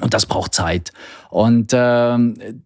Und 0.00 0.14
das 0.14 0.24
braucht 0.24 0.54
Zeit. 0.54 0.90
Und 1.28 1.74
äh, 1.74 2.16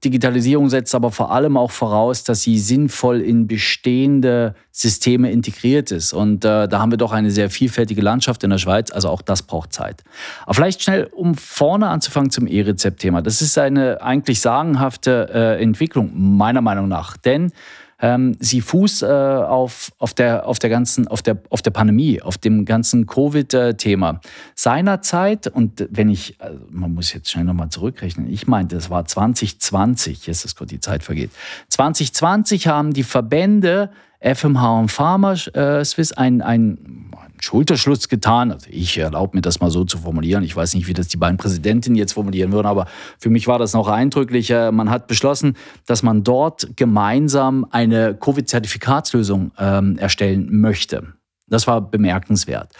Digitalisierung 0.04 0.70
setzt 0.70 0.94
aber 0.94 1.10
vor 1.10 1.32
allem 1.32 1.56
auch 1.56 1.72
voraus, 1.72 2.22
dass 2.22 2.42
sie 2.42 2.56
sinnvoll 2.56 3.20
in 3.20 3.48
bestehende 3.48 4.54
Systeme 4.70 5.32
integriert 5.32 5.90
ist. 5.90 6.12
Und 6.12 6.44
äh, 6.44 6.68
da 6.68 6.78
haben 6.78 6.92
wir 6.92 6.98
doch 6.98 7.12
eine 7.12 7.32
sehr 7.32 7.50
vielfältige 7.50 8.00
Landschaft 8.00 8.44
in 8.44 8.50
der 8.50 8.58
Schweiz. 8.58 8.92
Also 8.92 9.08
auch 9.08 9.22
das 9.22 9.42
braucht 9.42 9.72
Zeit. 9.72 10.04
Aber 10.44 10.54
vielleicht 10.54 10.82
schnell, 10.82 11.04
um 11.12 11.34
vorne 11.34 11.88
anzufangen 11.88 12.30
zum 12.30 12.46
E-Rezept-Thema. 12.46 13.22
Das 13.22 13.42
ist 13.42 13.58
eine 13.58 14.00
eigentlich 14.02 14.40
sagenhafte 14.40 15.28
äh, 15.34 15.62
Entwicklung, 15.62 16.12
meiner 16.14 16.60
Meinung 16.60 16.86
nach. 16.86 17.16
Denn 17.16 17.50
ähm, 17.98 18.36
sie 18.40 18.60
fußt 18.60 19.02
äh, 19.02 19.06
auf, 19.06 19.92
auf, 19.98 20.12
der, 20.12 20.46
auf, 20.46 20.58
der 20.58 20.70
ganzen, 20.70 21.08
auf, 21.08 21.22
der, 21.22 21.38
auf 21.50 21.62
der 21.62 21.70
Pandemie, 21.70 22.20
auf 22.20 22.36
dem 22.36 22.64
ganzen 22.64 23.06
Covid-Thema. 23.06 24.20
Seinerzeit, 24.54 25.46
und 25.48 25.86
wenn 25.90 26.08
ich, 26.08 26.36
also 26.38 26.60
man 26.70 26.92
muss 26.92 27.12
jetzt 27.12 27.30
schnell 27.30 27.44
nochmal 27.44 27.70
zurückrechnen, 27.70 28.30
ich 28.30 28.46
meinte, 28.46 28.76
es 28.76 28.90
war 28.90 29.04
2020, 29.04 30.26
jetzt 30.26 30.44
ist 30.44 30.56
Gott, 30.56 30.70
die 30.70 30.80
Zeit 30.80 31.02
vergeht. 31.02 31.30
2020 31.70 32.66
haben 32.68 32.92
die 32.92 33.02
Verbände 33.02 33.90
FMH 34.34 34.80
und 34.80 34.90
Pharma 34.90 35.32
äh, 35.32 35.84
Swiss 35.84 36.12
ein, 36.12 36.42
ein 36.42 37.10
Schulterschluss 37.40 38.08
getan. 38.08 38.50
Also 38.50 38.68
ich 38.70 38.98
erlaube 38.98 39.36
mir 39.36 39.42
das 39.42 39.60
mal 39.60 39.70
so 39.70 39.84
zu 39.84 39.98
formulieren. 39.98 40.42
Ich 40.42 40.56
weiß 40.56 40.74
nicht, 40.74 40.88
wie 40.88 40.94
das 40.94 41.08
die 41.08 41.16
beiden 41.16 41.36
Präsidentinnen 41.36 41.96
jetzt 41.96 42.14
formulieren 42.14 42.52
würden, 42.52 42.66
aber 42.66 42.86
für 43.18 43.30
mich 43.30 43.46
war 43.46 43.58
das 43.58 43.72
noch 43.72 43.88
eindrücklicher. 43.88 44.72
Man 44.72 44.90
hat 44.90 45.06
beschlossen, 45.06 45.56
dass 45.86 46.02
man 46.02 46.24
dort 46.24 46.76
gemeinsam 46.76 47.66
eine 47.70 48.14
Covid-Zertifikatslösung 48.14 49.52
ähm, 49.58 49.98
erstellen 49.98 50.48
möchte. 50.50 51.04
Das 51.46 51.66
war 51.66 51.80
bemerkenswert. 51.80 52.72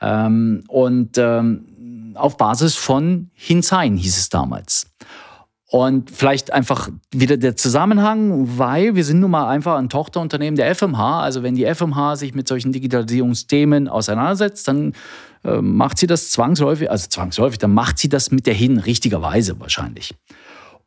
Ähm, 0.00 0.64
und 0.68 1.18
ähm, 1.18 2.14
auf 2.14 2.36
Basis 2.36 2.74
von 2.74 3.30
Hinsein 3.34 3.96
hieß 3.96 4.16
es 4.16 4.28
damals. 4.28 4.90
Und 5.70 6.10
vielleicht 6.10 6.52
einfach 6.52 6.88
wieder 7.12 7.36
der 7.36 7.54
Zusammenhang, 7.54 8.56
weil 8.58 8.94
wir 8.94 9.04
sind 9.04 9.20
nun 9.20 9.30
mal 9.30 9.48
einfach 9.48 9.76
ein 9.76 9.90
Tochterunternehmen 9.90 10.56
der 10.56 10.74
FMH. 10.74 11.20
Also 11.20 11.42
wenn 11.42 11.54
die 11.54 11.66
FMH 11.66 12.16
sich 12.16 12.34
mit 12.34 12.48
solchen 12.48 12.72
Digitalisierungsthemen 12.72 13.86
auseinandersetzt, 13.86 14.66
dann 14.66 14.94
äh, 15.44 15.60
macht 15.60 15.98
sie 15.98 16.06
das 16.06 16.30
zwangsläufig, 16.30 16.90
also 16.90 17.08
zwangsläufig, 17.08 17.58
dann 17.58 17.74
macht 17.74 17.98
sie 17.98 18.08
das 18.08 18.30
mit 18.30 18.46
der 18.46 18.54
Hin 18.54 18.78
richtigerweise 18.78 19.60
wahrscheinlich. 19.60 20.14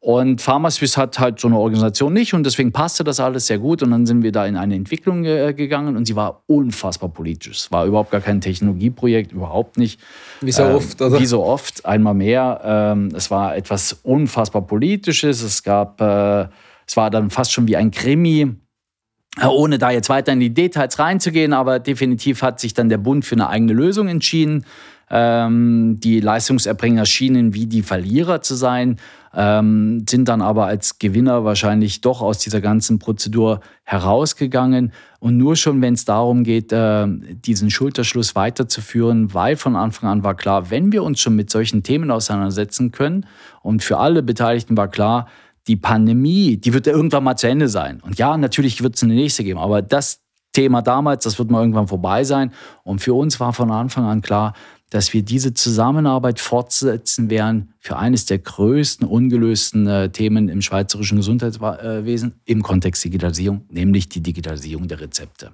Und 0.04 0.42
PharmaSwiss 0.42 0.98
hat 0.98 1.20
halt 1.20 1.40
so 1.40 1.48
eine 1.48 1.60
Organisation 1.60 2.12
nicht 2.12 2.34
und 2.34 2.44
deswegen 2.44 2.72
passte 2.72 3.04
das 3.04 3.20
alles 3.20 3.46
sehr 3.46 3.60
gut. 3.60 3.84
Und 3.84 3.92
dann 3.92 4.08
sind 4.08 4.24
wir 4.24 4.32
da 4.32 4.48
in 4.48 4.58
eine 4.58 4.74
Entwicklung 4.74 5.26
äh, 5.26 5.54
gegangen 5.54 5.96
und 5.96 6.06
sie 6.06 6.16
war 6.16 6.42
unfassbar 6.48 7.10
politisch. 7.10 7.66
Es 7.66 7.72
war 7.72 7.86
überhaupt 7.86 8.10
gar 8.10 8.20
kein 8.20 8.42
Technologieprojekt, 8.42 9.32
überhaupt 9.32 9.78
nicht. 9.78 10.00
Wie 10.42 10.52
so 10.52 10.64
ähm, 10.64 10.76
oft, 10.76 11.00
oder? 11.00 11.20
Wie 11.20 11.26
so 11.28 11.44
oft, 11.44 11.86
einmal 11.86 12.16
mehr. 12.16 12.62
Ähm, 12.64 13.10
es 13.16 13.30
war 13.30 13.56
etwas 13.56 13.94
unfassbar 14.02 14.64
Politisches. 14.64 15.44
Es 15.44 15.62
gab, 15.62 16.02
äh, 16.02 16.48
es 16.88 16.98
war 16.98 17.12
dann 17.12 17.30
fast 17.30 17.52
schon 17.52 17.68
wie 17.68 17.78
ein 17.78 17.92
Krimi. 17.92 18.56
Äh, 19.40 19.46
ohne 19.46 19.78
da 19.78 19.92
jetzt 19.92 20.10
weiter 20.10 20.34
in 20.34 20.40
die 20.40 20.52
Details 20.52 20.98
reinzugehen, 20.98 21.54
aber 21.54 21.78
definitiv 21.78 22.42
hat 22.42 22.60
sich 22.60 22.74
dann 22.74 22.90
der 22.90 22.98
Bund 22.98 23.24
für 23.24 23.36
eine 23.36 23.50
eigene 23.50 23.74
Lösung 23.74 24.08
entschieden. 24.08 24.66
Ähm, 25.13 26.00
die 26.00 26.21
Leistungserbringer 26.21 27.06
schienen 27.06 27.54
wie 27.54 27.65
die 27.67 27.84
Verlierer 27.84 28.41
zu 28.41 28.56
sein 28.56 28.97
ähm, 29.34 30.06
sind 30.10 30.28
dann 30.28 30.41
aber 30.41 30.65
als 30.65 31.00
Gewinner 31.00 31.43
wahrscheinlich 31.45 32.02
doch 32.02 32.21
aus 32.21 32.39
dieser 32.39 32.62
ganzen 32.62 33.00
Prozedur 33.00 33.62
herausgegangen. 33.84 34.91
Und 35.19 35.38
nur 35.38 35.56
schon, 35.56 35.82
wenn 35.82 35.93
es 35.93 36.06
darum 36.06 36.43
geht, 36.43 36.71
äh, 36.71 37.08
diesen 37.08 37.69
Schulterschluss 37.69 38.36
weiterzuführen, 38.36 39.34
weil 39.34 39.56
von 39.56 39.76
Anfang 39.76 40.10
an 40.10 40.24
war 40.24 40.36
klar, 40.36 40.69
wenn 40.69 40.91
wir 40.91 41.04
uns 41.04 41.19
schon 41.19 41.36
mit 41.36 41.50
solchen 41.50 41.84
Themen 41.84 42.12
auseinandersetzen 42.12 42.91
können 42.91 43.26
und 43.62 43.84
für 43.84 43.97
alle 43.97 44.24
Beteiligten 44.24 44.76
war 44.78 44.88
klar, 44.88 45.28
die 45.67 45.76
Pandemie, 45.76 46.58
die 46.58 46.74
wird 46.74 46.88
irgendwann 46.88 47.24
mal 47.24 47.36
zu 47.36 47.47
Ende 47.47 47.67
sein. 47.67 48.02
Und 48.02 48.17
ja, 48.17 48.36
natürlich 48.36 48.82
wird 48.82 48.95
es 48.95 49.04
eine 49.04 49.13
nächste 49.13 49.43
geben, 49.43 49.60
aber 49.60 49.82
das 49.82 50.21
Thema 50.54 50.82
damals, 50.82 51.24
das 51.24 51.39
wird 51.39 51.50
mal 51.50 51.60
irgendwann 51.60 51.88
vorbei 51.88 52.24
sein. 52.24 52.52
Und 52.84 53.00
für 53.00 53.13
uns 53.13 53.39
war 53.39 53.54
von 53.54 53.71
Anfang 53.71 54.06
an 54.06 54.21
klar, 54.21 54.54
dass 54.91 55.13
wir 55.13 55.23
diese 55.23 55.54
Zusammenarbeit 55.54 56.39
fortsetzen 56.39 57.30
werden 57.30 57.73
für 57.80 57.97
eines 57.97 58.25
der 58.25 58.38
größten 58.38 59.08
ungelösten 59.08 59.88
äh, 59.88 60.10
Themen 60.10 60.49
im 60.49 60.62
schweizerischen 60.62 61.17
Gesundheitswesen 61.17 62.34
im 62.45 62.62
Kontext 62.62 63.04
Digitalisierung, 63.04 63.65
nämlich 63.69 64.10
die 64.10 64.21
Digitalisierung 64.21 64.88
der 64.88 64.99
Rezepte. 64.99 65.51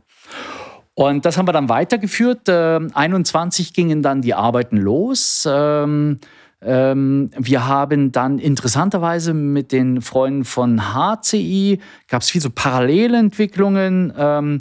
Und 0.95 1.25
das 1.25 1.37
haben 1.37 1.47
wir 1.47 1.53
dann 1.53 1.69
weitergeführt. 1.69 2.49
Äh, 2.49 2.79
21 2.91 3.73
gingen 3.73 4.01
dann 4.01 4.23
die 4.23 4.33
Arbeiten 4.33 4.77
los. 4.77 5.47
Ähm, 5.49 6.17
ähm, 6.59 7.29
wir 7.37 7.67
haben 7.67 8.11
dann 8.11 8.39
interessanterweise 8.39 9.35
mit 9.35 9.71
den 9.71 10.01
Freunden 10.01 10.43
von 10.43 10.95
HCI, 10.95 11.79
gab 12.07 12.23
es 12.23 12.31
viel 12.31 12.41
so 12.41 12.49
Parallelentwicklungen. 12.49 14.11
Ähm, 14.17 14.57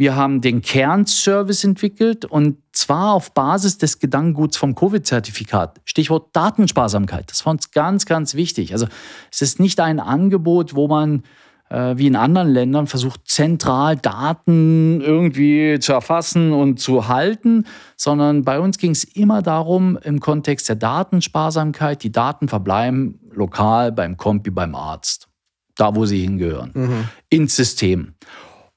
wir 0.00 0.16
haben 0.16 0.40
den 0.40 0.62
Kernservice 0.62 1.62
entwickelt 1.62 2.24
und 2.24 2.56
zwar 2.72 3.12
auf 3.12 3.34
Basis 3.34 3.76
des 3.76 3.98
Gedankenguts 3.98 4.56
vom 4.56 4.74
Covid-Zertifikat. 4.74 5.78
Stichwort 5.84 6.34
Datensparsamkeit. 6.34 7.30
Das 7.30 7.44
war 7.44 7.52
uns 7.52 7.70
ganz, 7.70 8.06
ganz 8.06 8.34
wichtig. 8.34 8.72
Also 8.72 8.86
es 9.30 9.42
ist 9.42 9.60
nicht 9.60 9.78
ein 9.78 10.00
Angebot, 10.00 10.74
wo 10.74 10.88
man 10.88 11.22
äh, 11.68 11.98
wie 11.98 12.06
in 12.06 12.16
anderen 12.16 12.48
Ländern 12.48 12.86
versucht, 12.86 13.28
zentral 13.28 13.98
Daten 13.98 15.02
irgendwie 15.02 15.78
zu 15.80 15.92
erfassen 15.92 16.54
und 16.54 16.80
zu 16.80 17.08
halten, 17.08 17.66
sondern 17.98 18.42
bei 18.42 18.58
uns 18.58 18.78
ging 18.78 18.92
es 18.92 19.04
immer 19.04 19.42
darum, 19.42 19.98
im 20.02 20.18
Kontext 20.18 20.70
der 20.70 20.76
Datensparsamkeit, 20.76 22.02
die 22.02 22.10
Daten 22.10 22.48
verbleiben 22.48 23.20
lokal 23.32 23.92
beim 23.92 24.16
Kompi, 24.16 24.50
beim 24.50 24.74
Arzt, 24.74 25.28
da 25.76 25.94
wo 25.94 26.06
sie 26.06 26.22
hingehören, 26.22 26.70
mhm. 26.72 27.08
ins 27.28 27.54
System. 27.54 28.14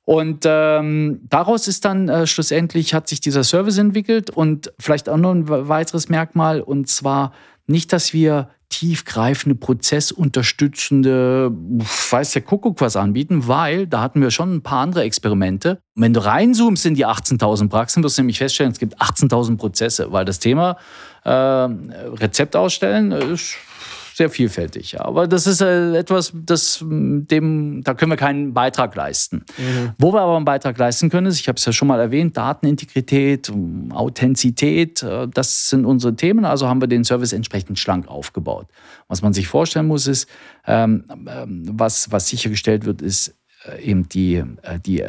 Und 0.06 0.44
ähm, 0.46 1.22
daraus 1.30 1.68
ist 1.68 1.86
dann 1.86 2.10
äh, 2.10 2.28
schlussendlich 2.28 2.94
hat 2.94 3.08
sich 3.08 3.22
dieser 3.22 3.44
Service 3.44 3.78
entwickelt 3.78 4.30
und 4.30 4.74
vielleicht 4.78 5.08
auch 5.08 5.18
noch 5.18 5.32
ein 5.32 5.48
weiteres 5.48 6.10
Merkmal 6.10 6.60
und 6.62 6.90
zwar 6.90 7.32
nicht, 7.68 7.94
dass 7.94 8.12
wir 8.12 8.50
tiefgreifende, 8.68 9.56
prozessunterstützende, 9.56 11.52
weiß 11.52 12.32
der 12.32 12.42
Kuckuck 12.42 12.82
was 12.82 12.96
anbieten, 12.96 13.48
weil 13.48 13.86
da 13.86 14.02
hatten 14.02 14.20
wir 14.20 14.32
schon 14.32 14.56
ein 14.56 14.64
paar 14.64 14.80
andere 14.80 15.04
Experimente. 15.04 15.80
Und 15.96 16.02
wenn 16.02 16.14
du 16.14 16.26
reinzoomst 16.26 16.86
in 16.88 16.96
die 16.96 17.06
18.000 17.06 17.70
Praxen, 17.70 18.04
wirst 18.04 18.18
du 18.18 18.24
nämlich 18.24 18.40
feststellen, 18.40 18.72
es 18.72 18.80
gibt 18.80 19.00
18.000 19.00 19.58
Prozesse, 19.58 20.12
weil 20.12 20.26
das 20.26 20.40
Thema 20.40 20.78
äh, 21.24 21.30
Rezept 21.30 22.56
ausstellen 22.56 23.12
ist 23.12 23.58
sehr 24.16 24.30
vielfältig. 24.30 25.00
Aber 25.00 25.28
das 25.28 25.48
ist 25.48 25.62
äh, 25.62 25.98
etwas, 25.98 26.32
das, 26.34 26.80
dem, 26.84 27.82
da 27.84 27.94
können 27.94 28.12
wir 28.12 28.18
keinen 28.18 28.54
Beitrag 28.54 28.96
leisten. 28.96 29.44
Mhm. 29.58 29.92
Wo 29.98 30.14
wir 30.14 30.22
aber 30.22 30.36
einen 30.36 30.46
Beitrag 30.46 30.78
leisten 30.78 31.10
können, 31.10 31.28
ist, 31.28 31.40
ich 31.40 31.48
habe 31.48 31.58
es 31.58 31.66
ja 31.66 31.74
schon 31.74 31.88
mal 31.88 32.00
erwähnt, 32.00 32.38
Datenintegrität, 32.38 33.52
Authentizität, 33.90 35.02
äh, 35.04 35.28
das 35.28 35.70
sind 35.70 35.86
unsere 35.86 36.16
Themen. 36.16 36.46
Also 36.46 36.68
haben 36.68 36.82
wir 36.82 36.88
den 36.88 37.04
Service 37.04 37.34
entsprechend 37.34 37.80
schlank 37.80 38.08
aufgebaut. 38.08 38.68
Was 39.08 39.22
man 39.22 39.34
sich 39.34 39.48
vorstellen 39.48 39.88
muss, 39.88 40.08
ist, 40.08 40.30
ähm, 40.68 41.06
ähm, 41.28 41.64
was, 41.72 42.12
was 42.12 42.30
sichergestellt 42.30 42.86
wird, 42.86 43.02
ist, 43.02 43.36
äh, 43.66 43.82
eben 43.82 44.08
die, 44.10 44.44
die, 44.86 45.04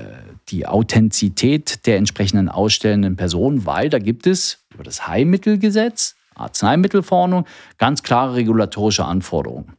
die 0.48 0.66
Authentizität 0.66 1.86
der 1.86 1.98
entsprechenden 1.98 2.48
ausstellenden 2.48 3.16
Person, 3.16 3.66
weil 3.66 3.90
da 3.90 3.98
gibt 3.98 4.26
es 4.26 4.64
über 4.72 4.84
das 4.84 5.06
Heilmittelgesetz 5.06 6.16
Arzneimittelverordnung, 6.34 7.46
ganz 7.78 8.02
klare 8.02 8.34
regulatorische 8.34 9.04
Anforderungen. 9.04 9.74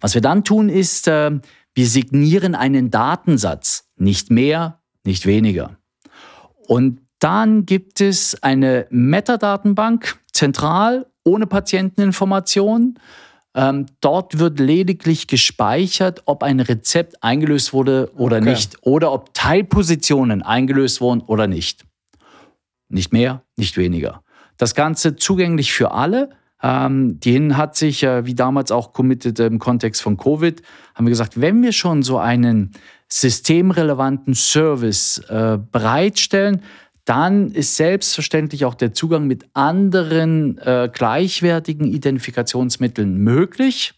Was 0.00 0.14
wir 0.14 0.20
dann 0.20 0.44
tun, 0.44 0.68
ist, 0.68 1.08
äh, 1.08 1.30
wir 1.74 1.86
signieren 1.86 2.54
einen 2.54 2.90
Datensatz, 2.90 3.90
nicht 3.96 4.30
mehr, 4.30 4.80
nicht 5.04 5.26
weniger. 5.26 5.76
Und 6.66 7.00
dann 7.18 7.66
gibt 7.66 8.00
es 8.00 8.42
eine 8.42 8.86
Metadatenbank, 8.90 10.18
zentral, 10.32 11.06
ohne 11.24 11.46
Patienteninformationen. 11.46 12.98
Ähm, 13.54 13.86
dort 14.00 14.38
wird 14.38 14.58
lediglich 14.58 15.26
gespeichert, 15.26 16.22
ob 16.26 16.42
ein 16.42 16.60
Rezept 16.60 17.22
eingelöst 17.22 17.72
wurde 17.72 18.10
oder 18.16 18.38
okay. 18.38 18.50
nicht. 18.50 18.76
Oder 18.82 19.12
ob 19.12 19.32
Teilpositionen 19.32 20.42
eingelöst 20.42 21.00
wurden 21.00 21.20
oder 21.22 21.46
nicht. 21.46 21.84
Nicht 22.88 23.12
mehr, 23.12 23.42
nicht 23.56 23.76
weniger. 23.76 24.23
Das 24.56 24.74
Ganze 24.74 25.16
zugänglich 25.16 25.72
für 25.72 25.92
alle. 25.92 26.30
Ähm, 26.62 27.20
die 27.20 27.54
hat 27.54 27.76
sich, 27.76 28.02
äh, 28.02 28.24
wie 28.26 28.34
damals 28.34 28.70
auch 28.70 28.92
committed 28.92 29.38
im 29.40 29.58
Kontext 29.58 30.02
von 30.02 30.16
Covid, 30.16 30.62
haben 30.94 31.06
wir 31.06 31.10
gesagt, 31.10 31.40
wenn 31.40 31.62
wir 31.62 31.72
schon 31.72 32.02
so 32.02 32.18
einen 32.18 32.72
systemrelevanten 33.08 34.34
Service 34.34 35.18
äh, 35.28 35.58
bereitstellen, 35.70 36.62
dann 37.04 37.50
ist 37.50 37.76
selbstverständlich 37.76 38.64
auch 38.64 38.74
der 38.74 38.94
Zugang 38.94 39.26
mit 39.26 39.44
anderen 39.52 40.56
äh, 40.58 40.88
gleichwertigen 40.90 41.86
Identifikationsmitteln 41.86 43.18
möglich. 43.18 43.92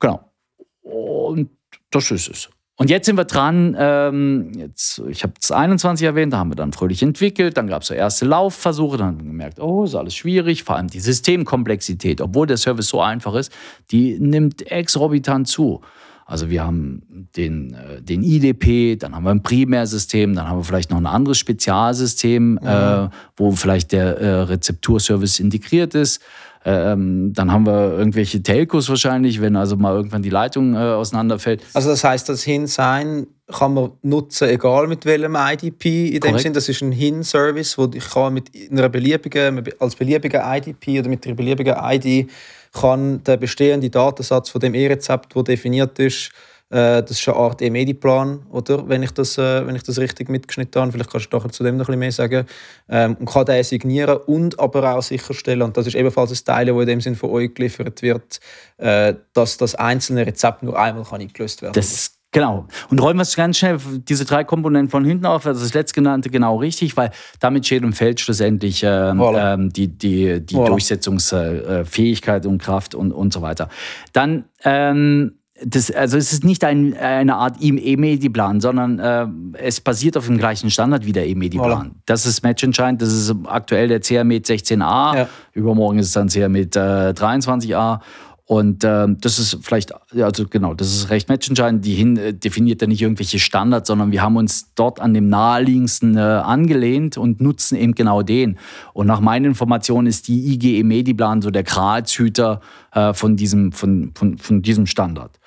Genau. 0.00 0.32
Und 0.80 1.50
das 1.90 2.10
ist 2.10 2.28
es. 2.28 2.48
Und 2.78 2.90
jetzt 2.90 3.06
sind 3.06 3.16
wir 3.16 3.24
dran, 3.24 3.74
ähm, 3.78 4.52
jetzt, 4.54 5.02
ich 5.08 5.22
habe 5.22 5.32
es 5.40 5.50
21 5.50 6.06
erwähnt, 6.06 6.34
da 6.34 6.38
haben 6.38 6.50
wir 6.50 6.56
dann 6.56 6.74
fröhlich 6.74 7.02
entwickelt, 7.02 7.56
dann 7.56 7.68
gab 7.68 7.82
es 7.82 7.88
so 7.88 7.94
erste 7.94 8.26
Laufversuche, 8.26 8.98
dann 8.98 9.06
haben 9.06 9.18
wir 9.18 9.24
gemerkt, 9.24 9.60
oh, 9.60 9.84
ist 9.84 9.94
alles 9.94 10.14
schwierig, 10.14 10.62
vor 10.62 10.76
allem 10.76 10.88
die 10.88 11.00
Systemkomplexität, 11.00 12.20
obwohl 12.20 12.46
der 12.46 12.58
Service 12.58 12.88
so 12.88 13.00
einfach 13.00 13.34
ist, 13.34 13.50
die 13.90 14.18
nimmt 14.20 14.70
exorbitant 14.70 15.48
zu. 15.48 15.80
Also 16.26 16.50
wir 16.50 16.64
haben 16.64 17.28
den, 17.36 17.72
äh, 17.72 18.02
den 18.02 18.22
IDP, 18.22 18.96
dann 18.96 19.14
haben 19.14 19.24
wir 19.24 19.30
ein 19.30 19.44
Primärsystem, 19.44 20.34
dann 20.34 20.48
haben 20.48 20.58
wir 20.58 20.64
vielleicht 20.64 20.90
noch 20.90 20.98
ein 20.98 21.06
anderes 21.06 21.38
Spezialsystem, 21.38 22.54
mhm. 22.54 22.58
äh, 22.62 23.08
wo 23.36 23.52
vielleicht 23.52 23.92
der 23.92 24.18
äh, 24.18 24.40
Rezepturservice 24.42 25.38
integriert 25.38 25.94
ist. 25.94 26.20
Ähm, 26.68 27.32
dann 27.32 27.52
haben 27.52 27.64
wir 27.64 27.96
irgendwelche 27.96 28.42
Telcos 28.42 28.88
wahrscheinlich, 28.88 29.40
wenn 29.40 29.54
also 29.54 29.76
mal 29.76 29.94
irgendwann 29.94 30.22
die 30.22 30.30
Leitung 30.30 30.74
äh, 30.74 30.78
auseinanderfällt. 30.78 31.62
Also 31.74 31.90
das 31.90 32.02
heißt, 32.02 32.28
das 32.28 32.42
Hin-Sein 32.42 33.28
kann 33.46 33.74
man 33.74 33.92
nutzen, 34.02 34.48
egal 34.48 34.88
mit 34.88 35.06
welchem 35.06 35.36
IDP. 35.36 36.08
In 36.08 36.20
dem 36.20 36.38
Sinne, 36.38 36.54
das 36.54 36.68
ist 36.68 36.82
ein 36.82 36.90
Hin-Service, 36.90 37.78
wo 37.78 37.88
ich 37.94 38.10
kann 38.10 38.34
mit 38.34 38.50
einer 38.68 38.88
beliebigen, 38.88 39.62
als 39.78 39.94
beliebiger 39.94 40.42
IDP 40.56 40.98
oder 40.98 41.08
mit 41.08 41.24
einer 41.24 41.36
beliebigen 41.36 41.76
ID 41.80 42.28
kann 42.72 43.22
der 43.22 43.36
bestehende 43.36 43.88
Datensatz 43.88 44.50
von 44.50 44.60
dem 44.60 44.74
E-Rezept, 44.74 45.36
wo 45.36 45.42
definiert 45.42 45.96
ist, 46.00 46.32
äh, 46.70 47.02
das 47.02 47.12
ist 47.12 47.28
eine 47.28 47.36
Art 47.36 47.62
E-Mediplan, 47.62 48.44
oder? 48.50 48.88
Wenn 48.88 49.02
ich, 49.02 49.12
das, 49.12 49.38
äh, 49.38 49.66
wenn 49.66 49.76
ich 49.76 49.84
das 49.84 49.98
richtig 49.98 50.28
mitgeschnitten 50.28 50.82
habe. 50.82 50.92
Vielleicht 50.92 51.10
kannst 51.10 51.26
du 51.26 51.38
doch 51.38 51.48
zu 51.50 51.62
dem 51.62 51.76
noch 51.76 51.88
ein 51.88 51.98
bisschen 51.98 51.98
mehr 52.00 52.12
sagen. 52.12 52.46
Ähm, 52.88 53.16
und 53.20 53.26
kann 53.26 53.46
den 53.46 53.62
signieren 53.62 54.16
und 54.26 54.58
aber 54.58 54.96
auch 54.96 55.02
sicherstellen, 55.02 55.62
und 55.62 55.76
das 55.76 55.86
ist 55.86 55.94
ebenfalls 55.94 56.32
ein 56.32 56.44
Teil, 56.44 56.66
das 56.66 56.76
in 56.76 56.86
dem 56.86 57.00
Sinn 57.00 57.14
von 57.14 57.30
euch 57.30 57.54
geliefert 57.54 58.02
wird, 58.02 58.40
äh, 58.78 59.14
dass 59.32 59.56
das 59.58 59.76
einzelne 59.76 60.26
Rezept 60.26 60.62
nur 60.62 60.78
einmal 60.78 61.04
kann 61.04 61.20
eingelöst 61.20 61.62
werden 61.62 61.74
kann. 61.74 61.84
Genau. 62.32 62.66
Und 62.90 63.00
räumen 63.00 63.20
wir 63.20 63.22
es 63.22 63.34
ganz 63.34 63.56
schnell 63.56 63.78
diese 64.06 64.26
drei 64.26 64.44
Komponenten 64.44 64.90
von 64.90 65.06
hinten 65.06 65.24
auf, 65.24 65.46
also 65.46 65.62
das 65.62 65.72
letztgenannte 65.72 66.28
genau 66.28 66.56
richtig, 66.56 66.94
weil 66.96 67.10
damit 67.40 67.64
steht 67.64 67.82
und 67.82 67.94
fällt 67.94 68.20
schlussendlich 68.20 68.82
ähm, 68.82 69.18
voilà. 69.18 69.54
ähm, 69.54 69.72
die, 69.72 69.88
die, 69.88 70.44
die 70.44 70.56
voilà. 70.56 70.66
Durchsetzungsfähigkeit 70.66 72.44
und 72.44 72.58
Kraft 72.60 72.94
und, 72.94 73.12
und 73.12 73.32
so 73.32 73.40
weiter. 73.40 73.70
Dann 74.12 74.44
ähm, 74.64 75.38
das, 75.64 75.90
also 75.90 76.18
es 76.18 76.32
ist 76.32 76.44
nicht 76.44 76.64
ein, 76.64 76.96
eine 76.96 77.36
Art 77.36 77.56
E-Mediplan, 77.60 78.60
sondern 78.60 78.98
äh, 78.98 79.26
es 79.58 79.80
basiert 79.80 80.16
auf 80.16 80.26
dem 80.26 80.36
gleichen 80.36 80.70
Standard 80.70 81.06
wie 81.06 81.12
der 81.12 81.26
E-Mediplan. 81.26 81.88
Voilà. 81.88 81.90
Das 82.04 82.26
ist 82.26 82.42
matchentscheidend. 82.42 83.00
Das 83.00 83.12
ist 83.12 83.34
aktuell 83.46 83.88
der 83.88 84.00
CRMed 84.00 84.46
16a. 84.46 85.16
Ja. 85.16 85.28
Übermorgen 85.52 85.98
ist 85.98 86.08
es 86.08 86.12
dann 86.12 86.28
CRMed 86.28 86.76
äh, 86.76 86.78
23a. 87.10 88.00
Und 88.48 88.84
äh, 88.84 89.08
das 89.08 89.40
ist 89.40 89.58
vielleicht, 89.62 89.92
also 90.14 90.46
genau, 90.46 90.72
das 90.72 90.94
ist 90.94 91.10
recht 91.10 91.28
matchentscheidend. 91.28 91.84
Die 91.84 91.94
hin 91.94 92.16
äh, 92.16 92.32
definiert 92.32 92.80
ja 92.80 92.86
nicht 92.86 93.02
irgendwelche 93.02 93.40
Standards, 93.40 93.88
sondern 93.88 94.12
wir 94.12 94.22
haben 94.22 94.36
uns 94.36 94.72
dort 94.76 95.00
an 95.00 95.14
dem 95.14 95.28
naheliegendsten 95.28 96.16
äh, 96.16 96.20
angelehnt 96.20 97.18
und 97.18 97.40
nutzen 97.40 97.76
eben 97.76 97.96
genau 97.96 98.22
den. 98.22 98.56
Und 98.92 99.08
nach 99.08 99.18
meinen 99.18 99.46
Informationen 99.46 100.06
ist 100.06 100.28
die 100.28 100.54
IGE 100.54 100.84
Mediplan 100.84 101.42
so 101.42 101.50
der 101.50 101.64
Gralshüter 101.64 102.60
äh, 102.92 103.12
von, 103.14 103.36
diesem, 103.36 103.72
von, 103.72 104.12
von, 104.14 104.38
von 104.38 104.62
diesem 104.62 104.86
Standard. 104.86 105.40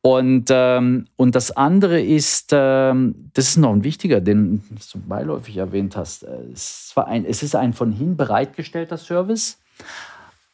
Und, 0.00 0.46
ähm, 0.50 1.08
und 1.16 1.34
das 1.34 1.50
andere 1.50 2.00
ist, 2.00 2.52
ähm, 2.52 3.28
das 3.34 3.48
ist 3.48 3.56
noch 3.58 3.72
ein 3.72 3.84
wichtiger, 3.84 4.22
den 4.22 4.62
du 4.92 4.98
beiläufig 5.00 5.58
erwähnt 5.58 5.94
hast. 5.94 6.22
Äh, 6.22 6.28
es, 6.54 6.94
ein, 6.96 7.26
es 7.26 7.42
ist 7.42 7.54
ein 7.54 7.74
von 7.74 7.92
hin 7.92 8.16
bereitgestellter 8.16 8.96
Service, 8.96 9.58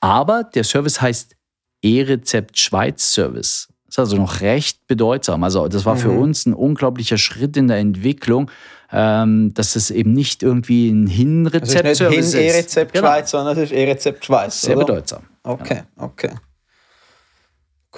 aber 0.00 0.42
der 0.42 0.64
Service 0.64 1.00
heißt 1.00 1.36
E-Rezept 1.82 2.58
Schweiz 2.58 3.12
Service. 3.12 3.68
Das 3.86 3.94
ist 3.94 3.98
also 3.98 4.16
noch 4.16 4.40
recht 4.40 4.86
bedeutsam. 4.86 5.44
Also 5.44 5.68
das 5.68 5.84
war 5.84 5.96
für 5.96 6.08
mhm. 6.08 6.18
uns 6.18 6.46
ein 6.46 6.54
unglaublicher 6.54 7.18
Schritt 7.18 7.56
in 7.58 7.68
der 7.68 7.76
Entwicklung, 7.76 8.50
ähm, 8.90 9.52
dass 9.52 9.76
es 9.76 9.90
eben 9.90 10.12
nicht 10.14 10.42
irgendwie 10.42 10.88
ein 10.88 11.06
Hin-Rezept-Service 11.06 12.28
ist. 12.28 12.34
Nicht 12.34 12.42
Hin-E-Rezept 12.42 12.92
genau. 12.94 13.08
Schweiz, 13.08 13.30
sondern 13.30 13.56
es 13.58 13.64
ist 13.64 13.72
E-Rezept 13.72 14.24
Schweiz. 14.24 14.62
Sehr 14.62 14.76
oder? 14.76 14.86
bedeutsam. 14.86 15.24
Okay, 15.42 15.82
ja. 15.98 16.04
okay. 16.04 16.30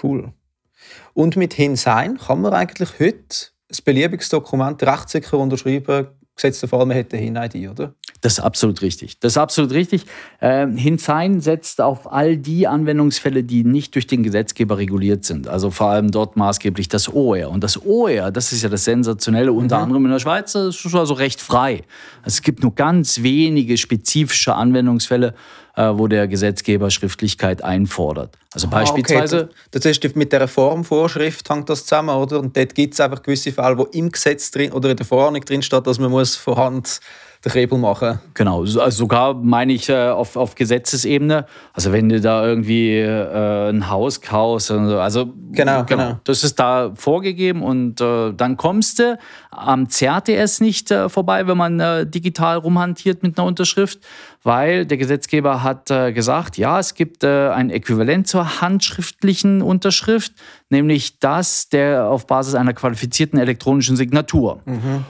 Cool. 0.03 0.33
Und 1.13 1.37
mit 1.37 1.55
Hin-Sein 1.55 2.19
kann 2.19 2.41
man 2.41 2.53
eigentlich 2.53 2.99
heute 2.99 3.47
ein 3.71 3.79
beliebiges 3.85 4.29
Dokument 4.29 4.83
rechtssicher 4.83 5.39
unterschreiben, 5.39 6.09
gesetzt 6.35 6.63
der 6.63 6.69
Fall, 6.69 6.85
man 6.87 6.97
hätte 6.97 7.17
Hin-ID, 7.17 7.71
oder? 7.71 7.95
Das 8.21 8.35
ist 8.35 8.41
absolut 8.41 8.83
richtig. 8.83 9.19
Das 9.21 9.33
ist 9.33 9.37
absolut 9.37 9.73
richtig. 9.73 10.07
Ähm, 10.41 10.77
Hinsein 10.77 11.41
setzt 11.41 11.81
auf 11.81 12.11
all 12.11 12.37
die 12.37 12.67
Anwendungsfälle, 12.67 13.45
die 13.45 13.65
nicht 13.65 13.95
durch 13.95 14.07
den 14.07 14.23
Gesetzgeber 14.23 14.79
reguliert 14.79 15.25
sind. 15.25 15.47
Also 15.47 15.71
vor 15.71 15.91
allem 15.91 16.11
dort 16.11 16.37
maßgeblich 16.37 16.89
das 16.89 17.09
OR. 17.09 17.51
Und 17.51 17.63
das 17.63 17.85
OR, 17.85 18.31
das 18.31 18.53
ist 18.53 18.63
ja 18.63 18.69
das 18.69 18.85
Sensationelle, 18.85 19.53
unter 19.53 19.77
mhm. 19.77 19.83
anderem 19.85 20.05
in 20.07 20.13
der 20.13 20.19
Schweiz, 20.21 20.53
das 20.53 20.85
ist 20.85 20.95
also 20.95 21.15
recht 21.15 21.41
frei. 21.41 21.83
Es 22.25 22.43
gibt 22.43 22.63
nur 22.63 22.75
ganz 22.75 23.23
wenige 23.23 23.77
spezifische 23.77 24.55
Anwendungsfälle, 24.55 25.35
äh, 25.77 25.91
wo 25.95 26.07
der 26.07 26.29
Gesetzgeber 26.29 26.91
Schriftlichkeit 26.91 27.63
einfordert. 27.63 28.37
Also 28.53 28.69
beispielsweise. 28.69 29.37
Ah, 29.37 29.43
okay. 29.43 29.55
Das 29.73 29.85
ist 29.85 30.17
mit 30.17 30.33
der 30.33 30.47
Formvorschrift 30.47 31.51
hängt 31.51 31.69
das 31.69 31.85
zusammen, 31.85 32.15
oder? 32.15 32.39
Und 32.39 32.57
dort 32.57 32.75
gibt 32.75 32.95
es 32.95 33.01
einfach 33.01 33.23
gewisse 33.23 33.53
Fälle, 33.53 33.77
wo 33.79 33.85
im 33.85 34.11
Gesetz 34.11 34.51
drin 34.51 34.73
oder 34.73 34.91
in 34.91 34.97
der 34.97 35.07
Verordnung 35.07 35.45
drin 35.45 35.63
steht, 35.63 35.87
dass 35.87 35.99
man 35.99 36.11
muss 36.11 36.37
von 36.37 36.57
Hand 36.57 37.01
Hebel 37.53 37.79
machen. 37.79 38.21
Genau, 38.35 38.61
also 38.61 38.91
sogar 38.91 39.35
meine 39.35 39.73
ich 39.73 39.89
äh, 39.89 40.09
auf, 40.09 40.37
auf 40.37 40.55
Gesetzesebene. 40.55 41.47
Also 41.73 41.93
wenn 41.93 42.09
du 42.09 42.21
da 42.21 42.47
irgendwie 42.47 42.99
äh, 42.99 43.71
ein 43.71 43.91
Haus 43.91 44.21
kaufst, 44.21 44.71
also 44.71 45.27
genau, 45.53 45.85
genau, 45.85 45.85
genau. 45.85 46.21
das 46.25 46.45
ist 46.45 46.59
da 46.59 46.93
vorgegeben 46.95 47.63
und 47.63 48.01
äh, 48.01 48.33
dann 48.33 48.57
kommst 48.57 48.99
du 48.99 49.19
am 49.51 49.89
CRTS 49.89 50.61
nicht 50.61 50.91
äh, 50.91 51.09
vorbei, 51.09 51.47
wenn 51.47 51.57
man 51.57 51.81
äh, 51.81 52.07
digital 52.07 52.59
rumhantiert 52.59 53.23
mit 53.23 53.39
einer 53.39 53.47
Unterschrift, 53.47 54.01
weil 54.43 54.87
der 54.87 54.97
Gesetzgeber 54.97 55.63
hat 55.63 55.91
äh, 55.91 56.13
gesagt, 56.13 56.57
ja, 56.57 56.79
es 56.79 56.95
gibt 56.95 57.25
ein 57.25 57.71
Äquivalent 57.71 58.27
zur 58.29 58.61
handschriftlichen 58.61 59.63
Unterschrift, 59.63 60.33
nämlich 60.69 61.19
das 61.19 61.69
der 61.69 62.09
auf 62.09 62.27
Basis 62.27 62.55
einer 62.55 62.73
qualifizierten 62.75 63.39
elektronischen 63.39 63.97
Signatur. 63.97 64.61
Mhm. 64.65 65.05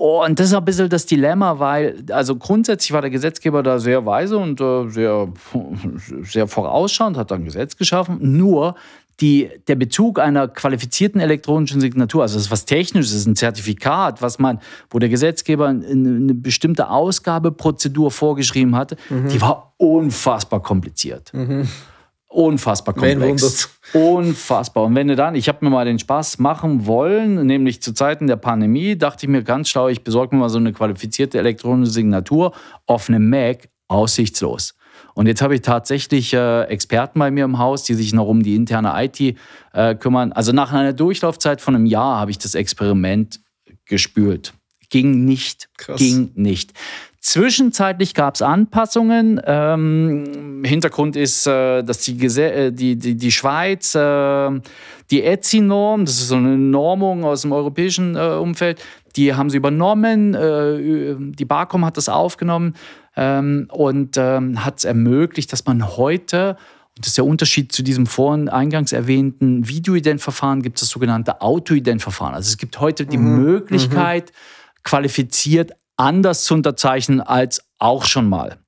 Und 0.00 0.40
das 0.40 0.46
ist 0.46 0.54
ein 0.54 0.64
bisschen 0.64 0.88
das 0.88 1.04
Dilemma, 1.04 1.58
weil, 1.58 2.02
also 2.10 2.34
grundsätzlich 2.34 2.90
war 2.92 3.02
der 3.02 3.10
Gesetzgeber 3.10 3.62
da 3.62 3.78
sehr 3.78 4.06
weise 4.06 4.38
und 4.38 4.58
äh, 4.58 4.88
sehr, 4.88 5.28
sehr 6.22 6.48
vorausschauend, 6.48 7.18
hat 7.18 7.30
dann 7.30 7.42
ein 7.42 7.44
Gesetz 7.44 7.76
geschaffen. 7.76 8.16
Nur 8.18 8.76
die, 9.20 9.50
der 9.68 9.74
Bezug 9.74 10.18
einer 10.18 10.48
qualifizierten 10.48 11.20
elektronischen 11.20 11.82
Signatur, 11.82 12.22
also 12.22 12.36
das 12.36 12.44
ist 12.46 12.50
was 12.50 12.64
Technisches, 12.64 13.12
ist 13.12 13.26
ein 13.26 13.36
Zertifikat, 13.36 14.22
was 14.22 14.38
man, 14.38 14.60
wo 14.88 14.98
der 14.98 15.10
Gesetzgeber 15.10 15.68
eine, 15.68 15.86
eine 15.86 16.34
bestimmte 16.34 16.88
Ausgabeprozedur 16.88 18.10
vorgeschrieben 18.10 18.76
hatte, 18.76 18.96
mhm. 19.10 19.28
die 19.28 19.42
war 19.42 19.74
unfassbar 19.76 20.62
kompliziert. 20.62 21.30
Mhm. 21.34 21.68
Unfassbar 22.32 22.94
komplex. 22.94 23.68
Unfassbar. 23.92 24.84
Und 24.84 24.94
wenn 24.94 25.08
du 25.08 25.16
dann, 25.16 25.34
ich 25.34 25.48
habe 25.48 25.64
mir 25.64 25.70
mal 25.70 25.84
den 25.84 25.98
Spaß 25.98 26.38
machen 26.38 26.86
wollen, 26.86 27.44
nämlich 27.44 27.82
zu 27.82 27.92
Zeiten 27.92 28.28
der 28.28 28.36
Pandemie, 28.36 28.96
dachte 28.96 29.26
ich 29.26 29.28
mir 29.28 29.42
ganz 29.42 29.68
schlau, 29.68 29.88
ich 29.88 30.04
besorge 30.04 30.36
mir 30.36 30.40
mal 30.42 30.48
so 30.48 30.58
eine 30.58 30.72
qualifizierte 30.72 31.38
elektronische 31.38 31.90
Signatur 31.90 32.52
auf 32.86 33.08
einem 33.08 33.28
Mac, 33.28 33.68
aussichtslos. 33.88 34.74
Und 35.14 35.26
jetzt 35.26 35.42
habe 35.42 35.56
ich 35.56 35.62
tatsächlich 35.62 36.32
äh, 36.32 36.62
Experten 36.64 37.18
bei 37.18 37.32
mir 37.32 37.44
im 37.44 37.58
Haus, 37.58 37.82
die 37.82 37.94
sich 37.94 38.12
noch 38.12 38.28
um 38.28 38.44
die 38.44 38.54
interne 38.54 38.92
IT 39.04 39.36
äh, 39.72 39.96
kümmern. 39.96 40.30
Also 40.30 40.52
nach 40.52 40.72
einer 40.72 40.92
Durchlaufzeit 40.92 41.60
von 41.60 41.74
einem 41.74 41.86
Jahr 41.86 42.20
habe 42.20 42.30
ich 42.30 42.38
das 42.38 42.54
Experiment 42.54 43.40
gespült. 43.86 44.54
Ging 44.88 45.24
nicht. 45.24 45.68
Krass. 45.76 45.98
Ging 45.98 46.30
nicht. 46.34 46.74
Zwischenzeitlich 47.20 48.14
gab 48.14 48.34
es 48.34 48.42
Anpassungen. 48.42 49.40
Ähm, 49.44 50.62
Hintergrund 50.64 51.16
ist, 51.16 51.46
äh, 51.46 51.82
dass 51.82 52.00
die, 52.00 52.16
äh, 52.24 52.72
die, 52.72 52.96
die, 52.96 53.14
die 53.14 53.30
Schweiz 53.30 53.94
äh, 53.94 54.50
die 55.10 55.22
ETSI-Norm, 55.22 56.06
das 56.06 56.14
ist 56.14 56.28
so 56.28 56.36
eine 56.36 56.56
Normung 56.56 57.24
aus 57.24 57.42
dem 57.42 57.52
europäischen 57.52 58.16
äh, 58.16 58.20
Umfeld, 58.20 58.82
die 59.16 59.34
haben 59.34 59.50
sie 59.50 59.58
übernommen. 59.58 60.34
Äh, 60.34 61.16
die 61.18 61.44
Barcom 61.44 61.84
hat 61.84 61.98
das 61.98 62.08
aufgenommen 62.08 62.74
ähm, 63.16 63.68
und 63.70 64.16
ähm, 64.16 64.64
hat 64.64 64.78
es 64.78 64.84
ermöglicht, 64.84 65.52
dass 65.52 65.66
man 65.66 65.96
heute 65.96 66.56
und 66.96 67.06
das 67.06 67.12
ist 67.12 67.18
der 67.18 67.24
Unterschied 67.24 67.72
zu 67.72 67.82
diesem 67.82 68.06
vorhin 68.06 68.48
eingangs 68.48 68.92
erwähnten 68.92 69.68
Videoident-Verfahren, 69.68 70.60
gibt 70.60 70.76
es 70.76 70.80
das 70.80 70.90
sogenannte 70.90 71.40
Auto-Ident-Verfahren. 71.40 72.34
Also 72.34 72.48
es 72.48 72.58
gibt 72.58 72.80
heute 72.80 73.06
die 73.06 73.16
mhm. 73.16 73.42
Möglichkeit, 73.42 74.30
mhm. 74.30 74.82
qualifiziert 74.82 75.72
anders 76.00 76.44
zu 76.44 76.54
unterzeichnen 76.54 77.20
als 77.20 77.62
auch 77.78 78.04
schon 78.04 78.28
mal. 78.28 78.58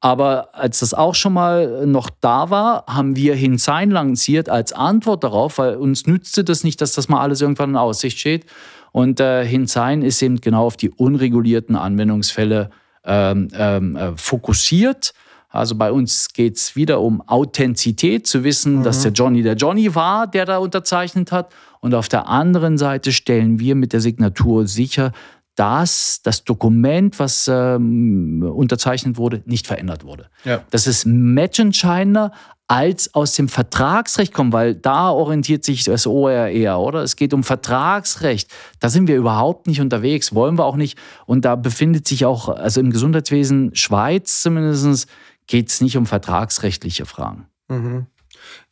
Aber 0.00 0.54
als 0.54 0.78
das 0.78 0.94
auch 0.94 1.14
schon 1.14 1.34
mal 1.34 1.86
noch 1.86 2.08
da 2.22 2.48
war, 2.48 2.86
haben 2.86 3.16
wir 3.16 3.34
Hinsein 3.34 3.90
lanciert 3.90 4.48
als 4.48 4.72
Antwort 4.72 5.22
darauf, 5.22 5.58
weil 5.58 5.76
uns 5.76 6.06
nützte 6.06 6.42
das 6.42 6.64
nicht, 6.64 6.80
dass 6.80 6.94
das 6.94 7.10
mal 7.10 7.20
alles 7.20 7.42
irgendwann 7.42 7.70
in 7.70 7.76
Aussicht 7.76 8.18
steht. 8.18 8.46
Und 8.92 9.20
äh, 9.20 9.44
Hinsein 9.44 10.00
ist 10.00 10.22
eben 10.22 10.40
genau 10.40 10.64
auf 10.64 10.78
die 10.78 10.88
unregulierten 10.88 11.76
Anwendungsfälle 11.76 12.70
ähm, 13.04 13.48
ähm, 13.52 13.96
äh, 13.96 14.16
fokussiert. 14.16 15.12
Also 15.50 15.74
bei 15.74 15.92
uns 15.92 16.32
geht 16.32 16.56
es 16.56 16.76
wieder 16.76 17.00
um 17.00 17.20
Authentizität, 17.28 18.26
zu 18.26 18.42
wissen, 18.42 18.78
mhm. 18.78 18.82
dass 18.84 19.02
der 19.02 19.12
Johnny 19.12 19.42
der 19.42 19.54
Johnny 19.54 19.94
war, 19.94 20.26
der 20.26 20.46
da 20.46 20.58
unterzeichnet 20.58 21.30
hat. 21.30 21.52
Und 21.80 21.94
auf 21.94 22.08
der 22.08 22.26
anderen 22.26 22.78
Seite 22.78 23.12
stellen 23.12 23.58
wir 23.58 23.74
mit 23.74 23.92
der 23.92 24.00
Signatur 24.00 24.66
sicher, 24.66 25.12
dass 25.60 26.22
das 26.22 26.44
Dokument, 26.44 27.18
was 27.18 27.46
ähm, 27.46 28.42
unterzeichnet 28.42 29.18
wurde, 29.18 29.42
nicht 29.44 29.66
verändert 29.66 30.04
wurde. 30.04 30.30
Ja. 30.44 30.64
Das 30.70 30.86
ist 30.86 31.04
matchentscheidender 31.04 32.32
als 32.66 33.14
aus 33.14 33.34
dem 33.34 33.46
Vertragsrecht 33.46 34.32
kommen, 34.32 34.54
weil 34.54 34.74
da 34.74 35.10
orientiert 35.10 35.62
sich 35.62 35.84
das 35.84 36.06
OR 36.06 36.46
eher, 36.46 36.78
oder? 36.78 37.02
Es 37.02 37.14
geht 37.14 37.34
um 37.34 37.44
Vertragsrecht. 37.44 38.50
Da 38.78 38.88
sind 38.88 39.06
wir 39.06 39.16
überhaupt 39.16 39.66
nicht 39.66 39.82
unterwegs, 39.82 40.34
wollen 40.34 40.56
wir 40.56 40.64
auch 40.64 40.76
nicht. 40.76 40.96
Und 41.26 41.44
da 41.44 41.56
befindet 41.56 42.08
sich 42.08 42.24
auch, 42.24 42.48
also 42.48 42.80
im 42.80 42.90
Gesundheitswesen 42.90 43.74
Schweiz 43.74 44.40
zumindest, 44.40 45.10
geht 45.46 45.68
es 45.68 45.82
nicht 45.82 45.98
um 45.98 46.06
vertragsrechtliche 46.06 47.04
Fragen. 47.04 47.48
Mhm. 47.68 48.06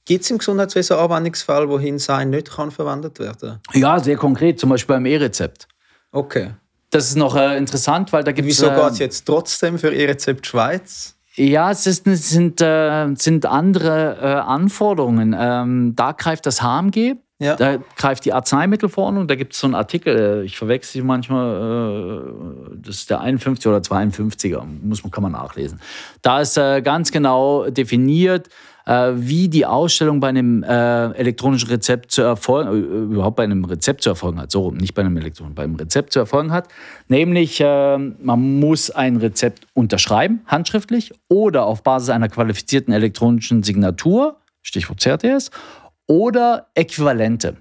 Gibt 0.07 0.25
es 0.25 0.31
im 0.31 0.39
Gesundheitswesen 0.39 0.97
Anwendungsfall, 0.97 1.69
wohin 1.69 1.99
sein 1.99 2.31
nicht 2.31 2.51
kann 2.51 2.71
verwendet 2.71 3.19
werden? 3.19 3.59
Ja, 3.75 3.99
sehr 3.99 4.17
konkret, 4.17 4.59
zum 4.59 4.71
Beispiel 4.71 4.95
beim 4.95 5.05
E-Rezept. 5.05 5.69
Okay. 6.13 6.53
Das 6.91 7.09
ist 7.09 7.17
noch 7.17 7.37
äh, 7.37 7.57
interessant, 7.59 8.13
weil 8.13 8.25
da 8.25 8.33
gibt 8.33 8.49
es. 8.49 8.61
Wieso 8.61 8.71
äh, 8.71 8.75
geht 8.75 8.93
es 8.93 8.99
jetzt 8.99 9.27
trotzdem 9.27 9.79
für 9.79 9.93
E-Rezept 9.93 10.47
Schweiz? 10.47 11.15
Ja, 11.39 11.71
es 11.71 11.87
ist, 11.87 12.05
sind, 12.05 12.61
äh, 12.61 13.15
sind 13.15 13.47
andere 13.47 14.19
äh, 14.21 14.27
Anforderungen. 14.27 15.37
Ähm, 15.39 15.95
da 15.95 16.13
greift 16.13 16.47
das 16.47 16.63
HMG, 16.63 17.15
ja. 17.39 17.55
da 17.55 17.77
greift 17.97 18.25
die 18.25 18.33
Arzneimittelverordnung, 18.33 19.29
da 19.29 19.37
gibt 19.37 19.53
es 19.53 19.61
so 19.61 19.69
einen 19.69 19.77
Artikel, 19.77 20.17
äh, 20.17 20.43
ich 20.45 20.59
verwechsel 20.59 21.05
manchmal, 21.05 22.27
äh, 22.27 22.77
das 22.83 22.97
ist 22.97 23.11
der 23.11 23.21
51 23.21 23.69
oder 23.69 23.79
52er, 23.79 24.65
muss 24.83 25.05
man, 25.05 25.13
kann 25.13 25.23
man 25.23 25.33
nachlesen. 25.33 25.81
Da 26.23 26.41
ist 26.41 26.59
äh, 26.59 26.83
ganz 26.83 27.13
genau 27.13 27.71
definiert, 27.71 28.49
äh, 28.89 29.13
wie 29.17 29.49
die 29.49 29.67
Ausstellung 29.67 30.19
bei 30.19 30.29
einem 30.29 30.63
äh, 30.63 31.13
elektronischen 31.13 31.69
Rezept 31.69 32.11
zu 32.11 32.23
erfolgen, 32.23 32.71
äh, 32.71 33.15
überhaupt 33.15 33.37
bei 33.37 33.45
einem 33.45 33.65
Rezept 33.67 34.03
zu 34.03 34.09
erfolgen 34.09 34.41
hat, 34.41 34.51
so 34.51 34.71
nicht 34.71 34.95
bei 34.95 35.03
einem 35.03 35.17
elektronischen, 35.19 35.55
beim 35.55 35.75
Rezept 35.75 36.15
zu 36.15 36.21
erfolgen 36.21 36.51
hat. 36.51 36.69
Nämlich, 37.07 37.61
äh, 37.61 37.99
man 37.99 38.59
muss 38.61 38.91
ein 38.91 39.17
Rezept 39.17 39.67
unterschreiben, 39.75 40.41
handschriftlich, 40.47 41.13
oder 41.29 41.67
auf 41.67 41.83
Basis 41.83 42.09
einer 42.09 42.31
qualifizierten 42.31 42.95
elektronischen 42.95 43.63
Signatur, 43.63 44.39
Stichwort 44.63 45.01
CRTS, 45.01 45.51
oder 46.07 46.69
Äquivalente. 46.75 47.59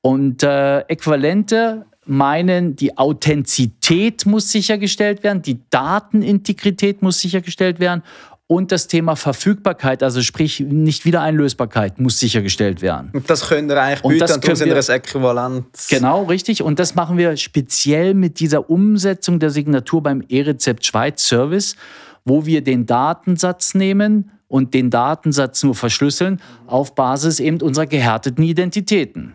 Und 0.00 0.42
äh, 0.42 0.80
Äquivalente 0.80 1.84
meinen, 2.06 2.74
die 2.74 2.96
Authentizität 2.96 4.26
muss 4.26 4.50
sichergestellt 4.50 5.22
werden, 5.22 5.42
die 5.42 5.60
Datenintegrität 5.70 7.02
muss 7.02 7.20
sichergestellt 7.20 7.78
werden 7.78 8.02
und 8.46 8.70
das 8.70 8.86
Thema 8.86 9.16
Verfügbarkeit, 9.16 10.02
also 10.02 10.20
sprich 10.20 10.60
nicht 10.60 11.04
Wiedereinlösbarkeit, 11.04 11.98
muss 12.00 12.18
sichergestellt 12.18 12.82
werden. 12.82 13.10
Und 13.12 13.30
das 13.30 13.48
können 13.48 13.68
wir 13.68 13.80
eigentlich 13.80 14.02
bieten, 14.02 14.12
und 14.14 14.20
das 14.20 14.40
können 14.40 14.60
wir, 14.60 14.74
das 14.74 14.88
Äquivalent. 14.88 15.66
Genau, 15.88 16.24
richtig. 16.24 16.62
Und 16.62 16.78
das 16.78 16.94
machen 16.94 17.16
wir 17.16 17.36
speziell 17.36 18.14
mit 18.14 18.40
dieser 18.40 18.68
Umsetzung 18.68 19.38
der 19.38 19.50
Signatur 19.50 20.02
beim 20.02 20.22
E-Rezept 20.28 20.84
Schweiz 20.84 21.26
Service, 21.26 21.76
wo 22.24 22.44
wir 22.44 22.62
den 22.62 22.84
Datensatz 22.86 23.74
nehmen 23.74 24.30
und 24.48 24.74
den 24.74 24.90
Datensatz 24.90 25.62
nur 25.62 25.74
verschlüsseln 25.74 26.40
auf 26.66 26.94
Basis 26.94 27.40
eben 27.40 27.60
unserer 27.62 27.86
gehärteten 27.86 28.44
Identitäten. 28.44 29.32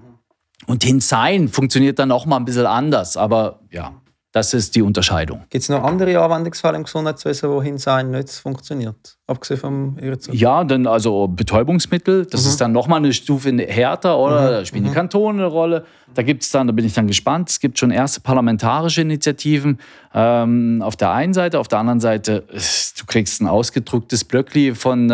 Und 0.68 0.84
Hinsein 0.84 1.48
funktioniert 1.48 1.98
dann 1.98 2.12
auch 2.12 2.26
mal 2.26 2.38
ein 2.38 2.46
bisschen 2.46 2.68
anders, 2.68 3.18
aber 3.18 3.62
ja. 3.72 3.94
Das 4.38 4.54
ist 4.54 4.76
die 4.76 4.84
Unterscheidung. 4.84 5.46
Gibt 5.50 5.64
es 5.64 5.70
noch 5.70 5.84
andere 5.84 6.22
Anwendungsfälle 6.22 6.78
im 6.78 6.84
Gesundheitswesen, 6.84 7.50
wohin 7.50 7.80
sein 7.80 8.12
nicht 8.12 8.30
funktioniert? 8.30 9.18
Abgesehen 9.26 9.60
vom 9.60 9.98
Irrtum? 9.98 10.36
Ja, 10.36 10.64
dann 10.64 10.86
also 10.86 11.28
Betäubungsmittel, 11.28 12.28
das 12.28 12.44
mhm. 12.44 12.50
ist 12.50 12.62
dann 12.62 12.72
nochmal 12.72 13.00
eine 13.00 13.14
Stufe 13.14 13.52
härter, 13.58 14.16
oder? 14.20 14.42
Mhm. 14.42 14.46
Da 14.46 14.66
spielen 14.66 14.84
die 14.84 14.92
mhm. 14.92 14.94
Kantone 14.94 15.40
eine 15.40 15.48
Rolle. 15.48 15.86
Da 16.14 16.22
gibt 16.22 16.44
es 16.44 16.52
dann, 16.52 16.68
da 16.68 16.74
bin 16.74 16.86
ich 16.86 16.94
dann 16.94 17.08
gespannt, 17.08 17.50
es 17.50 17.60
gibt 17.60 17.80
schon 17.80 17.90
erste 17.90 18.22
parlamentarische 18.22 19.02
Initiativen 19.02 19.80
ähm, 20.14 20.84
auf 20.84 20.96
der 20.96 21.14
einen 21.14 21.34
Seite, 21.34 21.58
auf 21.58 21.68
der 21.68 21.80
anderen 21.80 22.00
Seite, 22.00 22.44
du 22.48 23.06
kriegst 23.08 23.42
ein 23.42 23.48
ausgedrucktes 23.48 24.24
Blöckli 24.24 24.76
von 24.76 25.10
äh, 25.10 25.14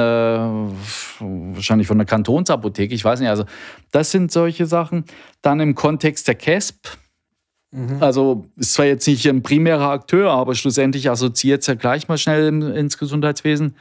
wahrscheinlich 1.22 1.88
von 1.88 1.98
der 1.98 2.06
Kantonsapotheke, 2.06 2.94
ich 2.94 3.06
weiß 3.06 3.22
nicht. 3.22 3.30
Also, 3.30 3.46
das 3.92 4.12
sind 4.12 4.34
solche 4.34 4.66
Sachen. 4.66 5.06
Dann 5.42 5.62
im 5.62 5.76
Kontext 5.76 6.28
der 6.28 6.36
CASP 6.36 6.98
Mhm. 7.74 8.04
Also 8.04 8.46
ist 8.56 8.74
zwar 8.74 8.86
jetzt 8.86 9.08
nicht 9.08 9.28
ein 9.28 9.42
primärer 9.42 9.90
Akteur, 9.90 10.32
aber 10.32 10.54
schlussendlich 10.54 11.10
assoziiert 11.10 11.62
es 11.62 11.68
ja 11.68 11.74
gleich 11.74 12.08
mal 12.08 12.20
schnell 12.20 12.62
ins 12.76 13.00
Gesundheitswesen. 13.00 13.76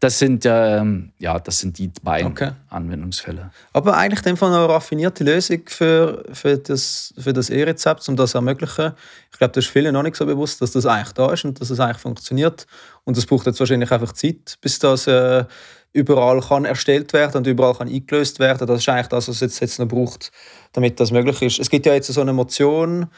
Das 0.00 0.18
sind, 0.18 0.44
ähm, 0.46 1.10
ja, 1.18 1.40
das 1.40 1.58
sind 1.58 1.78
die 1.78 1.90
beiden 2.02 2.30
okay. 2.30 2.50
Anwendungsfälle. 2.68 3.50
Aber 3.72 3.96
eigentlich 3.96 4.20
dem 4.20 4.36
von 4.36 4.52
eine 4.52 4.68
raffinierte 4.68 5.24
Lösung 5.24 5.62
für, 5.66 6.24
für 6.32 6.58
das, 6.58 7.14
für 7.18 7.32
das 7.32 7.48
E-Rezept, 7.48 8.06
um 8.08 8.16
das 8.16 8.32
zu 8.32 8.38
ermöglichen. 8.38 8.92
Ich 9.32 9.38
glaube, 9.38 9.54
das 9.54 9.64
ist 9.64 9.70
vielen 9.70 9.94
noch 9.94 10.02
nicht 10.02 10.16
so 10.16 10.26
bewusst, 10.26 10.60
dass 10.60 10.72
das 10.72 10.84
eigentlich 10.84 11.14
da 11.14 11.32
ist 11.32 11.44
und 11.44 11.58
dass 11.58 11.70
es 11.70 11.78
das 11.78 11.86
eigentlich 11.86 12.02
funktioniert. 12.02 12.66
Und 13.04 13.16
es 13.16 13.24
braucht 13.24 13.46
jetzt 13.46 13.58
wahrscheinlich 13.58 13.90
einfach 13.90 14.12
Zeit, 14.12 14.58
bis 14.60 14.78
das 14.78 15.06
äh, 15.06 15.44
überall 15.92 16.40
kann 16.42 16.66
erstellt 16.66 17.12
werden 17.14 17.38
und 17.38 17.46
überall 17.46 17.74
kann 17.74 17.88
eingelöst 17.88 18.38
werden. 18.38 18.66
Das 18.68 18.80
ist 18.80 18.88
eigentlich 18.88 19.08
das, 19.08 19.26
was 19.26 19.36
es 19.36 19.40
jetzt, 19.40 19.60
jetzt 19.60 19.78
noch 19.78 19.88
braucht, 19.88 20.30
damit 20.74 21.00
das 21.00 21.10
möglich 21.10 21.40
ist. 21.42 21.58
Es 21.58 21.70
gibt 21.70 21.86
ja 21.86 21.94
jetzt 21.94 22.12
so 22.12 22.20
eine 22.20 22.34
Motion, 22.34 23.08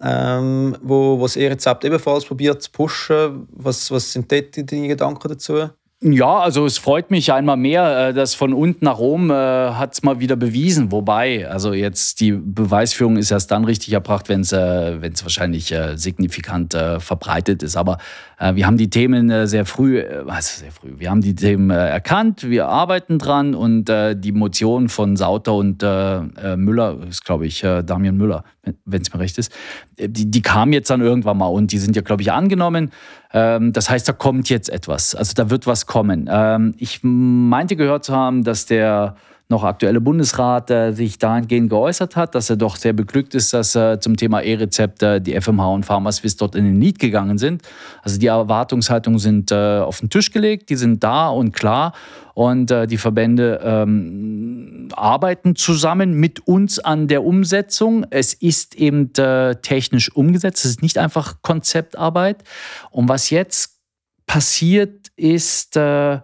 ähm, 0.00 0.76
wo, 0.82 1.18
wo 1.18 1.22
das 1.22 1.36
E-Rezept 1.36 1.84
ebenfalls 1.84 2.24
probiert 2.24 2.62
zu 2.62 2.70
pushen. 2.70 3.48
Was, 3.52 3.90
was 3.90 4.12
sind 4.12 4.30
dort 4.30 4.56
deine 4.56 4.88
Gedanken 4.88 5.28
dazu? 5.28 5.70
Ja, 6.00 6.38
also 6.38 6.64
es 6.64 6.78
freut 6.78 7.10
mich 7.10 7.32
einmal 7.32 7.56
mehr, 7.56 8.10
äh, 8.10 8.14
dass 8.14 8.32
von 8.34 8.52
unten 8.52 8.84
nach 8.84 8.98
oben 8.98 9.30
äh, 9.30 9.34
hat 9.34 9.94
es 9.94 10.04
mal 10.04 10.20
wieder 10.20 10.36
bewiesen. 10.36 10.92
Wobei, 10.92 11.48
also 11.50 11.72
jetzt 11.72 12.20
die 12.20 12.30
Beweisführung 12.30 13.16
ist 13.16 13.32
erst 13.32 13.50
dann 13.50 13.64
richtig 13.64 13.92
erbracht, 13.94 14.28
wenn 14.28 14.42
es 14.42 14.52
äh, 14.52 15.00
wahrscheinlich 15.24 15.72
äh, 15.72 15.96
signifikant 15.96 16.74
äh, 16.74 17.00
verbreitet 17.00 17.64
ist. 17.64 17.76
Aber 17.76 17.98
äh, 18.38 18.54
wir 18.54 18.68
haben 18.68 18.76
die 18.76 18.90
Themen 18.90 19.28
äh, 19.28 19.48
sehr 19.48 19.66
früh, 19.66 20.00
also 20.00 20.60
sehr 20.60 20.70
früh, 20.70 20.94
wir 20.98 21.10
haben 21.10 21.20
die 21.20 21.34
Themen 21.34 21.70
erkannt, 21.70 22.48
wir 22.48 22.68
arbeiten 22.68 23.18
dran 23.18 23.56
und 23.56 23.86
die 23.88 24.32
Motion 24.32 24.88
von 24.88 25.16
Sauter 25.16 25.54
und 25.54 25.82
Müller, 25.82 26.98
ist 27.08 27.24
glaube 27.24 27.46
ich 27.46 27.60
Damian 27.60 28.16
Müller, 28.16 28.44
wenn 28.84 29.02
es 29.02 29.12
mir 29.12 29.20
recht 29.20 29.38
ist, 29.38 29.52
die, 29.98 30.30
die 30.30 30.42
kam 30.42 30.72
jetzt 30.72 30.90
dann 30.90 31.00
irgendwann 31.00 31.38
mal 31.38 31.46
und 31.46 31.72
die 31.72 31.78
sind 31.78 31.96
ja 31.96 32.02
glaube 32.02 32.22
ich 32.22 32.30
angenommen. 32.32 32.90
Ähm, 33.32 33.72
das 33.72 33.90
heißt, 33.90 34.08
da 34.08 34.12
kommt 34.12 34.48
jetzt 34.48 34.70
etwas. 34.70 35.14
Also 35.14 35.32
da 35.34 35.50
wird 35.50 35.66
was 35.66 35.86
kommen. 35.86 36.28
Ähm, 36.30 36.74
ich 36.78 37.00
meinte 37.02 37.76
gehört 37.76 38.04
zu 38.04 38.14
haben, 38.14 38.44
dass 38.44 38.66
der 38.66 39.16
noch 39.50 39.64
aktuelle 39.64 40.00
Bundesrat 40.00 40.70
äh, 40.70 40.92
sich 40.92 41.18
dahingehend 41.18 41.70
geäußert 41.70 42.16
hat, 42.16 42.34
dass 42.34 42.50
er 42.50 42.56
doch 42.56 42.76
sehr 42.76 42.92
beglückt 42.92 43.34
ist, 43.34 43.54
dass 43.54 43.74
äh, 43.74 43.98
zum 43.98 44.16
Thema 44.16 44.42
E-Rezepte 44.42 45.22
die 45.22 45.40
FMH 45.40 45.68
und 45.68 45.86
PharmaSwiss 45.86 46.36
dort 46.36 46.54
in 46.54 46.64
den 46.64 46.80
Lied 46.80 46.98
gegangen 46.98 47.38
sind. 47.38 47.62
Also 48.02 48.18
die 48.18 48.26
Erwartungshaltungen 48.26 49.18
sind 49.18 49.50
äh, 49.50 49.78
auf 49.78 50.00
den 50.00 50.10
Tisch 50.10 50.32
gelegt, 50.32 50.68
die 50.68 50.76
sind 50.76 51.02
da 51.02 51.28
und 51.28 51.52
klar. 51.52 51.94
Und 52.34 52.70
äh, 52.70 52.86
die 52.86 52.98
Verbände 52.98 53.60
ähm, 53.64 54.90
arbeiten 54.92 55.56
zusammen 55.56 56.12
mit 56.12 56.46
uns 56.46 56.78
an 56.78 57.08
der 57.08 57.24
Umsetzung. 57.24 58.06
Es 58.10 58.34
ist 58.34 58.76
eben 58.76 59.12
äh, 59.16 59.56
technisch 59.56 60.14
umgesetzt. 60.14 60.64
Es 60.64 60.72
ist 60.72 60.82
nicht 60.82 60.98
einfach 60.98 61.36
Konzeptarbeit. 61.40 62.44
Und 62.90 63.08
was 63.08 63.30
jetzt 63.30 63.78
passiert, 64.26 65.08
ist, 65.16 65.76
äh, 65.76 66.20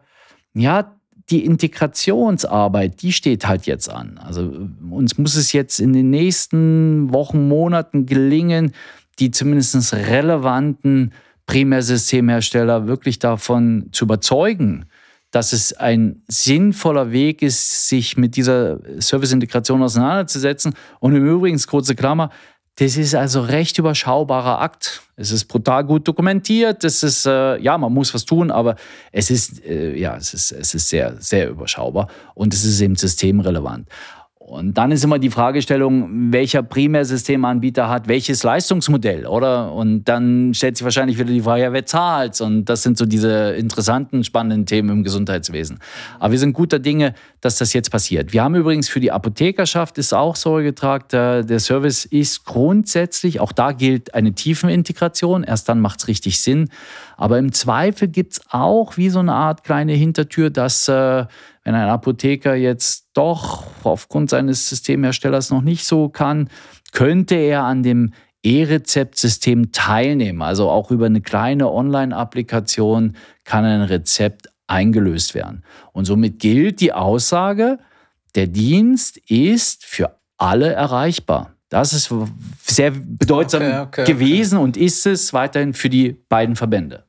ja, 0.53 0.94
die 1.31 1.45
Integrationsarbeit, 1.45 3.03
die 3.03 3.13
steht 3.13 3.47
halt 3.47 3.67
jetzt 3.67 3.89
an. 3.91 4.19
Also 4.19 4.69
uns 4.91 5.17
muss 5.17 5.37
es 5.37 5.53
jetzt 5.53 5.81
in 5.81 5.93
den 5.93 6.11
nächsten 6.11 7.13
Wochen, 7.13 7.49
Monaten 7.49 8.07
gelingen, 8.07 8.73
die 9.19 9.31
zumindest 9.31 9.95
relevanten 9.95 11.13
Primärsystemhersteller 11.47 12.87
wirklich 12.87 13.19
davon 13.19 13.89
zu 13.93 14.05
überzeugen, 14.05 14.87
dass 15.31 15.53
es 15.53 15.73
ein 15.73 16.23
sinnvoller 16.29 17.11
Weg 17.11 17.43
ist, 17.43 17.89
sich 17.89 18.17
mit 18.17 18.37
dieser 18.37 18.79
Serviceintegration 18.99 19.83
auseinanderzusetzen. 19.83 20.75
Und 21.01 21.17
im 21.17 21.27
Übrigen, 21.27 21.59
kurze 21.67 21.95
Klammer, 21.97 22.31
das 22.77 22.97
ist 22.97 23.15
also 23.15 23.41
recht 23.41 23.79
überschaubarer 23.79 24.61
Akt. 24.61 25.03
Es 25.17 25.31
ist 25.31 25.45
brutal 25.45 25.85
gut 25.85 26.09
dokumentiert. 26.09 26.83
Es 26.83 27.05
ist, 27.05 27.25
äh, 27.25 27.57
ja, 27.59 27.79
man 27.79 27.93
muss 27.93 28.13
was 28.15 28.25
tun, 28.25 28.51
aber 28.51 28.75
es 29.13 29.31
ist, 29.31 29.65
äh, 29.65 29.97
ja, 29.97 30.17
es 30.17 30.35
ist, 30.35 30.51
es 30.51 30.75
ist 30.75 30.89
sehr, 30.89 31.15
sehr 31.21 31.51
überschaubar 31.51 32.09
und 32.35 32.53
es 32.53 32.65
ist 32.65 32.81
eben 32.81 32.97
systemrelevant. 32.97 33.89
Und 34.55 34.79
dann 34.79 34.93
ist 34.93 35.03
immer 35.03 35.19
die 35.19 35.31
Fragestellung, 35.31 36.33
welcher 36.33 36.63
Primärsystemanbieter 36.63 37.89
hat 37.89 38.07
welches 38.07 38.45
Leistungsmodell, 38.45 39.27
oder? 39.27 39.73
Und 39.73 40.05
dann 40.05 40.55
stellt 40.55 40.77
sich 40.77 40.85
wahrscheinlich 40.85 41.19
wieder 41.19 41.33
die 41.33 41.41
Frage, 41.41 41.73
wer 41.73 41.85
zahlt? 41.85 42.41
Und 42.41 42.67
das 42.67 42.85
sind 42.85 42.97
so 42.97 43.05
diese 43.05 43.51
interessanten, 43.55 44.23
spannenden 44.23 44.65
Themen 44.65 44.91
im 44.91 45.03
Gesundheitswesen. 45.03 45.81
Aber 46.21 46.31
wir 46.31 46.39
sind 46.39 46.53
guter 46.53 46.79
Dinge, 46.79 47.15
dass 47.41 47.59
das 47.59 47.73
jetzt 47.73 47.91
passiert. 47.91 48.33
Wir 48.33 48.45
haben 48.45 48.55
übrigens 48.55 48.89
für 48.89 49.01
die 49.01 49.11
Apothekerschaft 49.11 49.99
ist 49.99 50.15
auch 50.15 50.37
Sorge 50.37 50.67
getragen, 50.67 51.05
der 51.11 51.59
Service 51.59 52.05
ist 52.05 52.45
grundsätzlich, 52.45 53.41
auch 53.41 53.51
da 53.51 53.73
gilt 53.73 54.15
eine 54.15 54.35
Tiefenintegration, 54.35 55.43
erst 55.43 55.69
dann 55.69 55.81
macht 55.81 55.99
es 55.99 56.09
richtig 56.09 56.41
Sinn. 56.41 56.69
Aber 57.17 57.39
im 57.39 57.53
Zweifel 57.53 58.07
gibt 58.07 58.35
es 58.35 58.41
auch 58.51 58.97
wie 58.97 59.11
so 59.11 59.19
eine 59.19 59.33
Art 59.33 59.65
kleine 59.65 59.93
Hintertür, 59.93 60.51
dass 60.51 60.89
äh, 60.89 61.27
wenn 61.65 61.75
ein 61.75 61.89
Apotheker 61.89 62.55
jetzt 62.55 63.09
doch 63.15 63.65
aufgrund 63.85 64.31
seines 64.31 64.69
Systemherstellers 64.69 65.51
noch 65.51 65.63
nicht 65.63 65.87
so 65.87 66.09
kann, 66.09 66.49
könnte 66.93 67.35
er 67.35 67.65
an 67.65 67.83
dem 67.83 68.13
E-Rezept-System 68.43 69.73
teilnehmen. 69.73 70.43
Also 70.43 70.71
auch 70.71 70.91
über 70.91 71.07
eine 71.07 71.23
kleine 71.23 71.73
Online-Applikation 71.73 73.17
kann 73.45 73.65
ein 73.65 73.83
Rezept 73.83 74.51
eingelöst 74.67 75.35
werden. 75.35 75.65
Und 75.93 76.05
somit 76.05 76.39
gilt 76.39 76.81
die 76.81 76.93
Aussage, 76.93 77.79
der 78.35 78.47
Dienst 78.47 79.17
ist 79.31 79.85
für 79.85 80.19
alle 80.37 80.73
erreichbar. 80.73 81.55
Das 81.71 81.93
ist 81.93 82.13
sehr 82.63 82.91
bedeutsam 82.91 83.63
okay, 83.63 83.79
okay, 83.81 84.05
gewesen 84.05 84.59
okay. 84.59 84.65
und 84.65 84.77
ist 84.77 85.07
es 85.07 85.33
weiterhin 85.33 85.73
für 85.73 85.89
die 85.89 86.13
beiden 86.29 86.57
Verbände. 86.57 87.05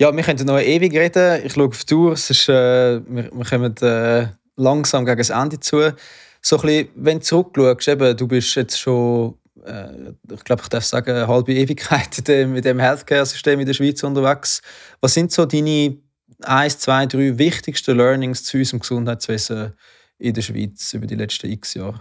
Ja, 0.00 0.16
wir 0.16 0.22
können 0.22 0.46
noch 0.46 0.58
ewig 0.58 0.94
reden. 0.94 1.44
Ich 1.44 1.52
schaue 1.52 1.66
auf 1.66 1.78
die 1.80 1.84
Tour. 1.84 2.12
Es 2.12 2.30
ist, 2.30 2.48
äh, 2.48 3.02
wir, 3.06 3.30
wir 3.30 3.44
kommen 3.44 3.76
äh, 3.82 4.28
langsam 4.56 5.04
gegen 5.04 5.18
das 5.18 5.28
Ende 5.28 5.60
zu. 5.60 5.92
So 6.40 6.56
ein 6.56 6.62
bisschen, 6.62 6.88
wenn 6.94 7.18
du 7.18 7.24
zurückschaust, 7.52 8.18
du 8.18 8.26
bist 8.26 8.54
jetzt 8.54 8.80
schon, 8.80 9.34
äh, 9.62 10.12
ich 10.32 10.42
glaube, 10.44 10.62
ich 10.62 10.70
darf 10.70 10.86
sagen, 10.86 11.10
eine 11.14 11.28
halbe 11.28 11.52
Ewigkeit 11.52 12.16
in 12.30 12.62
dem 12.62 12.78
Healthcare-System 12.78 13.60
in 13.60 13.66
der 13.66 13.74
Schweiz 13.74 14.02
unterwegs. 14.02 14.62
Was 15.02 15.12
sind 15.12 15.32
so 15.32 15.44
deine 15.44 15.98
eins, 16.44 16.78
zwei, 16.78 17.04
drei 17.04 17.36
wichtigsten 17.36 17.94
Learnings 17.94 18.42
zu 18.44 18.56
unserem 18.56 18.80
Gesundheitswesen 18.80 19.74
in 20.16 20.32
der 20.32 20.40
Schweiz 20.40 20.94
über 20.94 21.06
die 21.06 21.16
letzten 21.16 21.50
x 21.50 21.74
Jahre? 21.74 22.00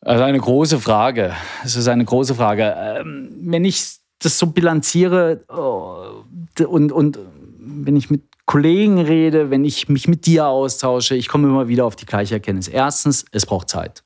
Also 0.00 0.22
eine 0.22 0.38
große 0.38 0.78
Frage. 0.78 1.34
Es 1.64 1.74
ist 1.74 1.88
eine 1.88 2.04
große 2.04 2.36
Frage. 2.36 2.72
Ähm, 2.78 3.36
wenn 3.40 3.64
ich 3.64 3.96
das 4.20 4.38
so 4.38 4.46
bilanziere 4.46 5.44
oh, 5.48 6.24
und, 6.60 6.92
und 6.92 7.18
wenn 7.58 7.96
ich 7.96 8.10
mit 8.10 8.22
Kollegen 8.46 9.00
rede, 9.00 9.50
wenn 9.50 9.64
ich 9.64 9.88
mich 9.88 10.06
mit 10.06 10.26
dir 10.26 10.46
austausche, 10.46 11.16
ich 11.16 11.28
komme 11.28 11.48
immer 11.48 11.68
wieder 11.68 11.84
auf 11.84 11.96
die 11.96 12.06
gleiche 12.06 12.34
Erkenntnis. 12.34 12.68
Erstens, 12.68 13.24
es 13.32 13.44
braucht 13.44 13.68
Zeit. 13.68 14.04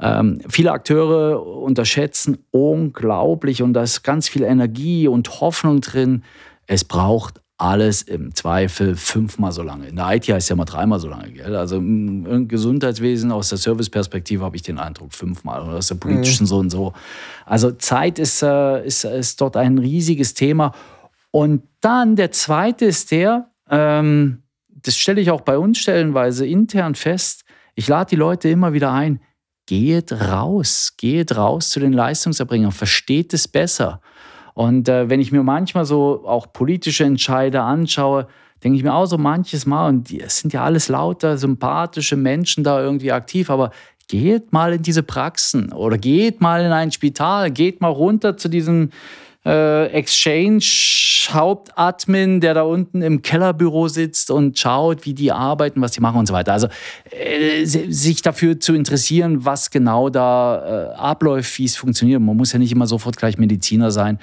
Ähm, 0.00 0.40
viele 0.48 0.70
Akteure 0.70 1.44
unterschätzen 1.44 2.38
unglaublich 2.50 3.62
und 3.62 3.72
da 3.72 3.82
ist 3.82 4.02
ganz 4.02 4.28
viel 4.28 4.42
Energie 4.42 5.08
und 5.08 5.40
Hoffnung 5.40 5.80
drin. 5.80 6.22
Es 6.66 6.84
braucht 6.84 7.40
alles 7.56 8.02
im 8.02 8.32
Zweifel 8.36 8.94
fünfmal 8.94 9.50
so 9.50 9.62
lange. 9.62 9.88
In 9.88 9.96
der 9.96 10.14
IT 10.14 10.28
heißt 10.28 10.48
ja 10.48 10.54
mal 10.54 10.64
dreimal 10.64 11.00
so 11.00 11.08
lange. 11.08 11.32
Gell? 11.32 11.56
Also 11.56 11.78
im 11.78 12.46
Gesundheitswesen 12.46 13.32
aus 13.32 13.48
der 13.48 13.58
Serviceperspektive 13.58 14.44
habe 14.44 14.54
ich 14.54 14.62
den 14.62 14.78
Eindruck 14.78 15.12
fünfmal 15.12 15.62
oder 15.62 15.78
aus 15.78 15.88
der 15.88 15.96
politischen 15.96 16.44
mhm. 16.44 16.48
so 16.48 16.58
und 16.58 16.70
so. 16.70 16.92
Also 17.44 17.72
Zeit 17.72 18.20
ist, 18.20 18.42
äh, 18.42 18.86
ist, 18.86 19.04
ist 19.04 19.40
dort 19.40 19.56
ein 19.56 19.78
riesiges 19.78 20.34
Thema. 20.34 20.72
Und 21.30 21.62
dann 21.80 22.16
der 22.16 22.32
zweite 22.32 22.86
ist 22.86 23.10
der, 23.10 23.50
ähm, 23.70 24.42
das 24.68 24.96
stelle 24.96 25.20
ich 25.20 25.30
auch 25.30 25.42
bei 25.42 25.58
uns 25.58 25.78
stellenweise 25.78 26.46
intern 26.46 26.94
fest, 26.94 27.44
ich 27.74 27.86
lade 27.86 28.10
die 28.10 28.16
Leute 28.16 28.48
immer 28.48 28.72
wieder 28.72 28.92
ein, 28.92 29.20
geht 29.66 30.12
raus, 30.12 30.94
geht 30.96 31.36
raus 31.36 31.70
zu 31.70 31.78
den 31.78 31.92
Leistungserbringern, 31.92 32.72
versteht 32.72 33.34
es 33.34 33.46
besser. 33.46 34.00
Und 34.54 34.88
äh, 34.88 35.08
wenn 35.08 35.20
ich 35.20 35.30
mir 35.30 35.42
manchmal 35.42 35.84
so 35.84 36.24
auch 36.26 36.52
politische 36.52 37.04
Entscheider 37.04 37.62
anschaue, 37.62 38.26
denke 38.64 38.76
ich 38.76 38.82
mir 38.82 38.94
auch 38.94 39.06
so 39.06 39.18
manches 39.18 39.66
Mal, 39.66 39.88
und 39.88 40.10
es 40.10 40.38
sind 40.38 40.52
ja 40.52 40.64
alles 40.64 40.88
lauter, 40.88 41.38
sympathische 41.38 42.16
Menschen 42.16 42.64
da 42.64 42.80
irgendwie 42.80 43.12
aktiv, 43.12 43.50
aber 43.50 43.70
geht 44.08 44.52
mal 44.52 44.72
in 44.72 44.82
diese 44.82 45.02
Praxen 45.02 45.72
oder 45.72 45.98
geht 45.98 46.40
mal 46.40 46.64
in 46.64 46.72
ein 46.72 46.90
Spital, 46.90 47.50
geht 47.50 47.80
mal 47.80 47.88
runter 47.88 48.36
zu 48.36 48.48
diesem 48.48 48.90
äh, 49.48 49.86
Exchange-Hauptadmin, 49.86 52.40
der 52.40 52.54
da 52.54 52.62
unten 52.62 53.00
im 53.00 53.22
Kellerbüro 53.22 53.86
sitzt 53.88 54.30
und 54.30 54.58
schaut, 54.58 55.06
wie 55.06 55.14
die 55.14 55.32
arbeiten, 55.32 55.80
was 55.80 55.92
die 55.92 56.00
machen 56.00 56.18
und 56.18 56.26
so 56.26 56.34
weiter. 56.34 56.52
Also 56.52 56.68
äh, 57.10 57.64
sich 57.64 58.20
dafür 58.20 58.60
zu 58.60 58.74
interessieren, 58.74 59.46
was 59.46 59.70
genau 59.70 60.10
da 60.10 60.90
äh, 60.90 60.94
abläuft, 60.96 61.58
wie 61.58 61.64
es 61.64 61.76
funktioniert. 61.76 62.20
Man 62.20 62.36
muss 62.36 62.52
ja 62.52 62.58
nicht 62.58 62.72
immer 62.72 62.86
sofort 62.86 63.16
gleich 63.16 63.38
Mediziner 63.38 63.90
sein 63.90 64.18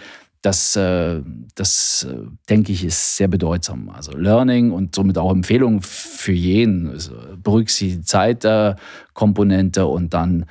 das, 0.46 0.76
äh, 0.76 1.22
das 1.56 2.08
äh, 2.10 2.18
denke 2.50 2.72
ich, 2.72 2.86
ist 2.86 3.18
sehr 3.18 3.28
bedeutsam. 3.28 3.90
Also 3.90 4.16
Learning 4.16 4.72
und 4.72 4.94
somit 4.94 5.18
auch 5.18 5.32
Empfehlungen 5.32 5.82
für 5.82 6.34
jeden. 6.34 6.90
Also 6.90 7.14
berücksichtigt 7.42 8.02
die 8.02 8.06
Zeitkomponente 8.06 9.88
und 9.88 10.14
dann 10.14 10.46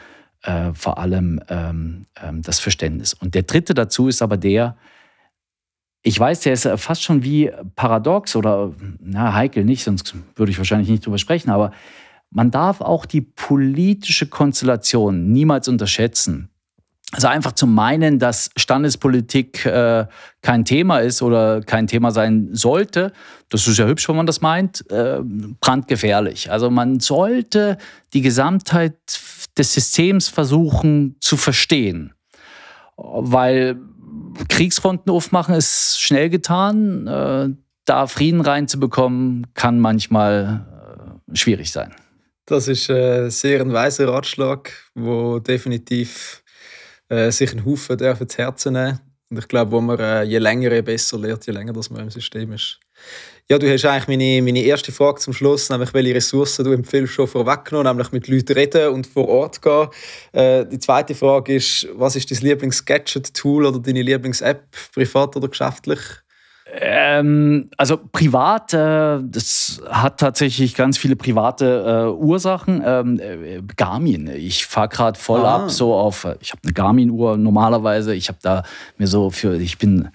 äh, 0.44 0.72
vor 0.74 0.98
allem 0.98 1.40
ähm, 1.48 2.06
ähm, 2.22 2.42
das 2.42 2.60
Verständnis. 2.60 3.14
Und 3.14 3.34
der 3.34 3.42
dritte 3.42 3.74
dazu 3.74 4.08
ist 4.08 4.22
aber 4.22 4.36
der, 4.36 4.76
ich 6.02 6.20
weiß, 6.20 6.40
der 6.40 6.52
ist 6.52 6.68
fast 6.76 7.02
schon 7.02 7.24
wie 7.24 7.50
paradox 7.76 8.36
oder 8.36 8.74
na, 9.00 9.32
heikel 9.32 9.64
nicht, 9.64 9.84
sonst 9.84 10.14
würde 10.36 10.52
ich 10.52 10.58
wahrscheinlich 10.58 10.88
nicht 10.90 11.06
drüber 11.06 11.18
sprechen, 11.18 11.50
aber 11.50 11.72
man 12.30 12.50
darf 12.50 12.80
auch 12.80 13.06
die 13.06 13.22
politische 13.22 14.26
Konstellation 14.26 15.32
niemals 15.32 15.68
unterschätzen. 15.68 16.50
Also 17.14 17.28
einfach 17.28 17.52
zu 17.52 17.68
meinen, 17.68 18.18
dass 18.18 18.50
Standespolitik 18.56 19.64
äh, 19.66 20.06
kein 20.42 20.64
Thema 20.64 20.98
ist 20.98 21.22
oder 21.22 21.60
kein 21.60 21.86
Thema 21.86 22.10
sein 22.10 22.48
sollte, 22.52 23.12
das 23.50 23.68
ist 23.68 23.78
ja 23.78 23.86
hübsch, 23.86 24.08
wenn 24.08 24.16
man 24.16 24.26
das 24.26 24.40
meint, 24.40 24.90
äh, 24.90 25.20
brandgefährlich. 25.60 26.50
Also 26.50 26.70
man 26.70 26.98
sollte 26.98 27.78
die 28.14 28.20
Gesamtheit 28.20 28.96
des 29.56 29.72
Systems 29.72 30.28
versuchen 30.28 31.14
zu 31.20 31.36
verstehen, 31.36 32.14
weil 32.96 33.76
Kriegsfronten 34.48 35.12
aufmachen 35.12 35.54
ist 35.54 36.00
schnell 36.00 36.30
getan. 36.30 37.06
Äh, 37.06 37.50
da 37.84 38.08
Frieden 38.08 38.40
reinzubekommen, 38.40 39.46
kann 39.54 39.78
manchmal 39.78 40.66
äh, 41.30 41.36
schwierig 41.36 41.70
sein. 41.70 41.94
Das 42.46 42.66
ist 42.66 42.90
äh, 42.90 43.28
sehr 43.28 43.60
ein 43.60 43.72
weiser 43.72 44.08
Ratschlag, 44.08 44.72
wo 44.94 45.38
definitiv 45.38 46.42
äh, 47.14 47.30
sich 47.30 47.50
einen 47.50 47.64
Haufen 47.64 47.98
ins 47.98 48.38
Herz 48.38 48.66
nehmen 48.66 49.00
Und 49.30 49.38
ich 49.38 49.48
glaube, 49.48 49.72
wo 49.72 49.80
man 49.80 49.98
äh, 49.98 50.22
je 50.24 50.38
länger, 50.38 50.72
je 50.72 50.82
besser 50.82 51.18
lernt, 51.18 51.46
je 51.46 51.52
länger 51.52 51.72
dass 51.72 51.90
man 51.90 52.02
im 52.02 52.10
System 52.10 52.52
ist. 52.52 52.78
Ja, 53.50 53.58
du 53.58 53.70
hast 53.70 53.84
eigentlich 53.84 54.08
meine, 54.08 54.40
meine 54.40 54.62
erste 54.64 54.90
Frage 54.90 55.20
zum 55.20 55.34
Schluss, 55.34 55.68
nämlich 55.68 55.92
welche 55.92 56.14
Ressourcen 56.14 56.64
du 56.64 56.72
empfiehlst, 56.72 57.12
schon 57.12 57.26
vorweggenommen, 57.26 57.88
nämlich 57.88 58.10
mit 58.10 58.26
Leuten 58.26 58.54
reden 58.54 58.88
und 58.88 59.06
vor 59.06 59.28
Ort 59.28 59.60
gehen. 59.60 59.88
Äh, 60.32 60.64
die 60.64 60.78
zweite 60.78 61.14
Frage 61.14 61.56
ist, 61.56 61.86
was 61.92 62.16
ist 62.16 62.30
dein 62.30 62.38
Lieblings-Gadget-Tool 62.38 63.66
oder 63.66 63.78
deine 63.80 64.00
Lieblings-App, 64.00 64.64
privat 64.94 65.36
oder 65.36 65.48
geschäftlich? 65.48 66.00
Ähm, 66.80 67.70
also 67.76 67.98
privat, 68.10 68.74
äh, 68.74 69.20
das 69.22 69.80
hat 69.88 70.18
tatsächlich 70.18 70.74
ganz 70.74 70.98
viele 70.98 71.14
private 71.14 72.08
äh, 72.08 72.10
Ursachen. 72.10 72.82
Ähm, 72.84 73.20
äh, 73.20 73.62
Garmin, 73.76 74.28
ich 74.28 74.66
fahre 74.66 74.88
gerade 74.88 75.18
voll 75.18 75.44
ah. 75.44 75.56
ab 75.56 75.70
so 75.70 75.94
auf, 75.94 76.24
äh, 76.24 76.36
ich 76.40 76.50
habe 76.50 76.60
eine 76.64 76.72
Garmin-Uhr 76.72 77.36
normalerweise, 77.36 78.14
ich 78.14 78.28
habe 78.28 78.38
da 78.42 78.64
mir 78.98 79.06
so 79.06 79.30
für, 79.30 79.54
ich 79.56 79.78
bin 79.78 80.08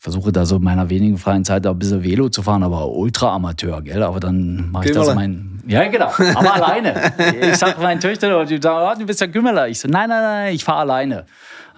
versuche 0.00 0.32
da 0.32 0.46
so 0.46 0.56
in 0.56 0.62
meiner 0.62 0.88
wenigen 0.88 1.18
freien 1.18 1.44
Zeit 1.44 1.66
da 1.66 1.70
ein 1.70 1.78
bisschen 1.78 2.02
Velo 2.02 2.30
zu 2.30 2.42
fahren, 2.42 2.62
aber 2.62 2.88
ultra 2.88 3.34
Amateur, 3.34 3.82
gell? 3.82 4.02
Aber 4.02 4.18
dann 4.18 4.70
mache 4.70 4.86
ich 4.86 4.92
das 4.92 5.14
mein. 5.14 5.60
Ja, 5.66 5.86
genau. 5.88 6.06
Aber 6.34 6.54
alleine. 6.54 7.12
Ich 7.42 7.56
sage 7.56 7.78
meinen 7.80 8.00
Töchtern, 8.00 8.46
die 8.46 8.58
sagen, 8.60 8.90
oh, 8.90 8.98
du 8.98 9.06
bist 9.06 9.20
ja 9.20 9.26
Gümmeler. 9.26 9.68
Ich 9.68 9.78
so, 9.78 9.88
nein, 9.88 10.08
nein, 10.08 10.22
nein, 10.22 10.54
ich 10.54 10.64
fahre 10.64 10.80
alleine. 10.80 11.26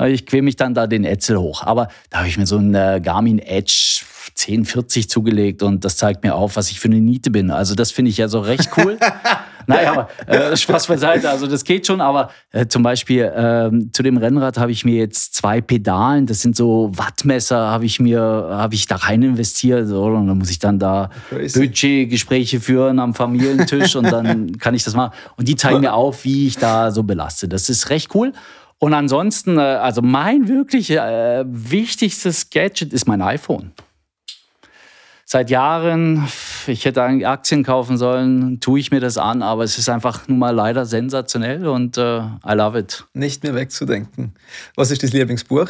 Ich 0.06 0.24
quäle 0.24 0.42
mich 0.42 0.56
dann 0.56 0.72
da 0.72 0.86
den 0.86 1.04
Etzel 1.04 1.36
hoch. 1.36 1.64
Aber 1.64 1.88
da 2.10 2.18
habe 2.18 2.28
ich 2.28 2.38
mir 2.38 2.46
so 2.46 2.56
einen 2.58 2.74
äh, 2.74 3.00
Garmin 3.02 3.40
Edge 3.40 4.02
1040 4.38 5.08
zugelegt 5.08 5.62
und 5.62 5.84
das 5.84 5.96
zeigt 5.96 6.24
mir 6.24 6.34
auf, 6.34 6.56
was 6.56 6.70
ich 6.70 6.80
für 6.80 6.88
eine 6.88 7.00
Niete 7.00 7.30
bin. 7.30 7.50
Also 7.50 7.74
das 7.74 7.90
finde 7.90 8.10
ich 8.10 8.16
ja 8.16 8.28
so 8.28 8.40
recht 8.40 8.70
cool. 8.76 8.98
naja, 9.66 9.92
aber 9.92 10.08
äh, 10.26 10.56
Spaß 10.56 10.86
beiseite, 10.86 11.28
also 11.28 11.46
das 11.46 11.64
geht 11.64 11.86
schon, 11.86 12.00
aber 12.00 12.30
äh, 12.50 12.66
zum 12.66 12.82
Beispiel 12.82 13.22
äh, 13.22 13.70
zu 13.92 14.02
dem 14.02 14.16
Rennrad 14.16 14.58
habe 14.58 14.72
ich 14.72 14.84
mir 14.84 14.96
jetzt 14.96 15.34
zwei 15.34 15.60
Pedalen, 15.60 16.26
das 16.26 16.40
sind 16.40 16.56
so 16.56 16.90
Wattmesser, 16.94 17.58
habe 17.58 17.84
ich 17.84 18.00
mir, 18.00 18.20
habe 18.20 18.74
ich 18.74 18.86
da 18.86 18.96
rein 18.96 19.22
investiert 19.22 19.86
so, 19.86 20.02
und 20.04 20.26
dann 20.26 20.38
muss 20.38 20.50
ich 20.50 20.58
dann 20.58 20.78
da 20.78 21.10
Budgetgespräche 21.30 22.60
führen 22.60 22.98
am 22.98 23.14
Familientisch 23.14 23.96
und 23.96 24.10
dann 24.10 24.52
kann 24.58 24.74
ich 24.74 24.84
das 24.84 24.94
machen. 24.94 25.12
Und 25.36 25.48
die 25.48 25.56
zeigen 25.56 25.80
mir 25.80 25.94
auf, 25.94 26.24
wie 26.24 26.46
ich 26.46 26.56
da 26.56 26.90
so 26.90 27.02
belaste. 27.02 27.48
Das 27.48 27.68
ist 27.68 27.90
recht 27.90 28.14
cool. 28.14 28.32
Und 28.78 28.94
ansonsten, 28.94 29.58
äh, 29.58 29.60
also 29.60 30.02
mein 30.02 30.48
wirklich 30.48 30.90
äh, 30.90 31.44
wichtigstes 31.46 32.50
Gadget 32.50 32.92
ist 32.92 33.06
mein 33.06 33.22
iPhone 33.22 33.72
seit 35.32 35.48
Jahren, 35.48 36.28
ich 36.66 36.84
hätte 36.84 37.02
eigentlich 37.02 37.26
Aktien 37.26 37.64
kaufen 37.64 37.96
sollen, 37.96 38.60
tue 38.60 38.78
ich 38.78 38.90
mir 38.90 39.00
das 39.00 39.16
an, 39.16 39.42
aber 39.42 39.64
es 39.64 39.78
ist 39.78 39.88
einfach 39.88 40.28
nun 40.28 40.38
mal 40.38 40.50
leider 40.50 40.84
sensationell 40.84 41.66
und 41.66 41.96
äh, 41.96 42.18
I 42.20 42.52
love 42.54 42.78
it. 42.78 43.06
Nicht 43.14 43.42
mehr 43.42 43.54
wegzudenken. 43.54 44.34
Was 44.76 44.90
ist 44.90 45.02
das 45.02 45.14
Lieblingsbuch? 45.14 45.68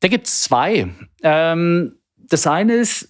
Da 0.00 0.08
gibt 0.08 0.26
es 0.26 0.42
zwei. 0.42 0.88
Ähm, 1.22 1.92
das 2.16 2.48
eine 2.48 2.74
ist 2.74 3.08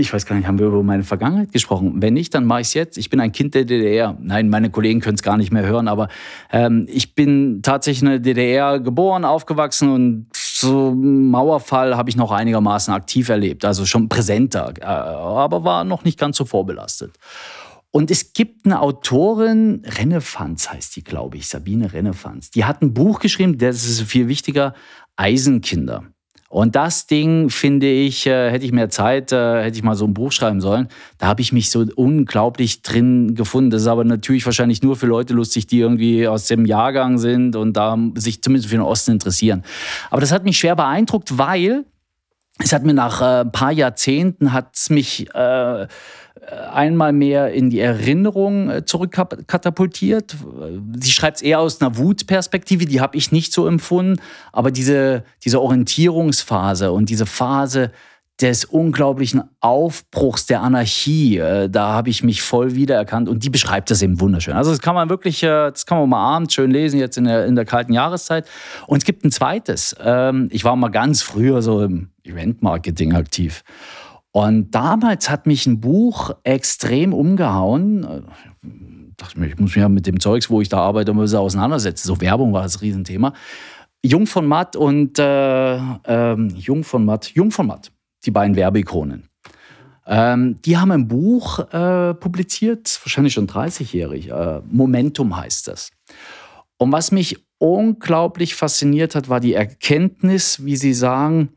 ich 0.00 0.12
weiß 0.12 0.26
gar 0.26 0.36
nicht, 0.36 0.46
haben 0.46 0.60
wir 0.60 0.66
über 0.66 0.84
meine 0.84 1.02
Vergangenheit 1.02 1.50
gesprochen? 1.50 1.94
Wenn 2.00 2.14
nicht, 2.14 2.32
dann 2.32 2.44
mache 2.44 2.60
ich 2.60 2.68
es 2.68 2.74
jetzt. 2.74 2.98
Ich 2.98 3.10
bin 3.10 3.18
ein 3.18 3.32
Kind 3.32 3.56
der 3.56 3.64
DDR. 3.64 4.16
Nein, 4.20 4.48
meine 4.48 4.70
Kollegen 4.70 5.00
können 5.00 5.16
es 5.16 5.24
gar 5.24 5.36
nicht 5.36 5.50
mehr 5.50 5.66
hören, 5.66 5.88
aber 5.88 6.06
ähm, 6.52 6.86
ich 6.88 7.16
bin 7.16 7.62
tatsächlich 7.62 8.02
in 8.02 8.08
der 8.08 8.18
DDR 8.20 8.78
geboren, 8.78 9.24
aufgewachsen 9.24 9.88
und 9.88 10.26
so 10.60 10.94
Mauerfall 10.94 11.96
habe 11.96 12.10
ich 12.10 12.16
noch 12.16 12.30
einigermaßen 12.30 12.92
aktiv 12.92 13.28
erlebt, 13.28 13.64
also 13.64 13.84
schon 13.84 14.08
präsenter, 14.08 14.74
äh, 14.80 14.84
aber 14.84 15.64
war 15.64 15.84
noch 15.84 16.04
nicht 16.04 16.18
ganz 16.18 16.36
so 16.36 16.44
vorbelastet. 16.44 17.16
Und 17.90 18.10
es 18.10 18.32
gibt 18.32 18.66
eine 18.66 18.80
Autorin, 18.80 19.82
Rennefanz 19.84 20.70
heißt 20.70 20.94
die, 20.96 21.04
glaube 21.04 21.38
ich, 21.38 21.48
Sabine 21.48 21.92
Rennefanz. 21.92 22.50
Die 22.50 22.64
hat 22.64 22.82
ein 22.82 22.92
Buch 22.92 23.18
geschrieben, 23.18 23.56
das 23.56 23.84
ist 23.84 24.02
viel 24.02 24.28
wichtiger, 24.28 24.74
Eisenkinder. 25.16 26.04
Und 26.50 26.76
das 26.76 27.06
Ding, 27.06 27.50
finde 27.50 27.86
ich, 27.86 28.26
äh, 28.26 28.50
hätte 28.50 28.64
ich 28.64 28.72
mehr 28.72 28.88
Zeit, 28.88 29.32
äh, 29.32 29.62
hätte 29.62 29.76
ich 29.76 29.82
mal 29.82 29.94
so 29.94 30.06
ein 30.06 30.14
Buch 30.14 30.32
schreiben 30.32 30.62
sollen. 30.62 30.88
Da 31.18 31.26
habe 31.26 31.42
ich 31.42 31.52
mich 31.52 31.70
so 31.70 31.84
unglaublich 31.94 32.80
drin 32.80 33.34
gefunden. 33.34 33.68
Das 33.68 33.82
ist 33.82 33.88
aber 33.88 34.04
natürlich 34.04 34.46
wahrscheinlich 34.46 34.82
nur 34.82 34.96
für 34.96 35.06
Leute 35.06 35.34
lustig, 35.34 35.66
die 35.66 35.78
irgendwie 35.78 36.26
aus 36.26 36.46
dem 36.46 36.64
Jahrgang 36.64 37.18
sind 37.18 37.54
und 37.54 37.74
da 37.74 37.98
sich 38.14 38.42
zumindest 38.42 38.70
für 38.70 38.76
den 38.76 38.82
Osten 38.82 39.12
interessieren. 39.12 39.62
Aber 40.10 40.22
das 40.22 40.32
hat 40.32 40.44
mich 40.44 40.56
schwer 40.56 40.74
beeindruckt, 40.74 41.36
weil 41.36 41.84
es 42.58 42.72
hat 42.72 42.82
mir 42.82 42.94
nach 42.94 43.20
äh, 43.20 43.42
ein 43.42 43.52
paar 43.52 43.72
Jahrzehnten 43.72 44.52
hat 44.52 44.74
es 44.74 44.88
mich 44.88 45.32
äh, 45.34 45.86
einmal 46.46 47.12
mehr 47.12 47.52
in 47.52 47.70
die 47.70 47.80
Erinnerung 47.80 48.70
äh, 48.70 48.84
zurückkatapultiert. 48.84 50.36
Sie 51.00 51.10
schreibt 51.10 51.38
es 51.38 51.42
eher 51.42 51.60
aus 51.60 51.80
einer 51.80 51.96
Wutperspektive, 51.96 52.86
die 52.86 53.00
habe 53.00 53.16
ich 53.16 53.32
nicht 53.32 53.52
so 53.52 53.66
empfunden. 53.66 54.20
Aber 54.52 54.70
diese, 54.70 55.24
diese 55.44 55.60
Orientierungsphase 55.60 56.92
und 56.92 57.10
diese 57.10 57.26
Phase 57.26 57.90
des 58.40 58.64
unglaublichen 58.64 59.42
Aufbruchs 59.60 60.46
der 60.46 60.62
Anarchie, 60.62 61.38
äh, 61.38 61.68
da 61.68 61.88
habe 61.88 62.10
ich 62.10 62.22
mich 62.22 62.40
voll 62.42 62.76
wiedererkannt 62.76 63.28
und 63.28 63.42
die 63.42 63.50
beschreibt 63.50 63.90
das 63.90 64.00
eben 64.00 64.20
wunderschön. 64.20 64.54
Also 64.54 64.70
das 64.70 64.80
kann 64.80 64.94
man 64.94 65.10
wirklich, 65.10 65.42
äh, 65.42 65.70
das 65.70 65.86
kann 65.86 65.98
man 65.98 66.08
mal 66.08 66.36
abends 66.36 66.54
schön 66.54 66.70
lesen, 66.70 67.00
jetzt 67.00 67.18
in 67.18 67.24
der, 67.24 67.46
in 67.46 67.56
der 67.56 67.64
kalten 67.64 67.92
Jahreszeit. 67.92 68.48
Und 68.86 68.98
es 68.98 69.04
gibt 69.04 69.24
ein 69.24 69.32
zweites. 69.32 69.96
Ähm, 70.00 70.48
ich 70.52 70.64
war 70.64 70.76
mal 70.76 70.90
ganz 70.90 71.22
früher 71.22 71.62
so 71.62 71.82
im 71.82 72.10
Event-Marketing 72.22 73.14
aktiv. 73.14 73.64
Und 74.32 74.70
damals 74.72 75.30
hat 75.30 75.46
mich 75.46 75.66
ein 75.66 75.80
Buch 75.80 76.30
extrem 76.42 77.12
umgehauen. 77.12 78.26
Ich 78.62 79.16
dachte 79.16 79.40
mir, 79.40 79.46
ich 79.46 79.58
muss 79.58 79.70
mich 79.70 79.82
ja 79.82 79.88
mit 79.88 80.06
dem 80.06 80.20
Zeugs, 80.20 80.50
wo 80.50 80.60
ich 80.60 80.68
da 80.68 80.78
arbeite, 80.78 81.12
mal 81.14 81.34
auseinandersetzen. 81.34 82.06
So 82.06 82.20
Werbung 82.20 82.52
war 82.52 82.62
das 82.62 82.82
Riesenthema. 82.82 83.32
Jung 84.04 84.26
von 84.26 84.46
Matt 84.46 84.76
und 84.76 85.18
äh, 85.18 85.76
äh, 85.76 86.36
Jung 86.54 86.84
von 86.84 87.04
Matt, 87.04 87.32
Jung 87.34 87.50
von 87.50 87.66
Matt, 87.66 87.90
die 88.24 88.30
beiden 88.30 88.54
Werbeikonen. 88.54 89.28
Ähm, 90.06 90.60
die 90.64 90.76
haben 90.78 90.90
ein 90.92 91.08
Buch 91.08 91.58
äh, 91.72 92.14
publiziert, 92.14 92.98
wahrscheinlich 93.02 93.34
schon 93.34 93.46
30-jährig. 93.46 94.30
Äh, 94.30 94.62
Momentum 94.70 95.36
heißt 95.36 95.68
das. 95.68 95.90
Und 96.78 96.92
was 96.92 97.12
mich 97.12 97.36
unglaublich 97.58 98.54
fasziniert 98.54 99.14
hat, 99.14 99.28
war 99.28 99.40
die 99.40 99.54
Erkenntnis, 99.54 100.64
wie 100.64 100.76
sie 100.76 100.94
sagen, 100.94 101.50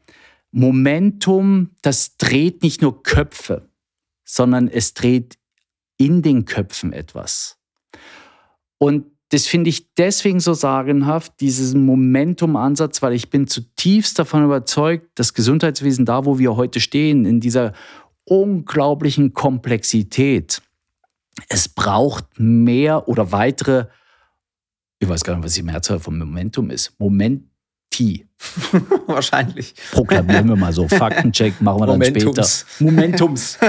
Momentum, 0.51 1.71
das 1.81 2.17
dreht 2.17 2.63
nicht 2.63 2.81
nur 2.81 3.03
Köpfe, 3.03 3.69
sondern 4.25 4.67
es 4.67 4.93
dreht 4.93 5.37
in 5.97 6.21
den 6.21 6.45
Köpfen 6.45 6.93
etwas. 6.93 7.57
Und 8.77 9.05
das 9.29 9.47
finde 9.47 9.69
ich 9.69 9.93
deswegen 9.93 10.41
so 10.41 10.53
sagenhaft, 10.53 11.39
diesen 11.39 11.85
Momentum-Ansatz, 11.85 13.01
weil 13.01 13.13
ich 13.13 13.29
bin 13.29 13.47
zutiefst 13.47 14.19
davon 14.19 14.43
überzeugt, 14.43 15.07
das 15.15 15.33
Gesundheitswesen 15.33 16.05
da, 16.05 16.25
wo 16.25 16.37
wir 16.37 16.57
heute 16.57 16.81
stehen, 16.81 17.25
in 17.25 17.39
dieser 17.39 17.73
unglaublichen 18.25 19.33
Komplexität, 19.33 20.61
es 21.47 21.69
braucht 21.69 22.25
mehr 22.37 23.07
oder 23.07 23.31
weitere, 23.31 23.87
ich 24.99 25.07
weiß 25.07 25.23
gar 25.23 25.35
nicht, 25.35 25.45
was 25.45 25.53
die 25.53 25.63
Mehrzahl 25.63 25.99
von 25.99 26.17
Momentum 26.17 26.69
ist, 26.69 26.99
Moment, 26.99 27.50
T. 27.91 28.25
Wahrscheinlich. 29.05 29.75
Proklamieren 29.91 30.49
wir 30.49 30.55
mal 30.55 30.73
so. 30.73 30.87
Faktencheck 30.87 31.61
machen 31.61 31.81
wir 31.81 31.87
dann 31.87 31.99
Momentums. 31.99 32.65
später. 32.67 32.91
Momentums. 32.91 33.59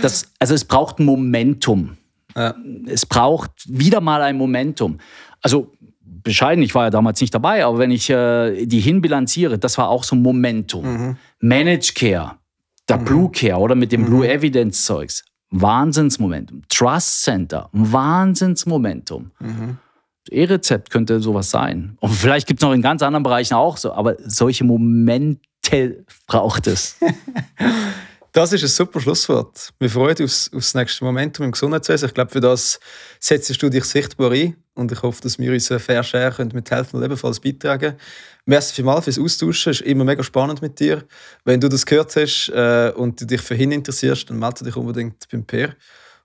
Das, 0.00 0.30
also 0.38 0.54
es 0.54 0.64
braucht 0.64 1.00
ein 1.00 1.04
Momentum. 1.04 1.96
Ja. 2.36 2.54
Es 2.86 3.06
braucht 3.06 3.50
wieder 3.66 4.00
mal 4.00 4.22
ein 4.22 4.36
Momentum. 4.36 4.98
Also 5.40 5.72
bescheiden, 6.24 6.62
ich 6.62 6.74
war 6.74 6.84
ja 6.84 6.90
damals 6.90 7.20
nicht 7.20 7.34
dabei, 7.34 7.64
aber 7.64 7.78
wenn 7.78 7.90
ich 7.90 8.10
äh, 8.10 8.66
die 8.66 8.80
hinbilanziere, 8.80 9.58
das 9.58 9.78
war 9.78 9.88
auch 9.88 10.04
so 10.04 10.16
ein 10.16 10.22
Momentum. 10.22 10.84
Mhm. 10.84 11.16
Managed 11.40 11.94
Care, 11.94 12.36
der 12.88 12.98
mhm. 12.98 13.04
Blue 13.04 13.30
Care 13.30 13.58
oder 13.58 13.74
mit 13.74 13.92
dem 13.92 14.02
mhm. 14.02 14.06
Blue 14.06 14.28
Evidence 14.28 14.84
Zeugs. 14.84 15.24
Wahnsinnsmomentum. 15.50 16.62
Trust 16.68 17.22
Center, 17.22 17.68
Wahnsinnsmomentum. 17.72 19.30
Mhm. 19.38 19.78
E-Rezept 20.30 20.90
könnte 20.90 21.20
sowas 21.20 21.50
sein. 21.50 21.96
Und 22.00 22.10
vielleicht 22.10 22.46
gibt 22.46 22.60
es 22.60 22.66
noch 22.66 22.72
in 22.72 22.82
ganz 22.82 23.02
anderen 23.02 23.22
Bereichen 23.22 23.54
auch 23.54 23.76
so, 23.76 23.92
aber 23.92 24.16
solche 24.24 24.64
Momente 24.64 26.04
braucht 26.26 26.66
es. 26.66 26.96
Das 28.34 28.52
ist 28.52 28.64
ein 28.64 28.68
super 28.68 29.00
Schlusswort. 29.00 29.72
Wir 29.78 29.88
freuen 29.88 30.16
uns 30.16 30.50
auf 30.52 30.58
das 30.58 30.74
nächste 30.74 31.04
Momentum 31.04 31.46
im 31.46 31.52
Gesundheitswesen. 31.52 32.08
Ich 32.08 32.14
glaube, 32.14 32.32
für 32.32 32.40
das 32.40 32.80
setzt 33.20 33.62
du 33.62 33.70
dich 33.70 33.84
sichtbar 33.84 34.32
ein 34.32 34.56
und 34.74 34.90
ich 34.90 35.00
hoffe, 35.04 35.22
dass 35.22 35.38
wir 35.38 35.52
uns 35.52 35.68
Fair 35.68 36.02
Share 36.02 36.32
können 36.32 36.50
mithelfen 36.52 36.98
und 36.98 37.04
ebenfalls 37.04 37.38
beitragen. 37.38 37.94
Merci 38.44 38.74
vielmals 38.74 39.04
fürs 39.04 39.20
Austauschen. 39.20 39.70
Es 39.70 39.80
ist 39.82 39.86
immer 39.86 40.02
mega 40.02 40.24
spannend 40.24 40.62
mit 40.62 40.80
dir. 40.80 41.04
Wenn 41.44 41.60
du 41.60 41.68
das 41.68 41.86
gehört 41.86 42.16
hast 42.16 42.48
äh, 42.48 42.92
und 42.96 43.20
du 43.20 43.24
dich 43.24 43.40
für 43.40 43.54
ihn 43.54 43.70
interessierst, 43.70 44.28
dann 44.28 44.40
melde 44.40 44.64
dich 44.64 44.74
unbedingt 44.74 45.28
beim 45.30 45.44
Peer. 45.44 45.76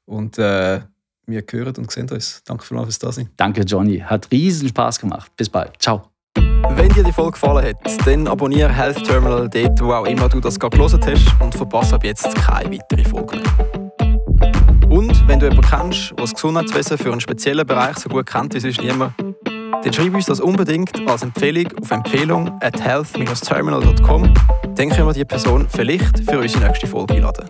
Und 0.06 0.40
äh, 0.40 0.82
wir 1.30 1.44
hören 1.50 1.76
und 1.78 1.92
sehen 1.92 2.10
uns. 2.10 2.42
Danke 2.46 2.66
vielmals 2.66 2.88
fürs 2.88 3.00
Dasein. 3.00 3.30
Danke, 3.38 3.62
Johnny. 3.62 4.00
Hat 4.00 4.30
riesen 4.32 4.70
Spaß 4.70 5.00
gemacht. 5.00 5.32
Bis 5.36 5.50
bald. 5.50 5.74
Ciao. 5.80 6.10
Wenn 6.36 6.90
dir 6.90 7.04
die 7.04 7.12
Folge 7.12 7.32
gefallen 7.32 7.66
hat, 7.66 8.08
dann 8.08 8.28
abonniere 8.28 8.72
Health 8.72 9.04
Terminal 9.04 9.50
dort, 9.50 9.82
wo 9.82 9.92
auch 9.94 10.06
immer 10.06 10.30
du 10.30 10.40
das 10.40 10.60
gerade 10.60 10.78
gelesen 10.78 11.02
hast 11.06 11.42
und 11.42 11.56
verpasse 11.56 11.96
ab 11.96 12.04
jetzt 12.04 12.34
keine 12.36 12.72
weitere 12.72 13.04
Folge 13.04 13.38
mehr. 13.38 14.90
Und 14.90 15.28
wenn 15.28 15.40
du 15.40 15.48
jemanden 15.48 15.70
kennst, 15.70 16.12
der 16.12 16.18
das 16.18 16.34
Gesundheitswesen 16.34 16.98
für 16.98 17.12
einen 17.12 17.22
speziellen 17.22 17.66
Bereich 17.66 17.98
so 17.98 18.10
gut 18.10 18.26
kennt 18.26 18.54
wie 18.54 18.60
sonst 18.60 18.82
niemand, 18.82 19.14
dann 19.20 19.94
schreib 19.94 20.14
uns 20.14 20.26
das 20.26 20.40
unbedingt 20.40 21.08
als 21.08 21.22
Empfehlung 21.22 21.68
auf 21.82 21.92
Empfehlung 21.92 22.52
at 22.62 22.82
health-terminal.com. 22.82 24.34
Dann 24.76 24.90
können 24.90 25.08
wir 25.08 25.14
die 25.14 25.26
Person 25.26 25.68
vielleicht 25.70 26.20
für 26.30 26.40
unsere 26.40 26.66
nächste 26.66 26.88
Folge 26.88 27.16
einladen. 27.16 27.48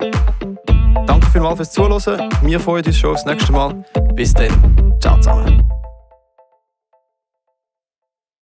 Danke 1.05 1.27
vielmals 1.31 1.57
fürs 1.57 1.71
Zuhören. 1.71 2.29
Wir 2.41 2.59
freuen 2.59 2.85
uns 2.85 2.97
schon 2.97 3.11
aufs 3.11 3.25
nächste 3.25 3.51
Mal. 3.51 3.83
Bis 4.13 4.33
dann. 4.33 4.95
Ciao 4.99 5.17
zusammen. 5.17 5.68